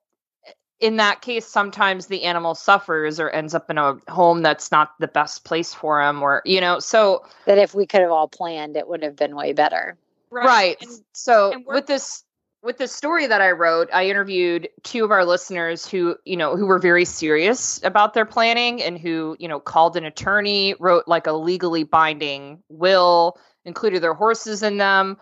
in 0.80 0.96
that 0.96 1.22
case 1.22 1.46
sometimes 1.46 2.08
the 2.08 2.24
animal 2.24 2.54
suffers 2.54 3.18
or 3.18 3.30
ends 3.30 3.54
up 3.54 3.70
in 3.70 3.78
a 3.78 3.96
home 4.08 4.42
that's 4.42 4.70
not 4.70 4.92
the 5.00 5.08
best 5.08 5.44
place 5.44 5.72
for 5.72 6.02
him 6.02 6.22
or 6.22 6.42
you 6.44 6.60
know 6.60 6.78
so 6.78 7.24
That 7.46 7.58
if 7.58 7.74
we 7.74 7.86
could 7.86 8.00
have 8.02 8.10
all 8.10 8.28
planned, 8.28 8.76
it 8.76 8.86
would 8.88 9.02
have 9.02 9.16
been 9.16 9.34
way 9.34 9.52
better. 9.52 9.96
right, 10.30 10.76
And 10.82 11.00
so 11.12 11.52
and 11.52 11.64
with 11.66 11.86
this 11.86 12.24
with 12.64 12.78
the 12.78 12.88
story 12.88 13.26
that 13.26 13.40
i 13.42 13.50
wrote 13.50 13.88
i 13.92 14.06
interviewed 14.08 14.68
two 14.82 15.04
of 15.04 15.10
our 15.10 15.24
listeners 15.24 15.86
who 15.86 16.16
you 16.24 16.36
know 16.36 16.56
who 16.56 16.66
were 16.66 16.78
very 16.78 17.04
serious 17.04 17.80
about 17.84 18.14
their 18.14 18.24
planning 18.24 18.82
and 18.82 18.98
who 18.98 19.36
you 19.38 19.46
know 19.46 19.60
called 19.60 19.96
an 19.96 20.04
attorney 20.04 20.74
wrote 20.80 21.04
like 21.06 21.26
a 21.26 21.32
legally 21.32 21.84
binding 21.84 22.62
will 22.70 23.38
included 23.66 24.02
their 24.02 24.14
horses 24.14 24.62
in 24.62 24.76
them. 24.78 25.16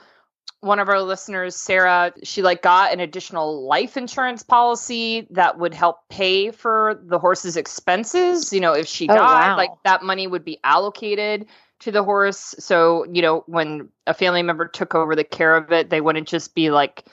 One 0.61 0.79
of 0.79 0.89
our 0.89 1.03
listeners 1.03 1.57
sarah 1.57 2.13
she 2.23 2.43
like 2.43 2.63
got 2.63 2.93
an 2.93 3.01
additional 3.01 3.67
life 3.67 3.97
insurance 3.97 4.45
policy 4.45 5.27
that 5.31 5.59
would 5.59 5.75
help 5.75 6.09
pay 6.09 6.53
for 6.53 7.01
the 7.05 7.19
horse's 7.19 7.57
expenses. 7.57 8.53
You 8.53 8.61
know 8.61 8.73
if 8.73 8.87
she 8.87 9.09
Oh, 9.09 9.15
died 9.15 9.25
wow. 9.25 9.57
like 9.57 9.71
that 9.85 10.05
money 10.05 10.29
would 10.29 10.45
be 10.45 10.61
allocated 10.63 11.47
to 11.81 11.91
the 11.91 12.05
horse. 12.05 12.55
So 12.61 13.05
you 13.13 13.23
know 13.23 13.43
when 13.47 13.89
a 14.07 14.15
family 14.15 14.43
member 14.45 14.69
took 14.69 14.95
over 14.95 15.17
the 15.17 15.25
care 15.25 15.57
of 15.57 15.73
it 15.73 15.91
they 15.91 16.01
wouldn't 16.01 16.29
just 16.29 16.55
be 16.55 16.71
like 16.71 17.05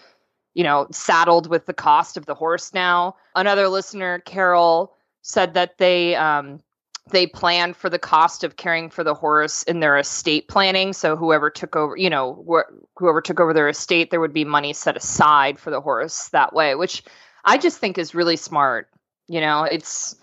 you 0.59 0.63
know 0.65 0.87
saddled 0.91 1.47
with 1.47 1.67
the 1.67 1.73
cost 1.73 2.17
of 2.17 2.25
the 2.25 2.35
horse 2.35 2.73
now. 2.73 3.15
Another 3.33 3.69
listener 3.69 4.19
carol 4.19 4.93
said 5.21 5.53
that 5.53 5.77
they 5.77 6.15
um 6.15 6.59
they 7.11 7.25
planned 7.25 7.77
for 7.77 7.89
the 7.89 7.97
cost 7.97 8.43
of 8.43 8.57
caring 8.57 8.89
for 8.89 9.05
the 9.05 9.13
horse 9.13 9.63
in 9.63 9.79
their 9.79 9.97
estate 9.97 10.49
planning. 10.49 10.91
So 10.91 11.15
whoever 11.15 11.49
took 11.49 11.77
over 11.77 11.95
you 11.95 12.09
know 12.09 12.43
wh- 12.45 12.69
whoever 12.97 13.21
took 13.21 13.39
over 13.39 13.53
their 13.53 13.69
estate 13.69 14.11
there 14.11 14.19
would 14.19 14.33
be 14.33 14.43
money 14.43 14.73
set 14.73 14.97
aside 14.97 15.57
for 15.59 15.69
the 15.71 15.79
horse 15.79 16.27
that 16.29 16.51
way 16.53 16.75
which 16.75 17.03
i 17.45 17.57
just 17.57 17.77
think 17.77 17.97
is 17.97 18.13
really 18.13 18.35
smart. 18.35 18.89
You 19.29 19.39
know 19.39 19.63
it's 19.63 20.17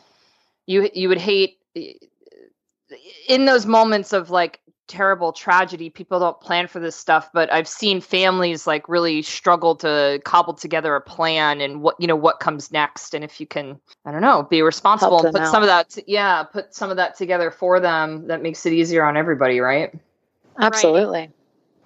you 0.67 0.91
you 0.93 1.09
would 1.09 1.17
hate 1.17 1.57
in 3.27 3.47
those 3.47 3.65
moments 3.65 4.13
of 4.13 4.29
like 4.29 4.61
terrible 4.89 5.33
tragedy. 5.33 5.91
People 5.91 6.21
don't 6.21 6.41
plan 6.41 6.67
for 6.69 6.81
this 6.81 6.97
stuff, 6.97 7.31
but 7.33 7.53
I've 7.53 7.69
seen 7.69 8.01
families 8.01 8.67
like 8.67 8.89
really 8.89 9.23
struggle 9.23 9.75
to 9.77 10.21
cobble 10.25 10.55
together 10.55 10.95
a 10.95 11.01
plan 11.01 11.61
and 11.61 11.83
what 11.83 11.97
you 11.99 12.07
know 12.07 12.17
what 12.17 12.41
comes 12.41 12.71
next. 12.71 13.15
And 13.15 13.25
if 13.25 13.41
you 13.41 13.47
can, 13.47 13.81
I 14.05 14.13
don't 14.13 14.21
know, 14.21 14.43
be 14.45 14.63
responsible 14.63 15.19
and 15.25 15.35
them 15.35 15.43
put 15.43 15.51
some 15.51 15.63
of 15.63 15.69
that, 15.69 15.91
t- 15.91 16.05
yeah, 16.07 16.43
put 16.45 16.75
some 16.75 16.91
of 16.91 16.97
that 16.97 17.17
together 17.17 17.51
for 17.51 17.81
them. 17.81 18.29
That 18.29 18.43
makes 18.43 18.65
it 18.67 18.73
easier 18.73 19.05
on 19.05 19.17
everybody, 19.17 19.61
right? 19.61 19.93
Absolutely. 20.59 21.31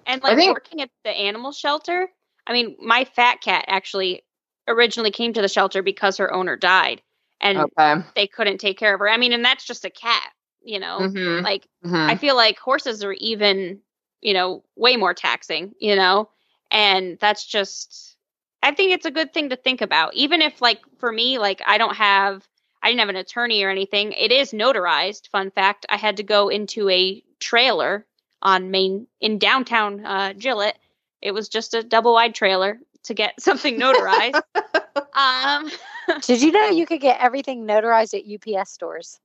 And 0.05 0.21
like 0.23 0.37
think- 0.37 0.53
working 0.53 0.81
at 0.81 0.89
the 1.03 1.11
animal 1.11 1.51
shelter, 1.51 2.09
I 2.47 2.53
mean, 2.53 2.75
my 2.79 3.05
fat 3.05 3.41
cat 3.41 3.65
actually 3.67 4.23
originally 4.67 5.11
came 5.11 5.33
to 5.33 5.41
the 5.41 5.47
shelter 5.47 5.81
because 5.81 6.17
her 6.17 6.33
owner 6.33 6.55
died 6.55 7.01
and 7.39 7.57
Okay. 7.57 7.95
they 8.15 8.27
couldn't 8.27 8.59
take 8.59 8.77
care 8.77 8.93
of 8.93 8.99
her. 8.99 9.09
I 9.09 9.17
mean, 9.17 9.33
and 9.33 9.43
that's 9.43 9.65
just 9.65 9.85
a 9.85 9.89
cat, 9.89 10.29
you 10.63 10.79
know. 10.79 10.99
Mhm, 10.99 11.43
Like 11.43 11.67
mhm. 11.85 11.95
I 12.09 12.15
feel 12.15 12.35
like 12.35 12.59
horses 12.59 13.03
are 13.03 13.13
even, 13.13 13.81
you 14.21 14.33
know, 14.33 14.63
way 14.75 14.97
more 14.97 15.13
taxing, 15.13 15.73
you 15.79 15.95
know? 15.95 16.29
And 16.71 17.17
that's 17.19 17.45
just 17.45 18.17
I 18.63 18.73
think 18.73 18.91
it's 18.93 19.05
a 19.05 19.11
good 19.11 19.33
thing 19.33 19.49
to 19.49 19.57
think 19.57 19.81
about. 19.81 20.13
Even 20.15 20.41
if 20.41 20.61
like 20.61 20.81
for 20.99 21.11
me, 21.11 21.39
like 21.39 21.61
I 21.65 21.77
don't 21.77 21.95
have 21.97 22.47
I 22.83 22.89
didn't 22.89 23.01
have 23.01 23.09
an 23.09 23.15
attorney 23.17 23.63
or 23.63 23.69
anything. 23.69 24.13
It 24.13 24.31
is 24.31 24.53
notarized. 24.53 25.29
Fun 25.29 25.51
fact, 25.51 25.85
I 25.89 25.97
had 25.97 26.17
to 26.17 26.23
go 26.23 26.49
into 26.49 26.89
a 26.89 27.23
trailer 27.39 28.05
on 28.41 28.71
Main 28.71 29.07
in 29.21 29.39
downtown 29.39 30.05
uh 30.05 30.33
Gillette. 30.33 30.79
It 31.21 31.33
was 31.33 31.49
just 31.49 31.73
a 31.75 31.83
double 31.83 32.13
wide 32.13 32.35
trailer 32.35 32.79
to 33.05 33.15
get 33.15 33.41
something 33.41 33.79
notarized. 33.79 34.41
um 35.15 35.71
Did 36.27 36.41
you 36.43 36.51
know 36.51 36.67
you 36.69 36.85
could 36.87 37.01
get 37.01 37.21
everything 37.21 37.65
notarized 37.67 38.15
at 38.15 38.25
UPS 38.25 38.71
stores? 38.71 39.20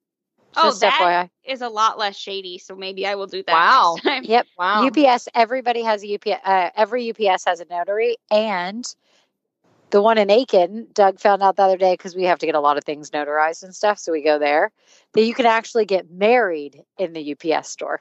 Oh 0.56 0.64
Just 0.64 0.80
that 0.80 0.98
FYI. 1.00 1.30
is 1.44 1.62
a 1.62 1.68
lot 1.68 1.98
less 1.98 2.16
shady, 2.16 2.58
so 2.58 2.74
maybe 2.74 3.06
I 3.06 3.14
will 3.14 3.26
do 3.26 3.42
that. 3.44 3.52
Wow. 3.52 3.94
next 3.94 4.04
time. 4.04 4.24
Yep. 4.24 4.46
wow. 4.58 4.86
UPS, 4.86 5.28
everybody 5.34 5.82
has 5.82 6.02
a 6.04 6.14
UPS, 6.14 6.40
uh, 6.44 6.70
every 6.76 7.10
UPS 7.10 7.44
has 7.44 7.60
a 7.60 7.66
notary. 7.66 8.16
And 8.30 8.84
the 9.90 10.02
one 10.02 10.18
in 10.18 10.30
Aiken, 10.30 10.88
Doug 10.92 11.20
found 11.20 11.42
out 11.42 11.56
the 11.56 11.62
other 11.62 11.76
day 11.76 11.94
because 11.94 12.14
we 12.16 12.24
have 12.24 12.38
to 12.40 12.46
get 12.46 12.54
a 12.54 12.60
lot 12.60 12.76
of 12.76 12.84
things 12.84 13.10
notarized 13.10 13.62
and 13.62 13.74
stuff. 13.74 13.98
So 13.98 14.12
we 14.12 14.22
go 14.22 14.38
there 14.38 14.72
that 15.12 15.22
you 15.22 15.34
can 15.34 15.46
actually 15.46 15.84
get 15.84 16.10
married 16.10 16.82
in 16.98 17.12
the 17.12 17.32
UPS 17.32 17.68
store. 17.70 18.00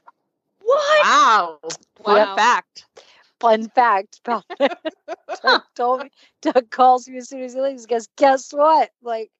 What? 0.62 1.04
Wow. 1.04 1.58
What 2.02 2.16
Wow. 2.16 2.32
a 2.34 2.36
fact. 2.36 2.86
Fun 3.40 3.68
fact 3.68 4.20
about 4.24 4.44
it. 4.60 4.72
Doug 5.42 5.62
told 5.76 6.02
me, 6.02 6.10
Doug 6.42 6.70
calls 6.70 7.08
me 7.08 7.18
as 7.18 7.28
soon 7.28 7.42
as 7.42 7.54
he 7.54 7.60
leaves. 7.60 7.84
He 7.84 7.94
goes, 7.94 8.08
Guess 8.16 8.52
what? 8.52 8.90
Like, 9.02 9.30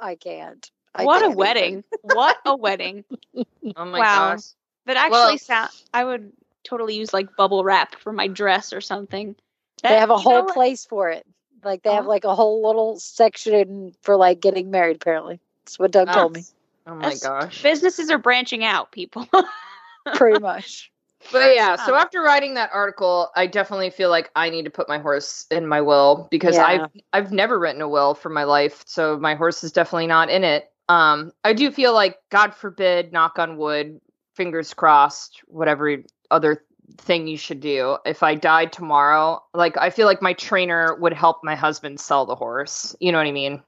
I 0.00 0.14
can't. 0.16 0.70
I 0.94 1.04
what 1.04 1.22
a 1.22 1.26
can't 1.26 1.36
wedding. 1.36 1.84
what 2.02 2.36
a 2.44 2.56
wedding. 2.56 3.04
Oh 3.76 3.84
my 3.84 3.98
Wow. 4.00 4.32
gosh. 4.34 4.42
That 4.86 4.96
actually 4.96 5.10
Well- 5.12 5.38
sound 5.38 5.70
I 5.94 6.04
would 6.04 6.32
totally 6.64 6.96
use 6.96 7.12
like 7.12 7.36
bubble 7.36 7.64
wrap 7.64 7.94
for 7.96 8.12
my 8.12 8.26
dress 8.26 8.72
or 8.72 8.80
something. 8.80 9.36
They 9.82 9.88
have 9.90 10.10
a 10.10 10.14
you 10.14 10.18
know 10.18 10.22
whole 10.22 10.44
place 10.44 10.84
for 10.86 11.10
it. 11.10 11.26
Like, 11.64 11.82
they 11.84 11.92
have 11.94 12.06
Oh. 12.06 12.08
like 12.08 12.24
a 12.24 12.34
whole 12.34 12.66
little 12.66 12.98
section 12.98 13.94
for 14.02 14.16
like 14.16 14.40
getting 14.40 14.70
married, 14.72 14.96
apparently. 14.96 15.38
That's 15.64 15.78
what 15.78 15.92
Doug 15.92 16.10
told 16.12 16.34
me. 16.34 16.42
Oh 16.86 16.94
my 16.96 17.02
That's- 17.02 17.22
gosh. 17.22 17.62
Businesses 17.62 18.10
are 18.10 18.18
branching 18.18 18.64
out, 18.64 18.90
people. 18.90 19.28
Pretty 20.14 20.40
much. 20.40 20.90
But 21.30 21.54
yeah, 21.54 21.76
so 21.76 21.94
after 21.94 22.20
writing 22.20 22.54
that 22.54 22.70
article, 22.72 23.30
I 23.36 23.46
definitely 23.46 23.90
feel 23.90 24.10
like 24.10 24.32
I 24.34 24.50
need 24.50 24.64
to 24.64 24.70
put 24.72 24.88
my 24.88 24.98
horse 24.98 25.46
in 25.52 25.68
my 25.68 25.80
will 25.80 26.26
because 26.32 26.56
Yeah. 26.56 26.66
I've 26.66 26.90
I've 27.12 27.30
never 27.32 27.60
written 27.60 27.80
a 27.80 27.88
will 27.88 28.14
for 28.14 28.28
my 28.28 28.42
life, 28.42 28.82
so 28.86 29.16
my 29.20 29.36
horse 29.36 29.62
is 29.62 29.70
definitely 29.70 30.08
not 30.08 30.30
in 30.30 30.42
it. 30.42 30.71
Um, 30.92 31.32
I 31.42 31.54
do 31.54 31.70
feel 31.70 31.94
like, 31.94 32.18
God 32.30 32.54
forbid, 32.54 33.12
knock 33.12 33.38
on 33.38 33.56
wood, 33.56 33.98
fingers 34.34 34.74
crossed, 34.74 35.40
whatever 35.46 35.96
other 36.30 36.64
thing 36.98 37.26
you 37.26 37.38
should 37.38 37.60
do. 37.60 37.96
If 38.04 38.22
I 38.22 38.34
died 38.34 38.72
tomorrow, 38.72 39.42
like 39.54 39.76
I 39.78 39.88
feel 39.88 40.06
like 40.06 40.20
my 40.20 40.34
trainer 40.34 40.94
would 40.96 41.14
help 41.14 41.38
my 41.42 41.54
husband 41.54 41.98
sell 41.98 42.26
the 42.26 42.34
horse. 42.34 42.94
You 43.00 43.10
know 43.12 43.18
what 43.18 43.26
I 43.26 43.32
mean? 43.32 43.62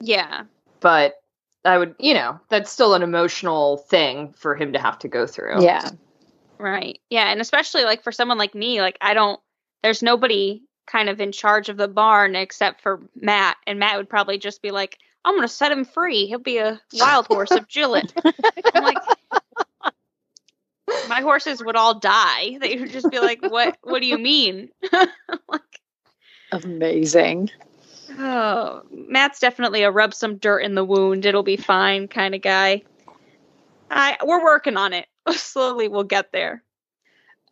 yeah. 0.00 0.42
But 0.80 1.14
I 1.64 1.78
would, 1.78 1.94
you 1.98 2.12
know, 2.12 2.38
that's 2.50 2.70
still 2.70 2.92
an 2.92 3.02
emotional 3.02 3.78
thing 3.78 4.34
for 4.34 4.54
him 4.54 4.74
to 4.74 4.78
have 4.78 4.98
to 4.98 5.08
go 5.08 5.26
through. 5.26 5.62
Yeah. 5.62 5.88
Right. 6.58 7.00
Yeah, 7.08 7.30
and 7.32 7.40
especially 7.40 7.84
like 7.84 8.02
for 8.02 8.12
someone 8.12 8.36
like 8.36 8.54
me, 8.54 8.82
like 8.82 8.98
I 9.00 9.14
don't 9.14 9.40
there's 9.82 10.02
nobody 10.02 10.62
kind 10.86 11.08
of 11.08 11.20
in 11.22 11.32
charge 11.32 11.70
of 11.70 11.78
the 11.78 11.88
barn 11.88 12.36
except 12.36 12.82
for 12.82 13.00
Matt, 13.14 13.56
and 13.66 13.78
Matt 13.78 13.96
would 13.96 14.10
probably 14.10 14.36
just 14.36 14.60
be 14.60 14.70
like, 14.70 14.98
"I'm 15.24 15.34
going 15.34 15.42
to 15.42 15.48
set 15.48 15.72
him 15.72 15.84
free. 15.84 16.26
He'll 16.26 16.38
be 16.38 16.58
a 16.58 16.80
wild 16.94 17.26
horse 17.26 17.50
of 17.50 17.68
Gillette." 17.68 18.12
I'm 18.74 18.84
like 18.84 18.98
my 21.08 21.20
horses 21.20 21.62
would 21.64 21.76
all 21.76 21.98
die. 21.98 22.58
They 22.60 22.76
would 22.76 22.90
just 22.90 23.10
be 23.10 23.18
like, 23.18 23.42
"What 23.42 23.76
what 23.82 24.00
do 24.00 24.06
you 24.06 24.18
mean?" 24.18 24.70
like 25.48 25.80
Amazing. 26.52 27.50
Oh, 28.18 28.82
Matt's 28.90 29.40
definitely 29.40 29.82
a 29.82 29.90
rub 29.90 30.14
some 30.14 30.36
dirt 30.36 30.60
in 30.60 30.74
the 30.74 30.84
wound. 30.84 31.26
It'll 31.26 31.42
be 31.42 31.56
fine 31.56 32.06
kind 32.08 32.34
of 32.34 32.42
guy. 32.42 32.82
I 33.90 34.16
we're 34.24 34.44
working 34.44 34.76
on 34.76 34.92
it. 34.92 35.06
Slowly 35.30 35.88
we'll 35.88 36.04
get 36.04 36.32
there. 36.32 36.62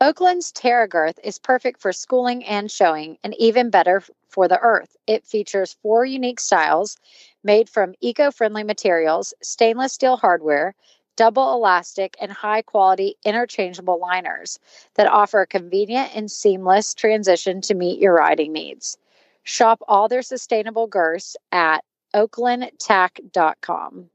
Oakland's 0.01 0.53
Terragirth 0.53 1.19
is 1.23 1.39
perfect 1.39 1.81
for 1.81 1.93
schooling 1.93 2.45
and 2.45 2.71
showing, 2.71 3.19
and 3.23 3.37
even 3.39 3.71
better 3.71 4.03
for 4.29 4.49
the 4.49 4.59
earth. 4.59 4.97
It 5.07 5.25
features 5.25 5.77
four 5.81 6.05
unique 6.05 6.41
styles 6.41 6.97
made 7.43 7.69
from 7.69 7.95
eco 8.01 8.31
friendly 8.31 8.65
materials, 8.65 9.35
stainless 9.43 9.93
steel 9.93 10.17
hardware, 10.17 10.75
double 11.17 11.53
elastic, 11.55 12.17
and 12.21 12.33
high 12.33 12.63
quality 12.63 13.17
interchangeable 13.25 13.99
liners 14.01 14.59
that 14.95 15.07
offer 15.07 15.41
a 15.43 15.47
convenient 15.47 16.15
and 16.15 16.31
seamless 16.31 16.95
transition 16.95 17.61
to 17.63 17.75
meet 17.75 18.01
your 18.01 18.15
riding 18.15 18.53
needs. 18.53 18.97
Shop 19.43 19.83
all 19.89 20.09
their 20.09 20.23
sustainable 20.23 20.87
girths 20.87 21.37
at 21.51 21.85
oaklandtack.com. 22.15 24.11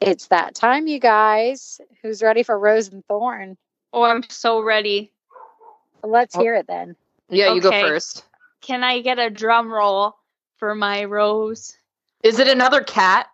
It's 0.00 0.26
that 0.28 0.54
time, 0.54 0.86
you 0.86 0.98
guys. 0.98 1.80
Who's 2.02 2.22
ready 2.22 2.42
for 2.42 2.58
Rose 2.58 2.88
and 2.88 3.04
Thorn? 3.06 3.56
Oh, 3.92 4.02
I'm 4.02 4.22
so 4.28 4.60
ready. 4.60 5.12
Let's 6.02 6.36
Oh. 6.36 6.40
hear 6.40 6.54
it 6.54 6.66
then. 6.66 6.96
Yeah, 7.28 7.54
you 7.54 7.60
go 7.60 7.70
first. 7.70 8.24
Can 8.60 8.82
I 8.84 9.00
get 9.00 9.18
a 9.18 9.30
drum 9.30 9.72
roll 9.72 10.16
for 10.58 10.74
my 10.74 11.04
rose? 11.04 11.76
Is 12.24 12.38
it 12.38 12.48
another 12.48 12.82
cat? 12.82 13.28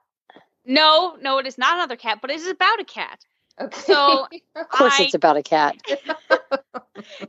No, 0.66 1.16
no, 1.22 1.38
it 1.38 1.46
is 1.46 1.56
not 1.56 1.76
another 1.76 1.96
cat, 1.96 2.18
but 2.20 2.30
it 2.30 2.36
is 2.40 2.48
about 2.48 2.80
a 2.80 2.84
cat. 2.84 3.20
Okay. 3.58 3.80
So, 3.80 4.26
Of 4.56 4.68
course, 4.68 4.94
I- 4.98 5.04
it's 5.04 5.14
about 5.14 5.36
a 5.36 5.42
cat. 5.42 5.76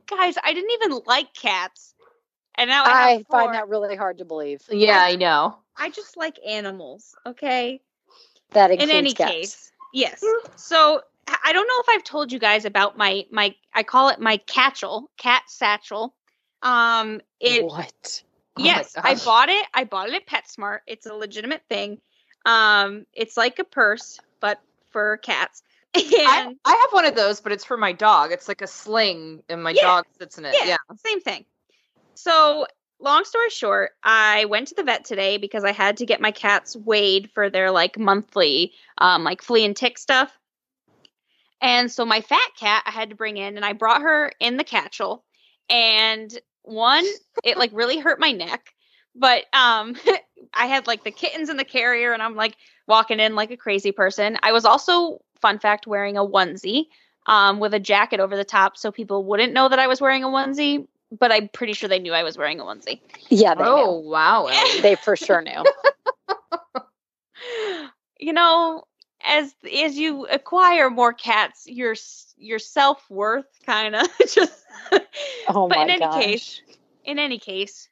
guys, 0.08 0.36
I 0.44 0.54
didn't 0.54 0.72
even 0.72 1.00
like 1.06 1.34
cats, 1.34 1.94
and 2.56 2.68
now 2.68 2.84
I, 2.84 3.14
I 3.14 3.24
find 3.30 3.54
that 3.54 3.70
really 3.70 3.96
hard 3.96 4.18
to 4.18 4.26
believe. 4.26 4.62
yeah, 4.70 5.00
I 5.02 5.16
know. 5.16 5.56
I 5.78 5.90
just 5.92 6.18
like 6.18 6.38
animals. 6.46 7.16
Okay. 7.26 7.80
That 8.52 8.72
In 8.72 8.90
any 8.90 9.14
cats. 9.14 9.32
case, 9.32 9.72
yes. 9.94 10.24
So 10.58 11.02
I 11.28 11.38
I 11.46 11.54
don't 11.54 11.68
know 11.68 11.80
if 11.80 11.90
I've 11.90 12.04
told 12.04 12.32
you 12.32 12.40
guys 12.40 12.66
about 12.66 12.98
my 12.98 13.26
my 13.32 13.56
I 13.74 13.84
call 13.84 14.10
it 14.10 14.20
my 14.20 14.38
catchel, 14.40 15.06
cat 15.18 15.44
satchel. 15.48 16.14
Um, 16.62 17.22
it 17.40 17.64
what? 17.64 18.24
Oh 18.58 18.64
yes, 18.64 18.96
I 18.98 19.16
bought 19.16 19.50
it. 19.50 19.66
I 19.74 19.84
bought 19.86 20.10
it 20.10 20.16
at 20.16 20.28
PetSmart. 20.28 20.80
It's 20.88 21.06
a 21.06 21.14
legitimate 21.14 21.64
thing. 21.70 22.00
Um, 22.46 23.06
it's 23.14 23.38
like 23.38 23.60
a 23.60 23.64
purse, 23.64 24.20
but 24.40 24.60
for 24.92 25.18
cats. 25.18 25.64
I, 25.96 26.56
I 26.66 26.70
have 26.70 26.94
one 26.94 27.06
of 27.06 27.16
those, 27.16 27.42
but 27.42 27.52
it's 27.52 27.66
for 27.66 27.78
my 27.78 27.92
dog. 27.92 28.32
It's 28.32 28.48
like 28.48 28.62
a 28.62 28.68
sling, 28.68 29.44
and 29.50 29.64
my 29.64 29.74
Yeah. 29.74 29.82
dog 29.82 30.06
sits 30.20 30.38
in 30.38 30.46
it. 30.46 30.56
Yeah. 30.62 30.70
Yeah. 30.70 30.96
same 30.98 31.22
thing. 31.22 31.46
So, 32.16 32.68
long 33.00 33.24
story 33.26 33.50
short, 33.50 33.92
I 34.04 34.46
went 34.46 34.70
to 34.70 34.76
the 34.76 34.84
vet 34.84 35.06
today 35.06 35.38
because 35.38 35.64
I 35.64 35.72
had 35.72 35.98
to 35.98 36.06
get 36.06 36.22
my 36.22 36.32
cats 36.32 36.76
weighed 36.76 37.32
for 37.34 37.50
their 37.50 37.72
like 37.72 37.98
monthly 37.98 38.74
um 38.98 39.24
like 39.24 39.42
flea 39.42 39.66
and 39.66 39.76
tick 39.76 39.98
stuff. 39.98 40.32
And 41.62 41.92
so 41.92 42.06
my 42.06 42.22
fat 42.22 42.50
cat 42.60 42.84
I 42.86 42.92
had 42.92 43.10
to 43.12 43.16
bring 43.16 43.38
in 43.38 43.56
and 43.56 43.66
I 43.66 43.74
brought 43.74 44.02
her 44.02 44.32
in 44.40 44.58
the 44.58 44.64
catchel 44.64 45.22
and 45.70 46.32
one 46.64 47.06
it 47.44 47.58
like 47.58 47.72
really 47.74 48.00
hurt 48.00 48.20
my 48.20 48.32
neck, 48.32 48.74
but 49.16 49.44
um 49.54 49.96
I 50.54 50.68
had 50.68 50.88
like 50.88 51.04
the 51.04 51.12
kittens 51.12 51.50
in 51.50 51.58
the 51.58 51.64
carrier 51.66 52.14
and 52.14 52.22
I'm 52.22 52.36
like 52.36 52.56
walking 52.88 53.20
in 53.20 53.36
like 53.36 53.52
a 53.52 53.58
crazy 53.58 53.92
person. 53.92 54.38
I 54.44 54.52
was 54.52 54.66
also 54.66 55.22
fun 55.40 55.60
fact 55.60 55.88
wearing 55.88 56.18
a 56.18 56.26
onesie 56.26 56.86
um, 57.26 57.60
with 57.60 57.74
a 57.74 57.80
jacket 57.80 58.20
over 58.20 58.36
the 58.36 58.44
top 58.44 58.78
so 58.78 58.92
people 58.92 59.24
wouldn't 59.24 59.54
know 59.54 59.70
that 59.70 59.80
I 59.80 59.88
was 59.88 60.02
wearing 60.02 60.24
a 60.24 60.28
onesie, 60.28 60.88
but 61.18 61.32
I'm 61.32 61.50
pretty 61.50 61.74
sure 61.74 61.90
they 61.90 62.00
knew 62.00 62.14
I 62.14 62.24
was 62.24 62.38
wearing 62.38 62.60
a 62.60 62.64
onesie. 62.64 63.00
Yeah, 63.30 63.56
they 63.56 63.64
Oh 63.66 64.00
wow. 64.00 64.50
They 64.82 64.96
for 64.96 65.16
sure 65.16 65.42
knew. 65.42 65.64
you 68.20 68.34
know, 68.34 68.84
as 69.26 69.54
as 69.74 69.98
you 69.98 70.26
acquire 70.28 70.90
more 70.90 71.14
cats, 71.14 71.64
your 71.68 71.96
your 72.38 72.60
self 72.60 73.10
worth 73.10 73.46
kind 73.66 73.96
of 73.96 74.08
just. 74.28 74.66
Oh 75.48 75.68
but 75.68 75.78
my 75.78 75.84
in 75.84 75.90
any 75.90 76.00
gosh. 76.00 76.24
case, 76.24 76.62
in 77.06 77.20
any 77.20 77.40
case, 77.40 77.90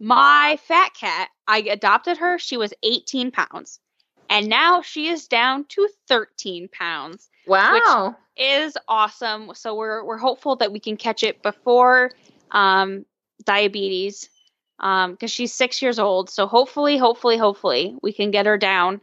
my 0.00 0.58
fat 0.66 0.94
cat, 0.94 1.28
I 1.46 1.58
adopted 1.58 2.16
her. 2.18 2.38
She 2.38 2.56
was 2.56 2.72
18 2.82 3.30
pounds, 3.30 3.80
And 4.28 4.48
now 4.48 4.82
she 4.82 5.08
is 5.08 5.28
down 5.28 5.66
to 5.70 5.88
13 6.08 6.68
pounds. 6.68 7.28
Wow. 7.46 8.16
Is 8.36 8.76
awesome. 8.88 9.52
So 9.54 9.74
we're 9.74 10.04
we're 10.04 10.16
hopeful 10.16 10.56
that 10.56 10.72
we 10.72 10.80
can 10.80 10.96
catch 10.96 11.22
it 11.22 11.42
before 11.42 12.10
um, 12.50 13.04
diabetes 13.44 14.30
because 14.78 15.08
um, 15.22 15.28
she's 15.28 15.52
six 15.52 15.82
years 15.82 15.98
old. 15.98 16.30
So 16.30 16.46
hopefully, 16.46 16.96
hopefully, 16.96 17.36
hopefully, 17.36 17.96
we 18.02 18.14
can 18.14 18.30
get 18.30 18.46
her 18.46 18.56
down 18.56 19.02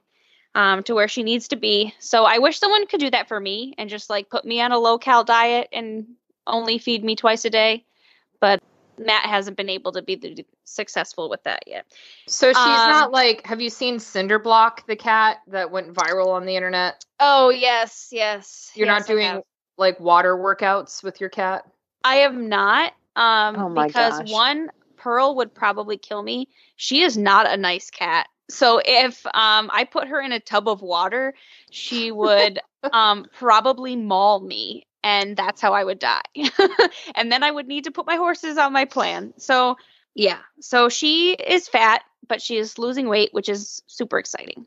um, 0.58 0.82
to 0.82 0.95
where 0.95 1.08
she 1.08 1.22
needs 1.22 1.49
to 1.49 1.55
be. 1.55 1.93
So 1.99 2.26
I 2.26 2.39
wish 2.39 2.58
someone 2.58 2.88
could 2.88 2.99
do 2.99 3.12
that 3.12 3.28
for 3.28 3.39
me 3.39 3.76
and 3.78 3.91
just 3.91 4.10
like 4.10 4.28
put 4.32 4.43
me 4.43 4.60
on 4.60 4.72
a 4.72 4.80
low 4.80 4.97
cal 4.97 5.24
diet 5.24 5.70
and 5.72 6.08
only 6.47 6.80
feed 6.80 7.03
me 7.03 7.16
twice 7.16 7.45
a 7.45 7.51
day. 7.51 7.86
But 8.39 8.64
Matt 8.97 9.28
hasn't 9.28 9.55
been 9.55 9.70
able 9.70 9.91
to 9.91 10.01
be 10.01 10.16
the, 10.16 10.43
successful 10.64 11.30
with 11.30 11.43
that 11.43 11.64
yet. 11.68 11.86
So 12.28 12.47
she's 12.49 12.58
Um, 12.58 12.89
not 12.89 13.12
like. 13.12 13.45
Have 13.45 13.62
you 13.62 13.70
seen 13.70 13.97
Cinderblock, 13.97 14.88
the 14.88 14.95
cat 14.95 15.38
that 15.47 15.70
went 15.70 15.93
viral 15.93 16.30
on 16.30 16.47
the 16.47 16.55
internet? 16.55 17.05
Oh 17.20 17.49
yes, 17.49 18.10
yes. 18.12 18.72
You're 18.74 18.88
yes, 18.88 19.01
not 19.01 19.08
doing 19.08 19.43
like 19.78 19.99
water 19.99 20.36
workouts 20.36 21.03
with 21.03 21.22
your 21.22 21.30
cat. 21.30 21.66
I 22.03 22.16
am 22.22 22.49
not. 22.49 22.93
Um, 23.16 23.55
Oh 23.58 23.70
my 23.70 23.86
because 23.86 24.18
gosh. 24.20 24.32
one, 24.32 24.72
Pearl 24.95 25.36
would 25.36 25.53
probably 25.53 25.97
kill 25.97 26.24
me. 26.24 26.49
She 26.78 27.03
is 27.03 27.16
not 27.16 27.47
a 27.47 27.58
nice 27.58 27.91
cat. 27.91 28.28
So 28.50 28.82
if 28.84 29.26
um 29.28 29.70
I 29.72 29.86
put 29.89 30.08
her 30.08 30.22
in 30.22 30.32
a 30.32 30.39
tub 30.39 30.68
of 30.68 30.82
water, 30.82 31.34
she 31.70 32.12
would 32.12 32.60
um 32.91 33.26
probably 33.38 33.95
maul 33.95 34.39
me 34.39 34.88
and 35.04 35.36
that's 35.38 35.62
how 35.62 35.74
I 35.74 35.84
would 35.84 36.00
die. 36.00 36.22
and 37.16 37.32
then 37.32 37.43
I 37.43 37.52
would 37.52 37.68
need 37.68 37.86
to 37.86 37.91
put 37.91 38.06
my 38.06 38.16
horses 38.16 38.58
on 38.58 38.74
my 38.74 38.86
plan. 38.86 39.34
So 39.38 39.78
yeah. 40.16 40.39
So 40.62 40.89
she 40.89 41.34
is 41.34 41.68
fat, 41.68 42.02
but 42.28 42.41
she 42.41 42.58
is 42.58 42.80
losing 42.80 43.08
weight, 43.08 43.34
which 43.34 43.50
is 43.50 43.82
super 43.88 44.18
exciting. 44.18 44.66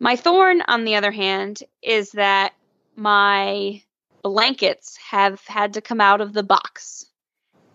My 0.00 0.16
thorn, 0.16 0.62
on 0.66 0.84
the 0.84 0.96
other 0.96 1.12
hand, 1.12 1.62
is 1.82 2.12
that 2.12 2.54
my 2.96 3.82
blankets 4.22 4.96
have 4.96 5.40
had 5.46 5.74
to 5.74 5.80
come 5.80 6.00
out 6.00 6.20
of 6.20 6.32
the 6.32 6.42
box 6.42 7.06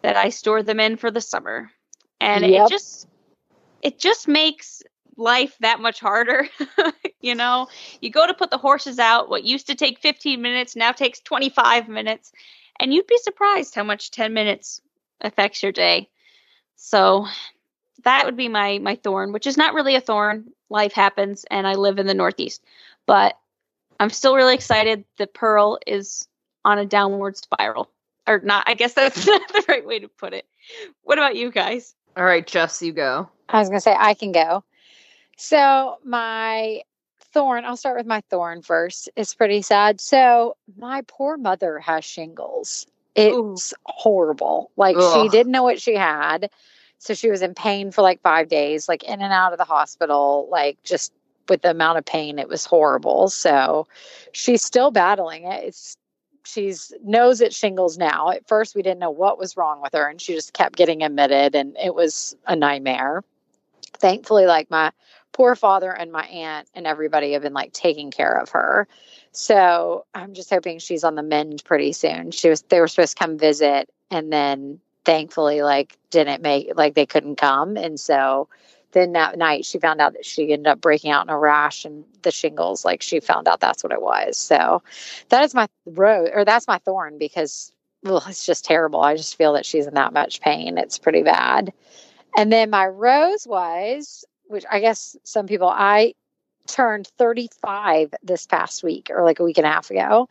that 0.02 0.18
I 0.18 0.30
store 0.30 0.64
them 0.64 0.80
in 0.80 0.98
for 0.98 1.12
the 1.12 1.22
summer. 1.22 1.70
And 2.20 2.46
Yep. 2.46 2.66
it 2.66 2.70
just 2.70 3.08
it 3.82 4.00
just 4.00 4.28
makes 4.28 4.82
life 5.18 5.56
that 5.60 5.80
much 5.80 6.00
harder. 6.00 6.48
you 7.22 7.36
know, 7.36 7.68
you 8.02 8.10
go 8.10 8.26
to 8.26 8.34
put 8.34 8.52
the 8.52 8.58
horses 8.58 9.00
out, 9.00 9.30
what 9.30 9.44
used 9.44 9.68
to 9.68 9.76
take 9.76 10.00
15 10.00 10.42
minutes 10.42 10.76
now 10.76 10.92
takes 10.92 11.20
25 11.20 11.90
minutes, 11.90 12.32
and 12.80 12.94
you'd 12.94 13.08
be 13.08 13.18
surprised 13.18 13.76
how 13.76 13.84
much 13.84 14.12
10 14.12 14.34
minutes 14.34 14.82
affects 15.22 15.64
your 15.64 15.72
day. 15.72 16.10
So 16.76 17.26
that 18.04 18.26
would 18.26 18.38
be 18.38 18.48
my 18.48 18.78
my 18.80 18.96
thorn, 18.96 19.34
which 19.34 19.48
is 19.48 19.58
not 19.58 19.74
really 19.74 19.96
a 19.96 20.02
thorn. 20.02 20.52
Life 20.70 20.94
happens 20.94 21.46
and 21.50 21.66
I 21.66 21.74
live 21.74 21.98
in 21.98 22.08
the 22.08 22.14
northeast. 22.14 22.64
But 23.06 23.38
I'm 24.00 24.10
still 24.10 24.36
really 24.36 24.54
excited 24.54 25.06
that 25.18 25.34
Pearl 25.34 25.80
is 25.88 26.28
on 26.64 26.78
a 26.78 26.86
downward 26.86 27.38
spiral. 27.38 27.90
Or 28.28 28.40
not, 28.40 28.66
I 28.68 28.74
guess 28.74 28.94
that's 28.94 29.26
not 29.26 29.42
the 29.54 29.66
right 29.70 29.86
way 29.86 30.00
to 30.00 30.10
put 30.10 30.34
it. 30.34 30.46
What 31.04 31.18
about 31.18 31.36
you 31.36 31.50
guys? 31.50 31.96
All 32.18 32.26
right, 32.26 32.46
Jess, 32.46 32.82
you 32.82 32.92
go. 32.92 33.30
I 33.48 33.60
was 33.60 33.70
going 33.70 33.78
to 33.78 33.82
say 33.82 33.96
I 33.98 34.14
can 34.14 34.34
go. 34.34 34.64
So 35.38 36.00
my 36.04 36.82
thorn, 37.20 37.64
I'll 37.64 37.78
start 37.78 37.98
with 37.98 38.08
my 38.08 38.22
thorn 38.30 38.64
first. 38.64 39.10
It's 39.16 39.36
pretty 39.36 39.62
sad. 39.62 40.02
So 40.02 40.58
my 40.78 41.04
poor 41.08 41.38
mother 41.38 41.80
has 41.80 42.04
shingles. 42.04 42.88
It's 43.16 43.74
horrible. 43.86 44.72
Like 44.76 44.96
she 44.96 45.30
didn't 45.30 45.52
know 45.52 45.64
what 45.64 45.82
she 45.82 45.96
had. 45.96 46.50
So 47.00 47.14
she 47.14 47.30
was 47.30 47.44
in 47.44 47.54
pain 47.54 47.92
for 47.92 48.02
like 48.02 48.22
5 48.22 48.48
days, 48.50 48.90
like 48.90 49.04
in 49.04 49.22
and 49.22 49.34
out 49.34 49.54
of 49.54 49.60
the 49.60 49.64
hospital, 49.64 50.48
like 50.52 50.84
just 50.84 51.14
with 51.48 51.62
the 51.62 51.72
amount 51.72 52.00
of 52.00 52.06
pain 52.06 52.40
it 52.40 52.50
was 52.50 52.66
horrible. 52.66 53.30
So 53.30 53.88
she's 54.32 54.64
still 54.64 54.92
battling 54.92 55.46
it. 55.46 55.64
It's 55.66 55.98
she's 56.44 56.94
knows 57.04 57.42
it's 57.42 57.56
shingles 57.56 57.98
now. 57.98 58.32
At 58.32 58.48
first 58.48 58.76
we 58.76 58.82
didn't 58.82 59.00
know 59.00 59.12
what 59.12 59.38
was 59.38 59.58
wrong 59.58 59.82
with 59.82 59.94
her 59.94 60.10
and 60.10 60.20
she 60.20 60.34
just 60.34 60.54
kept 60.54 60.76
getting 60.76 61.04
admitted 61.04 61.56
and 61.56 61.78
it 61.78 61.94
was 61.94 62.36
a 62.48 62.56
nightmare 62.56 63.24
thankfully 64.00 64.46
like 64.46 64.70
my 64.70 64.92
poor 65.38 65.56
father 65.56 65.92
and 65.92 66.12
my 66.12 66.26
aunt 66.26 66.68
and 66.74 66.88
everybody 66.88 67.34
have 67.34 67.44
been 67.44 67.54
like 67.54 67.72
taking 67.72 68.10
care 68.10 68.42
of 68.42 68.50
her. 68.50 68.88
So 69.32 70.04
i'm 70.16 70.34
just 70.34 70.50
hoping 70.50 70.80
she's 70.80 71.04
on 71.04 71.14
the 71.14 71.22
mend 71.22 71.64
pretty 71.64 71.94
soon. 71.94 72.32
She 72.32 72.50
was 72.50 72.64
they 72.64 72.80
were 72.80 72.88
supposed 72.88 73.16
to 73.16 73.24
come 73.24 73.38
visit 73.38 73.88
and 74.10 74.34
then 74.34 74.80
thankfully 75.06 75.62
like 75.62 75.96
didn't 76.10 76.42
make 76.42 76.72
like 76.76 76.96
they 76.96 77.06
couldn't 77.06 77.36
come. 77.36 77.78
And 77.78 78.00
so 78.00 78.50
then 78.94 79.12
that 79.12 79.38
night 79.38 79.64
she 79.64 79.78
found 79.78 80.02
out 80.02 80.14
that 80.14 80.26
she 80.26 80.52
ended 80.52 80.66
up 80.66 80.82
breaking 80.82 81.12
out 81.12 81.28
in 81.28 81.30
a 81.30 81.38
rash 81.38 81.86
and 81.86 82.04
the 82.24 82.32
shingles 82.32 82.84
like 82.84 83.04
she 83.04 83.20
found 83.20 83.48
out 83.48 83.60
that's 83.60 83.84
what 83.84 83.94
it 83.94 84.02
was. 84.02 84.40
So 84.40 84.82
that 85.30 85.44
is 85.44 85.54
my 85.54 85.68
rose 85.86 86.30
or 86.34 86.46
that's 86.46 86.68
my 86.68 86.80
thorn 86.80 87.20
because 87.20 87.72
well, 88.02 88.24
it's 88.28 88.46
just 88.46 88.66
terrible. 88.66 89.02
I 89.02 89.16
just 89.16 89.36
feel 89.36 89.54
that 89.54 89.68
she's 89.68 89.86
in 89.86 89.94
that 89.94 90.14
much 90.14 90.42
pain. 90.42 90.80
It's 90.80 90.98
pretty 90.98 91.22
bad. 91.22 91.72
And 92.36 92.52
then 92.52 92.72
my 92.72 92.88
rose 92.88 93.46
was, 93.48 94.26
which 94.48 94.66
I 94.72 94.80
guess 94.80 95.16
some 95.24 95.48
people, 95.48 95.70
I 95.70 96.14
turned 96.68 97.08
35 97.18 98.14
this 98.24 98.46
past 98.46 98.84
week 98.84 99.10
or 99.10 99.24
like 99.24 99.40
a 99.40 99.44
week 99.44 99.58
and 99.58 99.66
a 99.68 99.72
half 99.72 99.90
ago. 99.90 100.28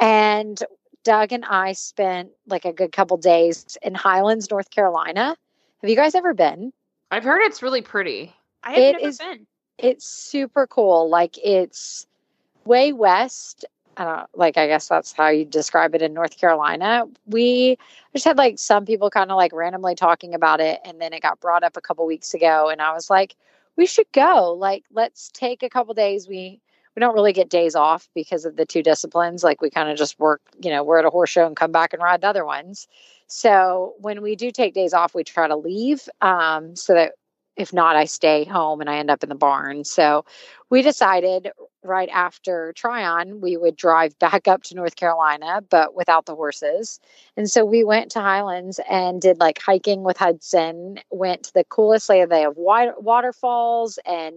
And 0.00 0.60
Doug 1.04 1.32
and 1.32 1.44
I 1.44 1.72
spent 1.72 2.30
like 2.48 2.64
a 2.64 2.72
good 2.72 2.92
couple 2.92 3.16
days 3.16 3.78
in 3.82 3.94
Highlands, 3.94 4.50
North 4.50 4.70
Carolina. 4.70 5.36
Have 5.82 5.90
you 5.90 5.96
guys 5.96 6.14
ever 6.14 6.34
been? 6.34 6.72
I've 7.10 7.22
heard 7.24 7.40
it's 7.42 7.62
really 7.62 7.82
pretty. 7.82 8.34
I 8.64 8.70
have 8.70 8.78
It 8.78 8.92
never 8.94 9.08
is- 9.08 9.18
been. 9.18 9.46
It's 9.78 10.06
super 10.06 10.66
cool. 10.66 11.08
Like 11.10 11.36
it's 11.44 12.06
way 12.64 12.92
west. 12.92 13.64
I 13.98 14.04
don't 14.04 14.26
like 14.34 14.56
I 14.56 14.66
guess 14.66 14.88
that's 14.88 15.12
how 15.12 15.28
you 15.28 15.44
describe 15.44 15.94
it 15.94 16.02
in 16.02 16.12
North 16.14 16.38
Carolina. 16.38 17.04
We 17.26 17.78
just 18.14 18.24
had 18.24 18.36
like 18.38 18.58
some 18.58 18.84
people 18.86 19.08
kind 19.10 19.30
of 19.30 19.36
like 19.36 19.52
randomly 19.52 19.94
talking 19.94 20.34
about 20.34 20.60
it 20.60 20.80
and 20.84 21.00
then 21.00 21.12
it 21.12 21.20
got 21.22 21.40
brought 21.40 21.62
up 21.62 21.76
a 21.76 21.80
couple 21.80 22.04
weeks 22.06 22.34
ago 22.34 22.68
and 22.70 22.80
I 22.82 22.92
was 22.92 23.08
like, 23.10 23.36
we 23.76 23.86
should 23.86 24.10
go. 24.12 24.52
Like 24.52 24.84
let's 24.92 25.30
take 25.32 25.62
a 25.62 25.70
couple 25.70 25.94
days. 25.94 26.28
We 26.28 26.60
we 26.96 27.00
don't 27.00 27.14
really 27.14 27.34
get 27.34 27.50
days 27.50 27.74
off 27.74 28.08
because 28.14 28.46
of 28.46 28.56
the 28.56 28.64
two 28.64 28.82
disciplines. 28.82 29.44
Like 29.44 29.60
we 29.60 29.68
kind 29.68 29.90
of 29.90 29.98
just 29.98 30.18
work, 30.18 30.40
you 30.62 30.70
know, 30.70 30.82
we're 30.82 30.98
at 30.98 31.04
a 31.04 31.10
horse 31.10 31.28
show 31.28 31.46
and 31.46 31.54
come 31.54 31.70
back 31.70 31.92
and 31.92 32.02
ride 32.02 32.22
the 32.22 32.28
other 32.28 32.44
ones. 32.44 32.88
So 33.26 33.94
when 33.98 34.22
we 34.22 34.34
do 34.34 34.50
take 34.50 34.72
days 34.72 34.94
off, 34.94 35.14
we 35.14 35.22
try 35.22 35.46
to 35.46 35.56
leave 35.56 36.08
um, 36.22 36.74
so 36.74 36.94
that 36.94 37.12
if 37.56 37.72
not, 37.72 37.96
I 37.96 38.04
stay 38.06 38.44
home 38.44 38.80
and 38.80 38.88
I 38.88 38.96
end 38.96 39.10
up 39.10 39.22
in 39.22 39.28
the 39.28 39.34
barn. 39.34 39.84
So 39.84 40.24
we 40.70 40.82
decided 40.82 41.50
right 41.86 42.08
after 42.10 42.72
Tryon, 42.74 43.40
we 43.40 43.56
would 43.56 43.76
drive 43.76 44.18
back 44.18 44.48
up 44.48 44.62
to 44.64 44.74
North 44.74 44.96
Carolina, 44.96 45.62
but 45.68 45.94
without 45.94 46.26
the 46.26 46.34
horses. 46.34 47.00
And 47.36 47.50
so 47.50 47.64
we 47.64 47.84
went 47.84 48.10
to 48.12 48.20
Highlands 48.20 48.80
and 48.90 49.20
did 49.20 49.38
like 49.38 49.60
hiking 49.60 50.02
with 50.02 50.16
Hudson, 50.16 50.98
went 51.10 51.44
to 51.44 51.52
the 51.52 51.64
coolest 51.64 52.08
like 52.08 52.28
they 52.28 52.42
have 52.42 52.56
waterfalls 52.56 53.98
and 54.06 54.36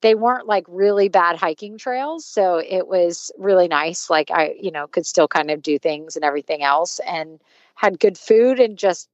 they 0.00 0.14
weren't 0.14 0.46
like 0.46 0.64
really 0.68 1.08
bad 1.08 1.36
hiking 1.36 1.78
trails. 1.78 2.26
So 2.26 2.58
it 2.58 2.86
was 2.88 3.32
really 3.38 3.68
nice. 3.68 4.10
Like 4.10 4.30
I, 4.30 4.54
you 4.60 4.70
know, 4.70 4.86
could 4.86 5.06
still 5.06 5.28
kind 5.28 5.50
of 5.50 5.62
do 5.62 5.78
things 5.78 6.14
and 6.14 6.24
everything 6.24 6.62
else 6.62 7.00
and 7.06 7.40
had 7.74 7.98
good 7.98 8.18
food 8.18 8.60
and 8.60 8.76
just 8.76 9.08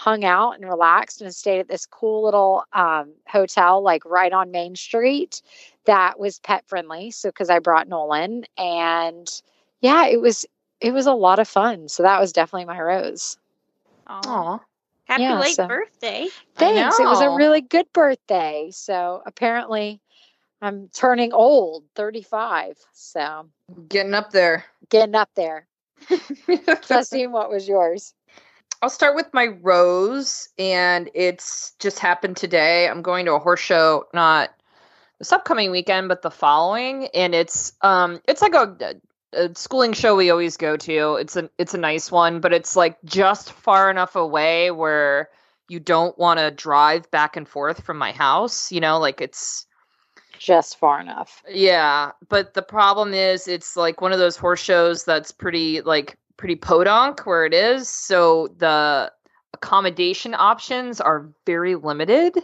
hung 0.00 0.24
out 0.24 0.52
and 0.52 0.64
relaxed 0.64 1.20
and 1.20 1.34
stayed 1.34 1.60
at 1.60 1.68
this 1.68 1.84
cool 1.84 2.24
little 2.24 2.64
um, 2.72 3.12
hotel 3.28 3.82
like 3.82 4.02
right 4.06 4.32
on 4.32 4.50
main 4.50 4.74
street 4.74 5.42
that 5.90 6.18
was 6.20 6.38
pet 6.38 6.64
friendly 6.68 7.10
so 7.10 7.28
because 7.28 7.50
i 7.50 7.58
brought 7.58 7.88
nolan 7.88 8.44
and 8.56 9.42
yeah 9.80 10.06
it 10.06 10.20
was 10.20 10.46
it 10.80 10.92
was 10.92 11.06
a 11.06 11.12
lot 11.12 11.38
of 11.40 11.48
fun 11.48 11.88
so 11.88 12.04
that 12.04 12.20
was 12.20 12.32
definitely 12.32 12.64
my 12.64 12.80
rose 12.80 13.36
Aw. 14.06 14.20
Aw. 14.24 14.58
Happy 15.04 15.22
Yeah, 15.24 15.40
late 15.40 15.56
so- 15.56 15.66
birthday. 15.66 16.28
thanks 16.54 16.98
it 17.00 17.04
was 17.04 17.20
a 17.20 17.30
really 17.30 17.60
good 17.60 17.86
birthday 17.92 18.68
so 18.72 19.20
apparently 19.26 20.00
i'm 20.62 20.88
turning 20.94 21.32
old 21.32 21.82
35 21.96 22.76
so 22.92 23.48
Getting 23.88 24.14
up 24.14 24.30
there. 24.30 24.64
getting 24.90 25.16
up 25.16 25.30
there 25.34 25.66
justine 26.88 27.32
what 27.32 27.50
was 27.50 27.66
yours 27.68 28.14
I'll 28.82 28.88
start 28.88 29.14
with 29.14 29.26
my 29.34 29.48
rose, 29.60 30.48
and 30.58 31.10
it's 31.12 31.74
just 31.80 31.98
happened 31.98 32.38
today. 32.38 32.88
I'm 32.88 33.02
going 33.02 33.26
to 33.26 33.34
a 33.34 33.38
horse 33.38 33.60
show, 33.60 34.06
not 34.14 34.54
this 35.20 35.32
upcoming 35.32 35.70
weekend, 35.70 36.08
but 36.08 36.22
the 36.22 36.30
following, 36.30 37.06
and 37.14 37.34
it's 37.34 37.74
um, 37.82 38.20
it's 38.26 38.42
like 38.42 38.54
a, 38.54 38.96
a 39.34 39.54
schooling 39.54 39.92
show 39.92 40.16
we 40.16 40.30
always 40.30 40.56
go 40.56 40.76
to. 40.78 41.14
It's 41.16 41.36
a 41.36 41.48
it's 41.58 41.74
a 41.74 41.78
nice 41.78 42.10
one, 42.10 42.40
but 42.40 42.52
it's 42.52 42.74
like 42.74 42.96
just 43.04 43.52
far 43.52 43.90
enough 43.90 44.16
away 44.16 44.70
where 44.70 45.28
you 45.68 45.78
don't 45.78 46.18
want 46.18 46.40
to 46.40 46.50
drive 46.50 47.08
back 47.10 47.36
and 47.36 47.46
forth 47.46 47.84
from 47.84 47.98
my 47.98 48.12
house. 48.12 48.72
You 48.72 48.80
know, 48.80 48.98
like 48.98 49.20
it's 49.20 49.66
just 50.38 50.78
far 50.78 50.98
enough 50.98 51.42
yeah, 51.50 52.12
but 52.30 52.54
the 52.54 52.62
problem 52.62 53.12
is 53.12 53.46
it's 53.46 53.76
like 53.76 54.00
one 54.00 54.12
of 54.12 54.18
those 54.18 54.38
horse 54.38 54.62
shows 54.62 55.04
that's 55.04 55.30
pretty 55.30 55.82
like 55.82 56.16
pretty 56.38 56.56
podunk 56.56 57.26
where 57.26 57.44
it 57.44 57.52
is, 57.52 57.90
so 57.90 58.48
the 58.56 59.12
accommodation 59.52 60.34
options 60.34 60.98
are 60.98 61.28
very 61.44 61.74
limited. 61.74 62.38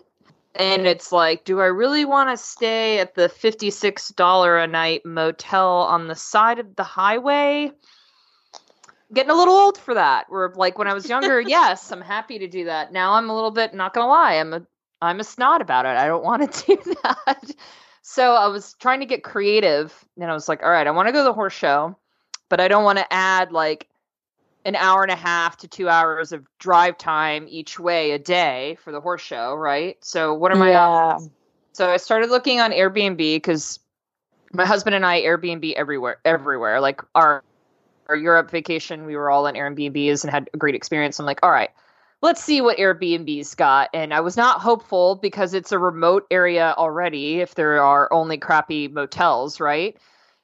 And 0.58 0.86
it's 0.86 1.12
like, 1.12 1.44
do 1.44 1.60
I 1.60 1.66
really 1.66 2.04
want 2.04 2.30
to 2.30 2.36
stay 2.36 2.98
at 2.98 3.14
the 3.14 3.28
$56 3.28 4.64
a 4.64 4.66
night 4.66 5.04
motel 5.04 5.68
on 5.82 6.08
the 6.08 6.14
side 6.14 6.58
of 6.58 6.76
the 6.76 6.84
highway? 6.84 7.70
Getting 9.12 9.30
a 9.30 9.34
little 9.34 9.54
old 9.54 9.78
for 9.78 9.94
that. 9.94 10.26
Where 10.28 10.52
like 10.56 10.78
when 10.78 10.88
I 10.88 10.94
was 10.94 11.08
younger, 11.08 11.40
yes, 11.46 11.92
I'm 11.92 12.00
happy 12.00 12.38
to 12.40 12.48
do 12.48 12.64
that. 12.64 12.92
Now 12.92 13.12
I'm 13.12 13.30
a 13.30 13.34
little 13.34 13.50
bit 13.50 13.74
not 13.74 13.94
gonna 13.94 14.08
lie, 14.08 14.34
I'm 14.34 14.52
a 14.52 14.66
I'm 15.02 15.20
a 15.20 15.24
snot 15.24 15.60
about 15.60 15.86
it. 15.86 15.96
I 15.96 16.06
don't 16.06 16.24
want 16.24 16.50
to 16.50 16.66
do 16.84 16.94
that. 17.02 17.50
So 18.02 18.34
I 18.34 18.46
was 18.48 18.74
trying 18.80 19.00
to 19.00 19.06
get 19.06 19.24
creative 19.24 20.04
and 20.16 20.30
I 20.30 20.34
was 20.34 20.48
like, 20.48 20.62
all 20.62 20.70
right, 20.70 20.86
I 20.86 20.90
want 20.90 21.08
to 21.08 21.12
go 21.12 21.18
to 21.20 21.24
the 21.24 21.32
horse 21.32 21.52
show, 21.52 21.96
but 22.48 22.60
I 22.60 22.68
don't 22.68 22.84
want 22.84 22.98
to 22.98 23.12
add 23.12 23.52
like 23.52 23.88
an 24.66 24.74
hour 24.74 25.02
and 25.02 25.12
a 25.12 25.16
half 25.16 25.56
to 25.58 25.68
two 25.68 25.88
hours 25.88 26.32
of 26.32 26.44
drive 26.58 26.98
time 26.98 27.46
each 27.48 27.78
way 27.78 28.10
a 28.10 28.18
day 28.18 28.76
for 28.82 28.90
the 28.90 29.00
horse 29.00 29.22
show, 29.22 29.54
right? 29.54 29.96
So 30.04 30.34
what 30.34 30.50
are 30.50 30.56
my 30.56 30.72
yeah. 30.72 30.82
options? 30.82 31.30
So 31.72 31.88
I 31.88 31.96
started 31.98 32.30
looking 32.30 32.58
on 32.58 32.72
Airbnb 32.72 33.16
because 33.16 33.78
my 34.52 34.66
husband 34.66 34.96
and 34.96 35.06
I 35.06 35.22
Airbnb 35.22 35.72
everywhere, 35.74 36.18
everywhere. 36.24 36.80
Like 36.80 37.00
our 37.14 37.44
our 38.08 38.16
Europe 38.16 38.50
vacation, 38.50 39.06
we 39.06 39.16
were 39.16 39.30
all 39.30 39.46
on 39.46 39.54
Airbnbs 39.54 40.24
and 40.24 40.32
had 40.32 40.50
a 40.52 40.56
great 40.56 40.74
experience. 40.74 41.18
I'm 41.20 41.26
like, 41.26 41.40
all 41.42 41.50
right, 41.50 41.70
let's 42.22 42.42
see 42.42 42.60
what 42.60 42.76
Airbnb's 42.76 43.54
got. 43.54 43.88
And 43.94 44.12
I 44.12 44.20
was 44.20 44.36
not 44.36 44.60
hopeful 44.60 45.14
because 45.14 45.54
it's 45.54 45.70
a 45.70 45.78
remote 45.78 46.26
area 46.30 46.74
already. 46.76 47.40
If 47.40 47.54
there 47.54 47.80
are 47.80 48.12
only 48.12 48.36
crappy 48.36 48.88
motels, 48.88 49.60
right? 49.60 49.96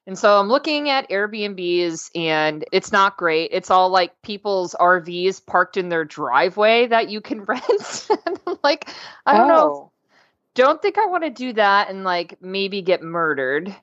And 0.07 0.18
so 0.18 0.38
I'm 0.38 0.48
looking 0.48 0.90
at 0.90 1.09
Airbnbs 1.11 2.11
and 2.16 2.64
it's 2.72 2.90
not 2.90 3.16
great. 3.16 3.50
It's 3.53 3.70
all 3.70 3.88
like 3.88 4.20
people's 4.22 4.74
RVs 4.78 5.44
parked 5.46 5.76
in 5.76 5.88
their 5.88 6.05
driveway 6.05 6.88
that 6.88 7.09
you 7.09 7.20
can 7.20 7.44
rent. 7.44 8.09
and 8.26 8.40
I'm 8.46 8.59
like, 8.64 8.88
I 9.26 9.36
don't 9.36 9.48
know. 9.48 9.57
Oh. 9.57 9.92
Don't 10.55 10.82
think 10.82 10.98
I 10.98 11.07
want 11.07 11.24
to 11.24 11.30
do 11.30 11.53
that 11.55 11.88
and 11.88 12.05
like 12.05 12.42
maybe 12.42 12.82
get 12.82 13.03
murdered. 13.03 13.74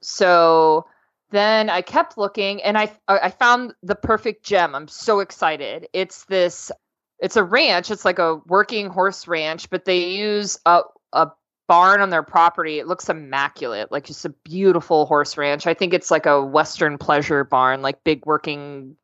So 0.00 0.86
then 1.30 1.68
I 1.68 1.82
kept 1.82 2.16
looking 2.16 2.62
and 2.62 2.78
I 2.78 2.92
I 3.08 3.30
found 3.30 3.74
the 3.82 3.96
perfect 3.96 4.44
gem. 4.44 4.74
I'm 4.74 4.88
so 4.88 5.20
excited. 5.20 5.88
It's 5.92 6.24
this 6.26 6.70
it's 7.18 7.36
a 7.36 7.44
ranch. 7.44 7.90
It's 7.90 8.04
like 8.04 8.18
a 8.18 8.36
working 8.46 8.88
horse 8.88 9.26
ranch, 9.26 9.68
but 9.68 9.84
they 9.84 10.10
use 10.12 10.58
a 10.64 10.82
a 11.12 11.30
barn 11.66 12.00
on 12.00 12.10
their 12.10 12.22
property. 12.22 12.78
It 12.78 12.86
looks 12.86 13.08
immaculate, 13.08 13.90
like 13.90 14.04
just 14.04 14.24
a 14.24 14.30
beautiful 14.30 15.06
horse 15.06 15.36
ranch. 15.36 15.66
I 15.66 15.74
think 15.74 15.94
it's 15.94 16.10
like 16.10 16.26
a 16.26 16.44
Western 16.44 16.98
pleasure 16.98 17.44
barn, 17.44 17.82
like 17.82 18.04
big 18.04 18.26
working 18.26 18.96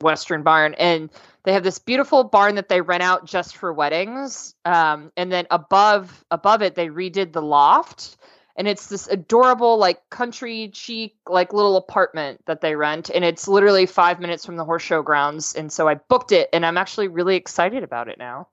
Western 0.00 0.42
barn. 0.42 0.74
And 0.74 1.10
they 1.44 1.52
have 1.52 1.64
this 1.64 1.78
beautiful 1.78 2.24
barn 2.24 2.56
that 2.56 2.68
they 2.68 2.80
rent 2.80 3.02
out 3.02 3.24
just 3.24 3.56
for 3.56 3.72
weddings. 3.72 4.54
Um, 4.64 5.12
and 5.16 5.30
then 5.30 5.46
above 5.50 6.24
above 6.30 6.62
it, 6.62 6.74
they 6.74 6.88
redid 6.88 7.32
the 7.32 7.42
loft. 7.42 8.16
And 8.58 8.66
it's 8.66 8.86
this 8.86 9.06
adorable, 9.06 9.76
like 9.76 10.08
country 10.08 10.70
chic, 10.72 11.14
like 11.28 11.52
little 11.52 11.76
apartment 11.76 12.40
that 12.46 12.62
they 12.62 12.74
rent. 12.74 13.10
And 13.14 13.22
it's 13.24 13.46
literally 13.46 13.84
five 13.84 14.18
minutes 14.18 14.46
from 14.46 14.56
the 14.56 14.64
horse 14.64 14.82
show 14.82 15.02
grounds. 15.02 15.54
And 15.54 15.70
so 15.70 15.86
I 15.88 15.94
booked 15.94 16.32
it 16.32 16.48
and 16.52 16.64
I'm 16.64 16.78
actually 16.78 17.08
really 17.08 17.36
excited 17.36 17.82
about 17.82 18.08
it 18.08 18.18
now. 18.18 18.48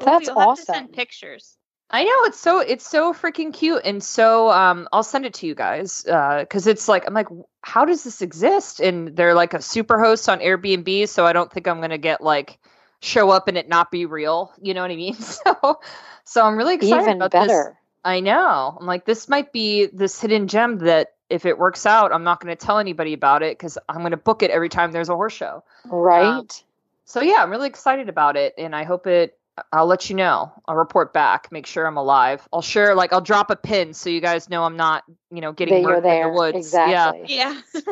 Ooh, 0.00 0.06
That's 0.06 0.26
you'll 0.26 0.38
have 0.38 0.46
to 0.46 0.50
awesome. 0.50 0.74
send 0.74 0.92
pictures. 0.92 1.56
I 1.92 2.04
know 2.04 2.24
it's 2.24 2.40
so 2.40 2.60
it's 2.60 2.88
so 2.88 3.12
freaking 3.12 3.52
cute 3.52 3.82
and 3.84 4.02
so 4.02 4.50
um 4.50 4.88
I'll 4.92 5.02
send 5.02 5.26
it 5.26 5.34
to 5.34 5.46
you 5.46 5.54
guys 5.54 6.06
uh 6.06 6.46
cuz 6.48 6.66
it's 6.66 6.88
like 6.88 7.06
I'm 7.06 7.12
like 7.12 7.28
how 7.60 7.84
does 7.84 8.02
this 8.02 8.22
exist 8.22 8.80
and 8.80 9.14
they're 9.14 9.34
like 9.34 9.52
a 9.52 9.60
super 9.60 10.02
host 10.02 10.28
on 10.28 10.40
Airbnb 10.40 11.08
so 11.08 11.26
I 11.26 11.32
don't 11.32 11.52
think 11.52 11.68
I'm 11.68 11.78
going 11.78 11.90
to 11.90 11.98
get 11.98 12.22
like 12.22 12.58
show 13.00 13.30
up 13.30 13.46
and 13.46 13.58
it 13.58 13.68
not 13.68 13.90
be 13.90 14.06
real, 14.06 14.52
you 14.60 14.74
know 14.74 14.80
what 14.80 14.90
I 14.90 14.96
mean? 14.96 15.16
So 15.22 15.80
so 16.24 16.46
I'm 16.46 16.56
really 16.56 16.76
excited 16.76 17.02
Even 17.02 17.16
about 17.16 17.32
this. 17.32 17.46
better. 17.48 17.78
I 18.04 18.20
know. 18.20 18.76
I'm 18.80 18.86
like 18.86 19.04
this 19.04 19.28
might 19.28 19.52
be 19.52 19.86
this 19.86 20.18
hidden 20.20 20.48
gem 20.48 20.78
that 20.78 21.12
if 21.28 21.44
it 21.46 21.58
works 21.58 21.84
out, 21.84 22.12
I'm 22.12 22.24
not 22.24 22.40
going 22.40 22.56
to 22.56 22.66
tell 22.66 22.78
anybody 22.78 23.12
about 23.12 23.42
it 23.42 23.58
cuz 23.58 23.76
I'm 23.88 23.98
going 23.98 24.12
to 24.12 24.16
book 24.16 24.42
it 24.42 24.50
every 24.50 24.68
time 24.70 24.92
there's 24.92 25.10
a 25.10 25.14
horse 25.14 25.34
show. 25.34 25.62
Right? 25.90 26.64
So 27.04 27.20
yeah, 27.20 27.42
I'm 27.42 27.50
really 27.50 27.68
excited 27.68 28.08
about 28.08 28.36
it, 28.36 28.54
and 28.56 28.74
I 28.74 28.84
hope 28.84 29.06
it. 29.06 29.38
I'll 29.72 29.86
let 29.86 30.08
you 30.08 30.16
know. 30.16 30.52
I'll 30.66 30.76
report 30.76 31.12
back. 31.12 31.52
Make 31.52 31.66
sure 31.66 31.86
I'm 31.86 31.98
alive. 31.98 32.46
I'll 32.52 32.62
share, 32.62 32.94
like, 32.94 33.12
I'll 33.12 33.20
drop 33.20 33.50
a 33.50 33.56
pin 33.56 33.92
so 33.92 34.08
you 34.08 34.20
guys 34.20 34.48
know 34.48 34.64
I'm 34.64 34.76
not, 34.76 35.04
you 35.30 35.40
know, 35.40 35.52
getting 35.52 35.82
that 35.82 35.88
murdered 35.88 36.08
in 36.08 36.22
the 36.22 36.28
woods. 36.38 36.56
Exactly. 36.56 37.26
Yeah. 37.28 37.60
Yeah. 37.74 37.82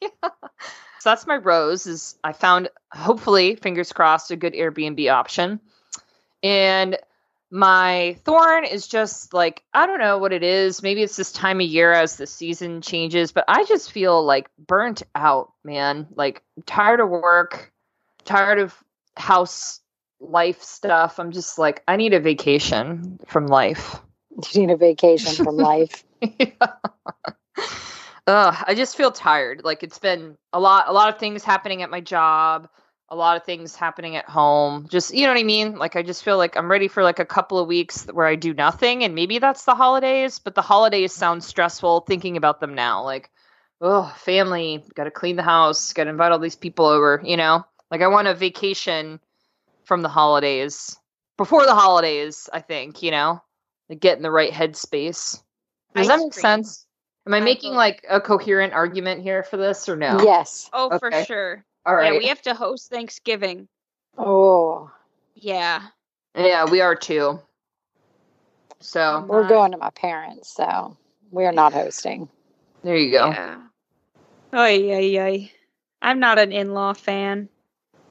yeah. 0.00 0.08
So 1.00 1.08
that's 1.08 1.26
my 1.26 1.38
rose. 1.38 1.86
Is 1.86 2.18
I 2.22 2.34
found 2.34 2.68
hopefully, 2.92 3.56
fingers 3.56 3.90
crossed, 3.90 4.30
a 4.30 4.36
good 4.36 4.52
Airbnb 4.52 5.10
option, 5.10 5.58
and 6.42 6.98
my 7.50 8.18
thorn 8.24 8.64
is 8.64 8.86
just 8.86 9.32
like 9.32 9.62
I 9.72 9.86
don't 9.86 9.98
know 9.98 10.18
what 10.18 10.34
it 10.34 10.42
is. 10.42 10.82
Maybe 10.82 11.02
it's 11.02 11.16
this 11.16 11.32
time 11.32 11.58
of 11.60 11.66
year 11.66 11.90
as 11.92 12.16
the 12.16 12.26
season 12.26 12.82
changes, 12.82 13.32
but 13.32 13.44
I 13.48 13.64
just 13.64 13.90
feel 13.90 14.22
like 14.22 14.50
burnt 14.58 15.02
out, 15.14 15.54
man. 15.64 16.06
Like 16.14 16.42
tired 16.66 17.00
of 17.00 17.08
work, 17.08 17.72
tired 18.26 18.58
of 18.58 18.74
house 19.16 19.79
life 20.20 20.62
stuff. 20.62 21.18
I'm 21.18 21.32
just 21.32 21.58
like 21.58 21.82
I 21.88 21.96
need 21.96 22.14
a 22.14 22.20
vacation 22.20 23.18
from 23.26 23.46
life. 23.46 24.00
You 24.52 24.66
need 24.66 24.72
a 24.72 24.76
vacation 24.76 25.44
from 25.44 25.56
life. 25.56 26.04
Ugh, 26.22 26.54
I 28.66 28.74
just 28.74 28.96
feel 28.96 29.10
tired. 29.10 29.62
Like 29.64 29.82
it's 29.82 29.98
been 29.98 30.38
a 30.52 30.60
lot 30.60 30.84
a 30.86 30.92
lot 30.92 31.12
of 31.12 31.18
things 31.18 31.44
happening 31.44 31.82
at 31.82 31.90
my 31.90 32.00
job, 32.00 32.68
a 33.08 33.16
lot 33.16 33.36
of 33.36 33.44
things 33.44 33.74
happening 33.74 34.16
at 34.16 34.26
home. 34.26 34.86
Just 34.88 35.12
you 35.12 35.26
know 35.26 35.32
what 35.32 35.40
I 35.40 35.44
mean? 35.44 35.76
Like 35.76 35.96
I 35.96 36.02
just 36.02 36.22
feel 36.22 36.38
like 36.38 36.56
I'm 36.56 36.70
ready 36.70 36.86
for 36.86 37.02
like 37.02 37.18
a 37.18 37.24
couple 37.24 37.58
of 37.58 37.66
weeks 37.66 38.06
where 38.06 38.26
I 38.26 38.36
do 38.36 38.54
nothing 38.54 39.02
and 39.02 39.16
maybe 39.16 39.40
that's 39.40 39.64
the 39.64 39.74
holidays, 39.74 40.38
but 40.38 40.54
the 40.54 40.62
holidays 40.62 41.12
sound 41.12 41.42
stressful 41.42 42.02
thinking 42.02 42.36
about 42.36 42.60
them 42.60 42.74
now. 42.74 43.02
Like 43.02 43.30
oh, 43.80 44.12
family, 44.16 44.84
got 44.94 45.04
to 45.04 45.10
clean 45.10 45.36
the 45.36 45.42
house, 45.42 45.92
got 45.92 46.04
to 46.04 46.10
invite 46.10 46.32
all 46.32 46.38
these 46.38 46.56
people 46.56 46.86
over, 46.86 47.20
you 47.24 47.36
know? 47.36 47.64
Like 47.90 48.02
I 48.02 48.08
want 48.08 48.28
a 48.28 48.34
vacation 48.34 49.20
from 49.90 50.02
the 50.02 50.08
holidays. 50.08 50.96
Before 51.36 51.66
the 51.66 51.74
holidays, 51.74 52.48
I 52.52 52.60
think, 52.60 53.02
you 53.02 53.10
know? 53.10 53.42
Like 53.88 53.98
get 53.98 54.16
in 54.16 54.22
the 54.22 54.30
right 54.30 54.52
headspace. 54.52 55.42
Does 55.96 56.06
that 56.06 56.20
make 56.20 56.30
cream. 56.32 56.42
sense? 56.42 56.86
Am 57.26 57.34
I 57.34 57.38
I 57.38 57.40
making 57.40 57.72
vote- 57.72 57.78
like 57.78 58.06
a 58.08 58.20
coherent 58.20 58.72
argument 58.72 59.20
here 59.22 59.42
for 59.42 59.56
this 59.56 59.88
or 59.88 59.96
no? 59.96 60.20
Yes. 60.22 60.70
Oh, 60.72 60.96
for 60.96 61.10
sure. 61.24 61.64
All 61.84 61.96
right. 61.96 62.12
Yeah, 62.12 62.18
we 62.20 62.28
have 62.28 62.40
to 62.42 62.54
host 62.54 62.88
Thanksgiving. 62.88 63.66
Oh, 64.16 64.92
Yeah. 65.34 65.82
Yeah, 66.36 66.66
we 66.70 66.80
are 66.82 66.94
too. 66.94 67.40
So 68.78 69.24
we're 69.26 69.48
going 69.48 69.72
to 69.72 69.76
my 69.78 69.90
parents, 69.90 70.54
so 70.54 70.96
we're 71.32 71.50
not 71.50 71.72
hosting. 71.72 72.28
there 72.84 72.96
you 72.96 73.10
go. 73.10 73.30
Yeah. 73.30 73.56
Oy, 74.54 74.92
oy, 74.94 75.18
oy. 75.20 75.50
I'm 76.00 76.20
not 76.20 76.38
an 76.38 76.52
in-law 76.52 76.92
fan. 76.92 77.48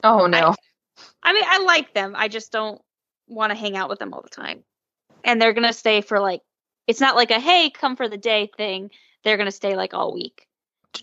Oh 0.04 0.26
no. 0.26 0.54
I 1.22 1.32
mean, 1.32 1.44
I 1.46 1.58
like 1.64 1.94
them. 1.94 2.14
I 2.16 2.28
just 2.28 2.52
don't 2.52 2.80
want 3.28 3.50
to 3.50 3.58
hang 3.58 3.76
out 3.76 3.88
with 3.88 3.98
them 3.98 4.12
all 4.12 4.22
the 4.22 4.28
time. 4.28 4.64
And 5.24 5.40
they're 5.40 5.52
gonna 5.52 5.72
stay 5.72 6.00
for 6.00 6.18
like. 6.20 6.42
It's 6.86 7.00
not 7.00 7.14
like 7.14 7.30
a 7.30 7.38
hey, 7.38 7.70
come 7.70 7.94
for 7.96 8.08
the 8.08 8.16
day 8.16 8.50
thing. 8.56 8.90
They're 9.22 9.36
gonna 9.36 9.50
stay 9.52 9.76
like 9.76 9.94
all 9.94 10.12
week. 10.14 10.46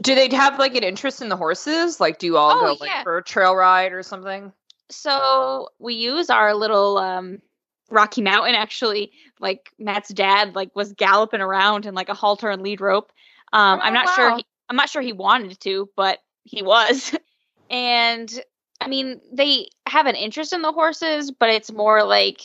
Do 0.02 0.16
they 0.16 0.28
have 0.36 0.60
like 0.60 0.76
an 0.76 0.84
interest 0.84 1.22
in 1.22 1.30
the 1.30 1.38
horses? 1.38 2.00
Like, 2.00 2.20
do 2.20 2.26
you 2.26 2.38
all 2.38 2.52
Oh, 2.52 2.62
go 2.62 2.78
like 2.80 2.90
yeah. 2.90 3.04
for 3.04 3.18
a 3.18 3.24
trail 3.24 3.56
ride 3.56 3.94
or 3.94 4.04
something? 4.04 4.52
So 4.90 5.70
we 5.80 5.94
use 5.96 6.30
our 6.30 6.54
little 6.56 6.98
um 6.98 7.42
Rocky 7.90 8.22
Mountain 8.22 8.56
actually. 8.56 9.12
Like 9.40 9.72
Matt's 9.80 10.10
dad 10.10 10.56
like 10.56 10.76
was 10.76 10.94
galloping 10.94 11.42
around 11.42 11.86
in 11.86 11.94
like 11.94 12.10
a 12.10 12.14
halter 12.14 12.50
and 12.50 12.62
lead 12.62 12.82
rope. 12.82 13.12
Um, 13.54 13.80
I'm 13.82 13.94
Oh, 13.94 13.96
not 14.04 14.16
sure. 14.16 14.36
He, 14.38 14.46
I'm 14.70 14.76
not 14.76 14.90
sure 14.90 15.02
he 15.02 15.14
wanted 15.14 15.58
to, 15.62 15.90
but 15.96 16.20
he 16.44 16.64
was. 16.64 17.16
and 17.70 18.42
I 18.80 18.88
mean, 18.88 19.22
they 19.32 19.70
have 19.88 20.06
an 20.06 20.16
interest 20.16 20.54
in 20.54 20.62
the 20.62 20.72
horses, 20.72 21.32
but 21.32 21.50
it's 21.50 21.72
more 21.72 22.04
like 22.04 22.42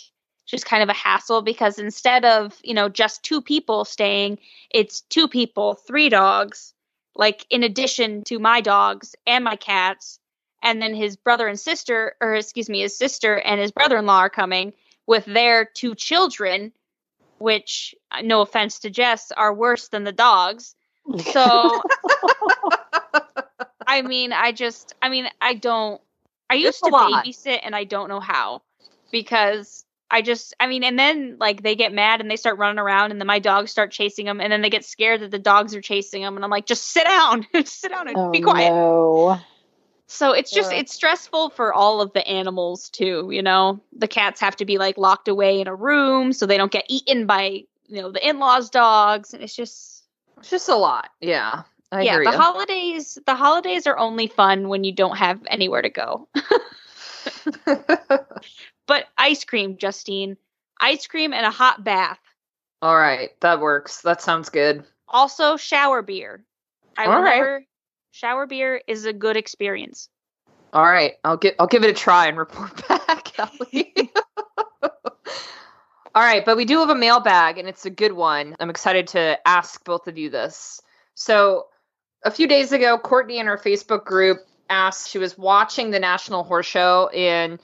just 0.47 0.67
kind 0.67 0.83
of 0.83 0.89
a 0.89 0.95
hassle 0.95 1.43
because 1.43 1.79
instead 1.79 2.25
of 2.25 2.59
you 2.63 2.75
know 2.75 2.89
just 2.89 3.23
two 3.23 3.41
people 3.41 3.85
staying, 3.85 4.39
it's 4.71 5.03
two 5.03 5.29
people, 5.29 5.75
three 5.75 6.09
dogs. 6.09 6.75
Like 7.15 7.47
in 7.51 7.63
addition 7.63 8.25
to 8.25 8.39
my 8.39 8.63
dogs 8.63 9.15
and 9.27 9.45
my 9.45 9.57
cats, 9.57 10.19
and 10.63 10.81
then 10.81 10.95
his 10.95 11.17
brother 11.17 11.49
and 11.49 11.59
sister, 11.59 12.15
or 12.21 12.35
excuse 12.35 12.69
me, 12.69 12.81
his 12.81 12.97
sister 12.97 13.39
and 13.39 13.61
his 13.61 13.73
brother-in-law 13.73 14.19
are 14.19 14.31
coming 14.31 14.73
with 15.07 15.25
their 15.25 15.65
two 15.65 15.95
children, 15.95 16.73
which, 17.39 17.95
uh, 18.13 18.23
no 18.23 18.41
offense 18.41 18.79
to 18.81 18.91
Jess, 18.91 19.33
are 19.33 19.53
worse 19.53 19.89
than 19.89 20.05
the 20.05 20.13
dogs. 20.13 20.75
So, 21.33 21.83
I 23.87 24.03
mean, 24.03 24.33
I 24.33 24.53
just, 24.53 24.95
I 25.03 25.09
mean, 25.09 25.27
I 25.41 25.55
don't, 25.55 26.01
I 26.53 26.57
used 26.57 26.83
to 26.85 26.91
lot. 26.91 27.25
babysit 27.25 27.61
and 27.63 27.75
I 27.75 27.85
don't 27.85 28.09
know 28.09 28.21
how 28.21 28.63
because 29.11 29.85
I 30.11 30.21
just, 30.23 30.55
I 30.61 30.67
mean, 30.67 30.85
and 30.85 30.99
then 30.99 31.37
like 31.41 31.63
they 31.63 31.75
get 31.75 31.93
mad 31.93 32.21
and 32.21 32.31
they 32.31 32.37
start 32.37 32.59
running 32.59 32.79
around 32.79 33.11
and 33.13 33.21
then 33.21 33.27
my 33.27 33.39
dogs 33.39 33.71
start 33.71 33.91
chasing 33.91 34.27
them 34.27 34.41
and 34.41 34.53
then 34.53 34.61
they 34.61 34.71
get 34.71 34.85
scared 34.85 35.21
that 35.23 35.31
the 35.31 35.39
dogs 35.39 35.75
are 35.75 35.81
chasing 35.81 36.23
them 36.23 36.37
and 36.37 36.45
I'm 36.45 36.51
like, 36.51 36.67
just 36.67 36.85
sit 36.89 37.05
down, 37.05 37.47
sit 37.65 37.91
down 37.91 38.09
and 38.09 38.17
oh 38.19 38.31
be 38.31 38.41
quiet. 38.41 38.71
no. 38.71 39.41
So 40.09 40.33
it's 40.33 40.51
just 40.51 40.71
Or- 40.71 40.75
it's 40.75 40.93
stressful 40.93 41.51
for 41.51 41.73
all 41.73 42.03
of 42.03 42.13
the 42.13 42.27
animals 42.29 42.91
too, 42.91 43.31
you 43.33 43.41
know. 43.43 43.81
The 43.97 44.09
cats 44.09 44.41
have 44.43 44.57
to 44.57 44.67
be 44.67 44.77
like 44.77 44.99
locked 44.99 45.29
away 45.29 45.61
in 45.63 45.69
a 45.69 45.75
room 45.75 46.35
so 46.35 46.45
they 46.45 46.59
don't 46.59 46.71
get 46.71 46.85
eaten 46.89 47.25
by, 47.27 47.63
you 47.87 48.03
know, 48.03 48.13
the 48.13 48.29
in-laws 48.29 48.69
dogs 48.69 49.33
and 49.33 49.43
it's 49.43 49.57
just 49.57 50.05
It's 50.39 50.51
just 50.51 50.69
a 50.69 50.77
lot. 50.77 51.09
Yeah. 51.23 51.63
I 51.93 52.03
yeah, 52.03 52.19
the 52.19 52.25
ya. 52.25 52.33
holidays 52.33 53.19
the 53.27 53.35
holidays 53.35 53.87
are 53.87 53.99
only 53.99 54.27
fun 54.27 54.69
when 54.69 54.83
you 54.83 54.93
don't 54.93 55.17
have 55.17 55.41
anywhere 55.49 55.83
to 55.83 55.91
go. 55.91 56.29
But 58.87 59.07
ice 59.17 59.45
cream, 59.45 59.77
Justine. 59.77 60.37
Ice 60.81 61.07
cream 61.07 61.33
and 61.33 61.47
a 61.47 61.51
hot 61.51 61.85
bath. 61.85 62.19
All 62.81 62.97
right, 62.97 63.31
that 63.41 63.61
works. 63.61 64.03
That 64.03 64.21
sounds 64.21 64.49
good. 64.49 64.85
Also 65.09 65.57
shower 65.57 66.03
beer. 66.03 66.45
I 66.97 67.07
All 67.07 67.23
right. 67.23 67.37
never 67.37 67.65
shower 68.11 68.47
beer 68.47 68.83
is 68.87 69.07
a 69.07 69.13
good 69.13 69.37
experience. 69.37 70.09
All 70.73 70.85
right, 70.85 71.15
I'll 71.25 71.37
get 71.37 71.55
I'll 71.59 71.67
give 71.67 71.85
it 71.85 71.91
a 71.91 71.95
try 71.95 72.27
and 72.27 72.37
report 72.39 72.87
back, 72.89 73.25
Kelly. 73.25 73.95
All 76.15 76.23
right, 76.23 76.45
but 76.45 76.57
we 76.57 76.67
do 76.67 76.81
have 76.81 76.91
a 76.91 76.95
mailbag 76.95 77.57
and 77.57 77.69
it's 77.69 77.87
a 77.87 77.91
good 77.91 78.13
one. 78.13 78.57
I'm 78.61 78.69
excited 78.69 79.07
to 79.09 79.39
ask 79.49 79.83
both 79.85 80.09
of 80.09 80.19
you 80.19 80.29
this. 80.29 80.83
So, 81.15 81.69
a 82.25 82.31
few 82.31 82.47
days 82.47 82.73
ago, 82.73 82.99
Courtney 82.99 83.39
in 83.39 83.49
our 83.49 83.59
Facebook 83.59 84.05
group 84.05 84.39
asked 84.71 85.11
she 85.11 85.19
was 85.19 85.37
watching 85.37 85.91
the 85.91 85.99
National 85.99 86.45
Horse 86.45 86.67
Show 86.67 87.09
and 87.09 87.61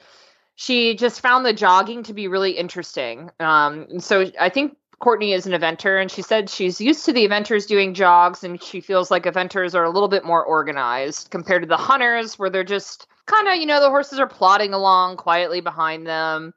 she 0.55 0.95
just 0.95 1.21
found 1.21 1.45
the 1.45 1.53
jogging 1.53 2.03
to 2.03 2.13
be 2.13 2.27
really 2.27 2.51
interesting. 2.51 3.31
Um, 3.39 3.99
so 3.99 4.29
I 4.39 4.49
think 4.49 4.75
Courtney 4.99 5.31
is 5.31 5.45
an 5.45 5.53
eventer, 5.53 6.01
and 6.01 6.11
she 6.11 6.21
said 6.21 6.49
she's 6.49 6.81
used 6.81 7.05
to 7.05 7.13
the 7.13 7.25
eventers 7.25 7.65
doing 7.65 7.93
jogs, 7.93 8.43
and 8.43 8.61
she 8.61 8.81
feels 8.81 9.09
like 9.09 9.23
eventers 9.23 9.73
are 9.73 9.85
a 9.85 9.89
little 9.89 10.09
bit 10.09 10.25
more 10.25 10.43
organized 10.43 11.31
compared 11.31 11.61
to 11.61 11.67
the 11.67 11.77
hunters, 11.77 12.37
where 12.37 12.49
they're 12.49 12.65
just 12.65 13.07
kind 13.25 13.47
of, 13.47 13.55
you 13.55 13.65
know, 13.65 13.79
the 13.79 13.89
horses 13.89 14.19
are 14.19 14.27
plodding 14.27 14.73
along 14.73 15.15
quietly 15.15 15.61
behind 15.61 16.05
them. 16.05 16.53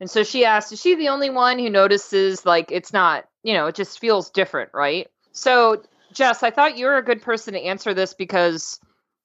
And 0.00 0.10
so 0.10 0.24
she 0.24 0.44
asked, 0.44 0.72
is 0.72 0.80
she 0.80 0.96
the 0.96 1.10
only 1.10 1.30
one 1.30 1.60
who 1.60 1.70
notices 1.70 2.44
like 2.44 2.72
it's 2.72 2.92
not, 2.92 3.26
you 3.44 3.54
know, 3.54 3.66
it 3.66 3.76
just 3.76 4.00
feels 4.00 4.30
different, 4.30 4.70
right? 4.74 5.06
So, 5.30 5.80
Jess, 6.14 6.42
I 6.42 6.50
thought 6.50 6.78
you 6.78 6.86
were 6.86 6.96
a 6.96 7.04
good 7.04 7.22
person 7.22 7.54
to 7.54 7.60
answer 7.60 7.92
this 7.92 8.14
because 8.14 8.80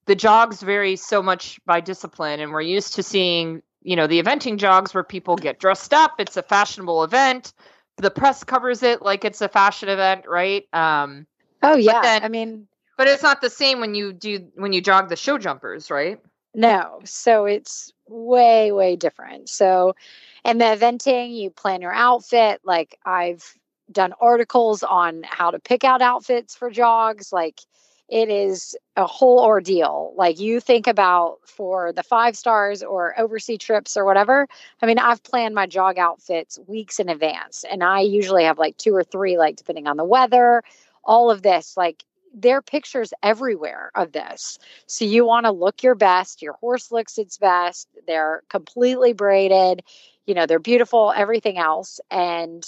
the 0.05 0.15
jogs 0.15 0.61
vary 0.61 0.95
so 0.95 1.21
much 1.21 1.59
by 1.65 1.79
discipline, 1.81 2.39
and 2.39 2.51
we're 2.51 2.61
used 2.61 2.95
to 2.95 3.03
seeing, 3.03 3.61
you 3.83 3.95
know, 3.95 4.07
the 4.07 4.21
eventing 4.21 4.57
jogs 4.57 4.93
where 4.93 5.03
people 5.03 5.35
get 5.35 5.59
dressed 5.59 5.93
up. 5.93 6.15
It's 6.19 6.35
a 6.35 6.41
fashionable 6.43 7.03
event. 7.03 7.53
The 7.97 8.11
press 8.11 8.43
covers 8.43 8.81
it 8.81 9.01
like 9.01 9.23
it's 9.23 9.41
a 9.41 9.49
fashion 9.49 9.89
event, 9.89 10.25
right? 10.27 10.63
Um, 10.73 11.27
Oh 11.61 11.75
yeah. 11.75 12.01
then- 12.01 12.23
I 12.23 12.29
mean, 12.29 12.67
but 12.97 13.07
it's 13.07 13.23
not 13.23 13.39
the 13.41 13.49
same 13.49 13.79
when 13.79 13.95
you 13.95 14.11
do 14.11 14.49
when 14.55 14.73
you 14.73 14.81
jog 14.81 15.09
the 15.09 15.15
show 15.15 15.37
jumpers, 15.37 15.89
right? 15.89 16.19
No. 16.53 16.99
So 17.05 17.45
it's 17.45 17.93
way, 18.07 18.71
way 18.71 18.95
different. 18.95 19.47
So 19.47 19.95
in 20.43 20.57
the 20.57 20.65
eventing, 20.65 21.33
you 21.33 21.49
plan 21.49 21.81
your 21.81 21.93
outfit. 21.93 22.61
Like 22.63 22.97
I've 23.05 23.55
done 23.91 24.13
articles 24.19 24.83
on 24.83 25.23
how 25.23 25.51
to 25.51 25.59
pick 25.59 25.83
out 25.83 26.01
outfits 26.01 26.55
for 26.55 26.69
jogs. 26.69 27.33
Like 27.33 27.61
it 28.09 28.29
is 28.29 28.75
a 28.95 29.05
whole 29.05 29.39
ordeal. 29.39 30.13
Like 30.17 30.39
you 30.39 30.59
think 30.59 30.87
about 30.87 31.37
for 31.45 31.93
the 31.93 32.03
five 32.03 32.35
stars 32.35 32.81
or 32.81 33.19
overseas 33.19 33.59
trips 33.59 33.95
or 33.95 34.05
whatever. 34.05 34.47
I 34.81 34.85
mean, 34.85 34.97
I've 34.97 35.23
planned 35.23 35.55
my 35.55 35.67
jog 35.67 35.97
outfits 35.97 36.59
weeks 36.67 36.99
in 36.99 37.09
advance, 37.09 37.63
and 37.69 37.83
I 37.83 38.01
usually 38.01 38.45
have 38.45 38.57
like 38.57 38.77
two 38.77 38.95
or 38.95 39.03
three, 39.03 39.37
like 39.37 39.57
depending 39.57 39.87
on 39.87 39.97
the 39.97 40.03
weather, 40.03 40.63
all 41.03 41.29
of 41.29 41.43
this. 41.43 41.77
Like 41.77 42.03
there 42.33 42.57
are 42.57 42.61
pictures 42.61 43.13
everywhere 43.23 43.91
of 43.95 44.11
this. 44.11 44.57
So 44.87 45.05
you 45.05 45.25
want 45.25 45.45
to 45.45 45.51
look 45.51 45.83
your 45.83 45.95
best. 45.95 46.41
Your 46.41 46.53
horse 46.53 46.91
looks 46.91 47.17
its 47.17 47.37
best. 47.37 47.87
They're 48.07 48.43
completely 48.49 49.13
braided. 49.13 49.83
You 50.25 50.35
know, 50.35 50.45
they're 50.45 50.59
beautiful, 50.59 51.11
everything 51.15 51.57
else. 51.57 51.99
And 52.11 52.63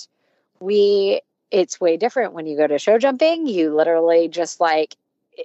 we, 0.62 1.22
it's 1.50 1.80
way 1.82 1.98
different 1.98 2.34
when 2.34 2.46
you 2.46 2.58
go 2.58 2.68
to 2.68 2.80
show 2.80 2.98
jumping. 2.98 3.48
You 3.48 3.76
literally 3.76 4.28
just 4.28 4.60
like, 4.60 4.96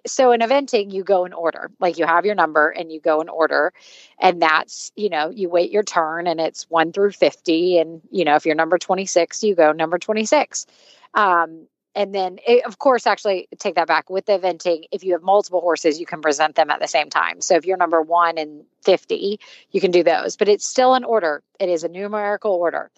so 0.06 0.32
in 0.32 0.40
eventing, 0.40 0.92
you 0.92 1.04
go 1.04 1.24
in 1.24 1.32
order. 1.32 1.70
Like 1.78 1.98
you 1.98 2.06
have 2.06 2.26
your 2.26 2.34
number 2.34 2.68
and 2.68 2.92
you 2.92 3.00
go 3.00 3.20
in 3.20 3.28
order. 3.28 3.72
And 4.20 4.42
that's, 4.42 4.92
you 4.96 5.08
know, 5.08 5.30
you 5.30 5.48
wait 5.48 5.70
your 5.70 5.82
turn 5.82 6.26
and 6.26 6.40
it's 6.40 6.68
one 6.68 6.92
through 6.92 7.12
50. 7.12 7.78
And, 7.78 8.02
you 8.10 8.24
know, 8.24 8.36
if 8.36 8.46
you're 8.46 8.54
number 8.54 8.78
26, 8.78 9.42
you 9.42 9.54
go 9.54 9.72
number 9.72 9.98
26. 9.98 10.66
Um, 11.14 11.66
and 11.96 12.14
then 12.14 12.38
it, 12.46 12.64
of 12.66 12.78
course 12.78 13.06
actually 13.06 13.48
take 13.58 13.74
that 13.74 13.88
back 13.88 14.10
with 14.10 14.26
the 14.26 14.38
eventing 14.38 14.84
if 14.92 15.02
you 15.02 15.12
have 15.14 15.22
multiple 15.22 15.60
horses 15.60 15.98
you 15.98 16.06
can 16.06 16.20
present 16.20 16.54
them 16.54 16.70
at 16.70 16.78
the 16.78 16.86
same 16.86 17.08
time 17.08 17.40
so 17.40 17.56
if 17.56 17.64
you're 17.64 17.78
number 17.78 18.00
one 18.02 18.38
and 18.38 18.64
50 18.82 19.40
you 19.72 19.80
can 19.80 19.90
do 19.90 20.04
those 20.04 20.36
but 20.36 20.48
it's 20.48 20.66
still 20.66 20.94
an 20.94 21.04
order 21.04 21.42
it 21.58 21.68
is 21.68 21.82
a 21.82 21.88
numerical 21.88 22.52
order 22.52 22.90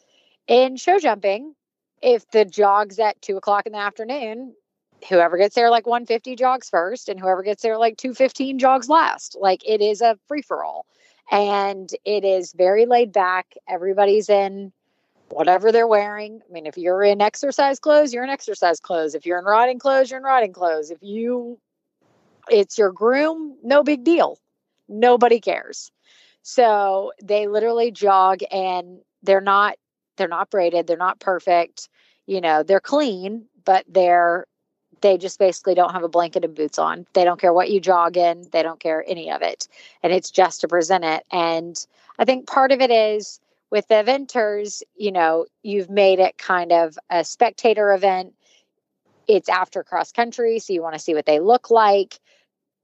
in 0.48 0.76
show 0.76 0.98
jumping 0.98 1.54
if 2.02 2.28
the 2.30 2.44
jogs 2.44 2.98
at 2.98 3.20
two 3.22 3.36
o'clock 3.36 3.66
in 3.66 3.72
the 3.72 3.78
afternoon 3.78 4.54
whoever 5.08 5.36
gets 5.36 5.54
there 5.54 5.70
like 5.70 5.86
150 5.86 6.34
jogs 6.36 6.68
first 6.68 7.08
and 7.08 7.20
whoever 7.20 7.42
gets 7.42 7.62
there 7.62 7.78
like 7.78 7.96
215 7.96 8.58
jogs 8.58 8.88
last 8.88 9.36
like 9.40 9.66
it 9.66 9.80
is 9.80 10.00
a 10.00 10.18
free-for-all 10.26 10.86
and 11.30 11.90
it 12.04 12.24
is 12.24 12.52
very 12.52 12.86
laid 12.86 13.12
back 13.12 13.54
everybody's 13.68 14.28
in 14.28 14.72
whatever 15.30 15.72
they're 15.72 15.86
wearing. 15.86 16.40
I 16.48 16.52
mean, 16.52 16.66
if 16.66 16.76
you're 16.76 17.02
in 17.02 17.20
exercise 17.20 17.78
clothes, 17.78 18.12
you're 18.12 18.24
in 18.24 18.30
exercise 18.30 18.80
clothes. 18.80 19.14
If 19.14 19.26
you're 19.26 19.38
in 19.38 19.44
riding 19.44 19.78
clothes, 19.78 20.10
you're 20.10 20.18
in 20.18 20.24
riding 20.24 20.52
clothes. 20.52 20.90
If 20.90 20.98
you, 21.02 21.58
it's 22.50 22.78
your 22.78 22.92
groom, 22.92 23.56
no 23.62 23.82
big 23.82 24.04
deal. 24.04 24.38
Nobody 24.88 25.40
cares. 25.40 25.90
So 26.42 27.12
they 27.22 27.46
literally 27.46 27.90
jog 27.90 28.40
and 28.50 29.00
they're 29.22 29.40
not, 29.40 29.76
they're 30.18 30.28
not 30.28 30.50
braided. 30.50 30.86
They're 30.86 30.98
not 30.98 31.20
perfect. 31.20 31.88
You 32.26 32.42
know, 32.42 32.62
they're 32.62 32.80
clean, 32.80 33.46
but 33.64 33.86
they're, 33.88 34.46
they 35.00 35.16
just 35.16 35.38
basically 35.38 35.74
don't 35.74 35.92
have 35.92 36.02
a 36.02 36.08
blanket 36.08 36.44
and 36.44 36.54
boots 36.54 36.78
on. 36.78 37.06
They 37.14 37.24
don't 37.24 37.40
care 37.40 37.52
what 37.52 37.70
you 37.70 37.80
jog 37.80 38.16
in. 38.16 38.46
They 38.52 38.62
don't 38.62 38.80
care 38.80 39.04
any 39.06 39.30
of 39.30 39.40
it. 39.42 39.68
And 40.02 40.12
it's 40.12 40.30
just 40.30 40.60
to 40.60 40.68
present 40.68 41.04
it. 41.04 41.24
And 41.32 41.86
I 42.18 42.24
think 42.24 42.46
part 42.46 42.72
of 42.72 42.80
it 42.80 42.90
is, 42.90 43.40
with 43.70 43.86
the 43.88 43.96
eventers, 43.96 44.82
you 44.96 45.12
know, 45.12 45.44
you've 45.62 45.90
made 45.90 46.20
it 46.20 46.38
kind 46.38 46.72
of 46.72 46.98
a 47.10 47.22
spectator 47.22 47.92
event. 47.92 48.34
It's 49.26 49.50
after 49.50 49.84
cross 49.84 50.10
country, 50.10 50.58
so 50.58 50.72
you 50.72 50.82
want 50.82 50.94
to 50.94 50.98
see 50.98 51.14
what 51.14 51.26
they 51.26 51.38
look 51.38 51.70
like. 51.70 52.18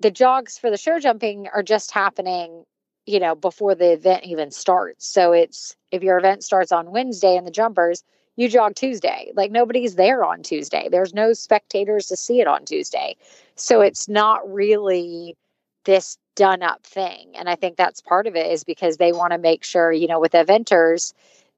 The 0.00 0.10
jogs 0.10 0.58
for 0.58 0.70
the 0.70 0.76
show 0.76 0.98
jumping 1.00 1.48
are 1.48 1.62
just 1.62 1.90
happening, 1.90 2.64
you 3.06 3.20
know, 3.20 3.34
before 3.34 3.74
the 3.74 3.92
event 3.92 4.24
even 4.24 4.50
starts. 4.50 5.06
So 5.06 5.32
it's 5.32 5.76
if 5.90 6.02
your 6.02 6.18
event 6.18 6.42
starts 6.44 6.72
on 6.72 6.90
Wednesday 6.90 7.36
and 7.36 7.46
the 7.46 7.50
jumpers, 7.50 8.02
you 8.36 8.48
jog 8.48 8.74
Tuesday. 8.74 9.30
Like 9.34 9.50
nobody's 9.50 9.94
there 9.94 10.24
on 10.24 10.42
Tuesday. 10.42 10.88
There's 10.90 11.14
no 11.14 11.32
spectators 11.32 12.06
to 12.06 12.16
see 12.16 12.40
it 12.40 12.46
on 12.46 12.64
Tuesday. 12.64 13.16
So 13.56 13.80
it's 13.80 14.08
not 14.08 14.50
really 14.52 15.36
this 15.84 16.18
done 16.34 16.62
up 16.62 16.84
thing. 16.84 17.32
And 17.36 17.48
I 17.48 17.54
think 17.54 17.76
that's 17.76 18.00
part 18.00 18.26
of 18.26 18.34
it 18.36 18.50
is 18.50 18.64
because 18.64 18.96
they 18.96 19.12
want 19.12 19.32
to 19.32 19.38
make 19.38 19.62
sure, 19.64 19.92
you 19.92 20.08
know, 20.08 20.18
with 20.18 20.32
eventers 20.32 21.12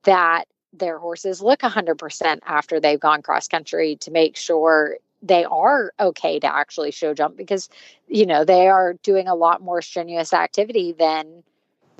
that 0.04 0.44
their 0.72 0.98
horses 0.98 1.40
look 1.40 1.60
100% 1.60 2.38
after 2.44 2.80
they've 2.80 3.00
gone 3.00 3.22
cross 3.22 3.48
country 3.48 3.96
to 3.96 4.10
make 4.10 4.36
sure 4.36 4.96
they 5.22 5.44
are 5.44 5.92
okay 5.98 6.38
to 6.38 6.46
actually 6.46 6.90
show 6.90 7.14
jump 7.14 7.36
because, 7.36 7.68
you 8.08 8.26
know, 8.26 8.44
they 8.44 8.68
are 8.68 8.94
doing 9.02 9.28
a 9.28 9.34
lot 9.34 9.62
more 9.62 9.82
strenuous 9.82 10.32
activity 10.32 10.92
than, 10.92 11.42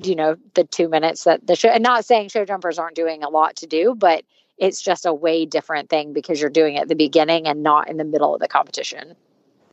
you 0.01 0.15
know, 0.15 0.35
the 0.53 0.63
two 0.63 0.87
minutes 0.87 1.23
that 1.23 1.45
the 1.45 1.55
show, 1.55 1.69
and 1.69 1.83
not 1.83 2.05
saying 2.05 2.29
show 2.29 2.45
jumpers 2.45 2.79
aren't 2.79 2.95
doing 2.95 3.23
a 3.23 3.29
lot 3.29 3.55
to 3.57 3.67
do, 3.67 3.95
but 3.95 4.23
it's 4.57 4.81
just 4.81 5.05
a 5.05 5.13
way 5.13 5.45
different 5.45 5.89
thing 5.89 6.13
because 6.13 6.41
you're 6.41 6.49
doing 6.49 6.75
it 6.75 6.81
at 6.81 6.87
the 6.87 6.95
beginning 6.95 7.47
and 7.47 7.63
not 7.63 7.89
in 7.89 7.97
the 7.97 8.03
middle 8.03 8.33
of 8.33 8.39
the 8.39 8.47
competition. 8.47 9.15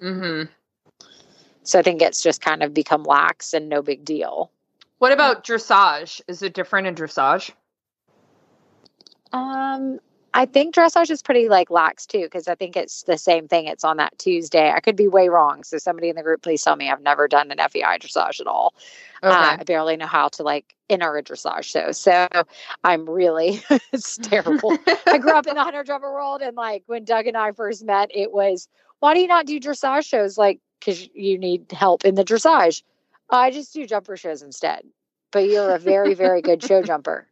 Mm-hmm. 0.01 0.51
So 1.63 1.79
I 1.79 1.83
think 1.83 2.03
it's 2.03 2.23
just 2.23 2.43
kind 2.43 2.63
of 2.63 2.75
become 2.75 3.05
lax 3.05 3.55
and 3.55 3.69
no 3.69 3.81
big 3.81 4.05
deal. 4.05 4.51
What 4.99 5.13
about 5.13 5.45
dressage? 5.45 6.21
Is 6.29 6.43
it 6.43 6.55
different 6.55 6.87
in 6.87 6.95
dressage? 6.95 7.51
Um, 9.33 9.99
I 10.37 10.47
think 10.47 10.75
dressage 10.75 11.13
is 11.13 11.23
pretty 11.23 11.49
like 11.49 11.71
lax 11.71 12.07
too, 12.07 12.23
because 12.23 12.49
I 12.49 12.57
think 12.57 12.77
it's 12.77 13.05
the 13.05 13.17
same 13.17 13.47
thing. 13.47 13.67
It's 13.67 13.85
on 13.85 13.99
that 13.99 14.19
Tuesday. 14.19 14.73
I 14.73 14.81
could 14.81 14.97
be 14.97 15.07
way 15.07 15.29
wrong. 15.29 15.63
So 15.63 15.79
somebody 15.79 16.09
in 16.09 16.17
the 16.17 16.25
group, 16.25 16.43
please 16.43 16.61
tell 16.61 16.75
me. 16.75 16.91
I've 16.91 17.01
never 17.01 17.29
done 17.29 17.53
an 17.53 17.59
FEI 17.59 17.99
dressage 18.01 18.41
at 18.41 18.49
all. 18.49 18.75
Okay. 19.23 19.33
Uh, 19.33 19.57
I 19.61 19.63
barely 19.63 19.97
know 19.97 20.09
how 20.09 20.29
to 20.31 20.43
like 20.43 20.75
enter 20.91 21.17
a 21.17 21.23
dressage 21.23 21.63
show. 21.63 21.93
So 21.93 22.27
I'm 22.83 23.09
really 23.09 23.63
it's 23.93 24.19
terrible. 24.19 24.77
I 25.07 25.19
grew 25.19 25.35
up 25.35 25.47
in 25.47 25.55
the 25.55 25.63
hunter 25.63 25.85
jumper 25.85 26.13
world, 26.13 26.43
and 26.43 26.57
like 26.57 26.83
when 26.87 27.05
Doug 27.05 27.29
and 27.29 27.37
I 27.37 27.53
first 27.53 27.85
met, 27.85 28.11
it 28.13 28.33
was 28.33 28.69
why 28.99 29.15
do 29.15 29.21
you 29.21 29.29
not 29.29 29.47
do 29.47 29.61
dressage 29.61 30.05
shows? 30.05 30.37
Like 30.37 30.59
because 30.81 31.09
you 31.15 31.39
need 31.39 31.71
help 31.71 32.05
in 32.05 32.17
the 32.17 32.25
dressage. 32.25 32.83
I 33.31 33.53
just 33.53 33.73
do 33.73 33.87
jumper 33.87 34.17
shows 34.17 34.43
instead. 34.43 34.85
But 35.31 35.49
you're 35.49 35.77
a 35.77 35.79
very 35.79 36.15
very 36.15 36.43
good 36.43 36.61
show 36.61 36.83
jumper. 36.83 37.29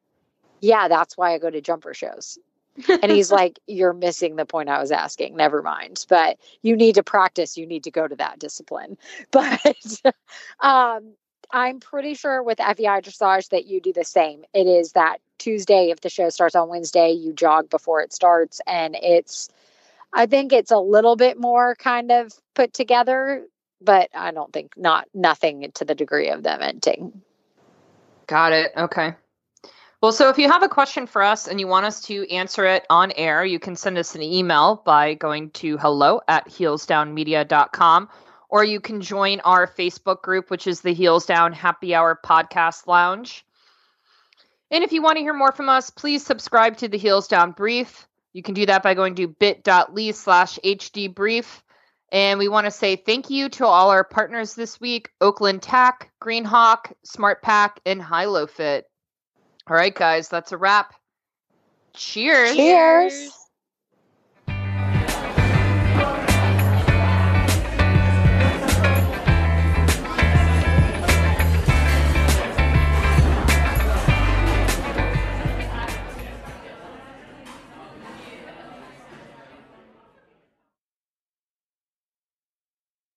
Yeah, 0.61 0.87
that's 0.87 1.17
why 1.17 1.35
I 1.35 1.39
go 1.39 1.51
to 1.51 1.61
jumper 1.61 1.95
shows. 1.95 2.39
And 2.89 3.11
he's 3.11 3.31
like, 3.33 3.59
You're 3.67 3.93
missing 3.93 4.37
the 4.37 4.47
point 4.47 4.69
I 4.69 4.81
was 4.81 4.93
asking. 4.93 5.37
Never 5.37 5.63
mind. 5.63 6.07
But 6.09 6.39
you 6.63 6.77
need 6.77 6.97
to 6.97 7.03
practice. 7.03 7.57
You 7.57 7.67
need 7.67 7.85
to 7.85 7.91
go 7.91 8.07
to 8.07 8.17
that 8.17 8.39
discipline. 8.39 8.99
But 9.31 10.01
um, 10.61 11.15
I'm 11.51 11.81
pretty 11.81 12.15
sure 12.15 12.43
with 12.43 12.59
FEI 12.59 13.01
dressage 13.01 13.51
that 13.51 13.67
you 13.67 13.81
do 13.81 13.93
the 13.93 14.05
same. 14.05 14.45
It 14.55 14.67
is 14.67 14.93
that 14.93 15.19
Tuesday, 15.39 15.91
if 15.91 16.01
the 16.01 16.09
show 16.09 16.29
starts 16.31 16.55
on 16.55 16.69
Wednesday, 16.69 17.11
you 17.11 17.33
jog 17.33 17.69
before 17.69 18.01
it 18.01 18.13
starts. 18.13 18.61
And 18.67 18.97
it's, 19.01 19.49
I 20.13 20.27
think 20.27 20.53
it's 20.53 20.71
a 20.71 20.79
little 20.79 21.17
bit 21.17 21.39
more 21.39 21.75
kind 21.75 22.11
of 22.11 22.33
put 22.55 22.73
together, 22.73 23.45
but 23.81 24.09
I 24.15 24.31
don't 24.31 24.53
think 24.53 24.75
not 24.77 25.09
nothing 25.13 25.71
to 25.75 25.85
the 25.85 25.95
degree 25.95 26.31
of 26.31 26.43
the 26.43 26.51
eventing. 26.51 27.13
Got 28.27 28.53
it. 28.53 28.73
Okay. 28.77 29.15
Well, 30.03 30.11
so 30.11 30.29
if 30.29 30.37
you 30.37 30.51
have 30.51 30.65
a 30.65 30.69
question 30.69 31.07
for 31.07 31.23
us 31.23 31.47
and 31.47 31.61
you 31.61 31.69
want 31.69 31.87
us 31.87 32.01
to 32.03 32.29
answer 32.29 32.67
it 32.67 32.85
on 32.91 33.13
air, 33.13 33.45
you 33.45 33.61
can 33.61 33.77
send 33.77 33.97
us 33.97 34.17
an 34.17 34.23
email 34.23 34.83
by 34.85 35.15
going 35.15 35.51
to 35.51 35.79
hello 35.79 36.21
at 36.27 36.49
heelsdownmedia.com 36.49 38.09
or 38.49 38.65
you 38.65 38.81
can 38.81 39.01
join 39.01 39.39
our 39.45 39.69
Facebook 39.69 40.23
group, 40.23 40.51
which 40.51 40.67
is 40.67 40.81
the 40.81 40.93
Heels 40.93 41.25
Down 41.25 41.53
Happy 41.53 41.95
Hour 41.95 42.19
Podcast 42.21 42.89
Lounge. 42.89 43.47
And 44.73 44.83
if 44.83 44.93
you 44.93 45.03
want 45.03 45.19
to 45.19 45.23
hear 45.23 45.35
more 45.35 45.53
from 45.53 45.69
us, 45.69 45.91
please 45.91 46.27
subscribe 46.27 46.79
to 46.79 46.89
the 46.89 46.99
Heels 46.99 47.29
Down 47.29 47.53
Brief. 47.53 48.09
You 48.33 48.43
can 48.43 48.55
do 48.55 48.67
that 48.67 48.83
by 48.83 48.95
going 48.95 49.15
to 49.15 49.29
bit.ly 49.29 50.11
slash 50.11 50.59
HD 50.65 51.15
Brief. 51.15 51.63
And 52.11 52.41
we 52.41 52.49
want 52.49 52.65
to 52.65 52.73
say 52.73 52.97
thank 52.97 53.31
you 53.31 53.49
to 53.51 53.67
all 53.67 53.91
our 53.91 54.03
partners 54.03 54.57
this 54.57 54.81
week 54.81 55.11
Oakland 55.21 55.63
Tack, 55.63 56.11
Greenhawk, 56.21 56.93
SmartPak, 57.07 57.77
and 57.87 58.03
HyloFit. 58.03 58.83
All 59.69 59.77
right, 59.77 59.95
guys, 59.95 60.29
that's 60.29 60.53
a 60.53 60.57
wrap. 60.57 60.95
Cheers. 61.95 62.57
Cheers. 62.57 63.33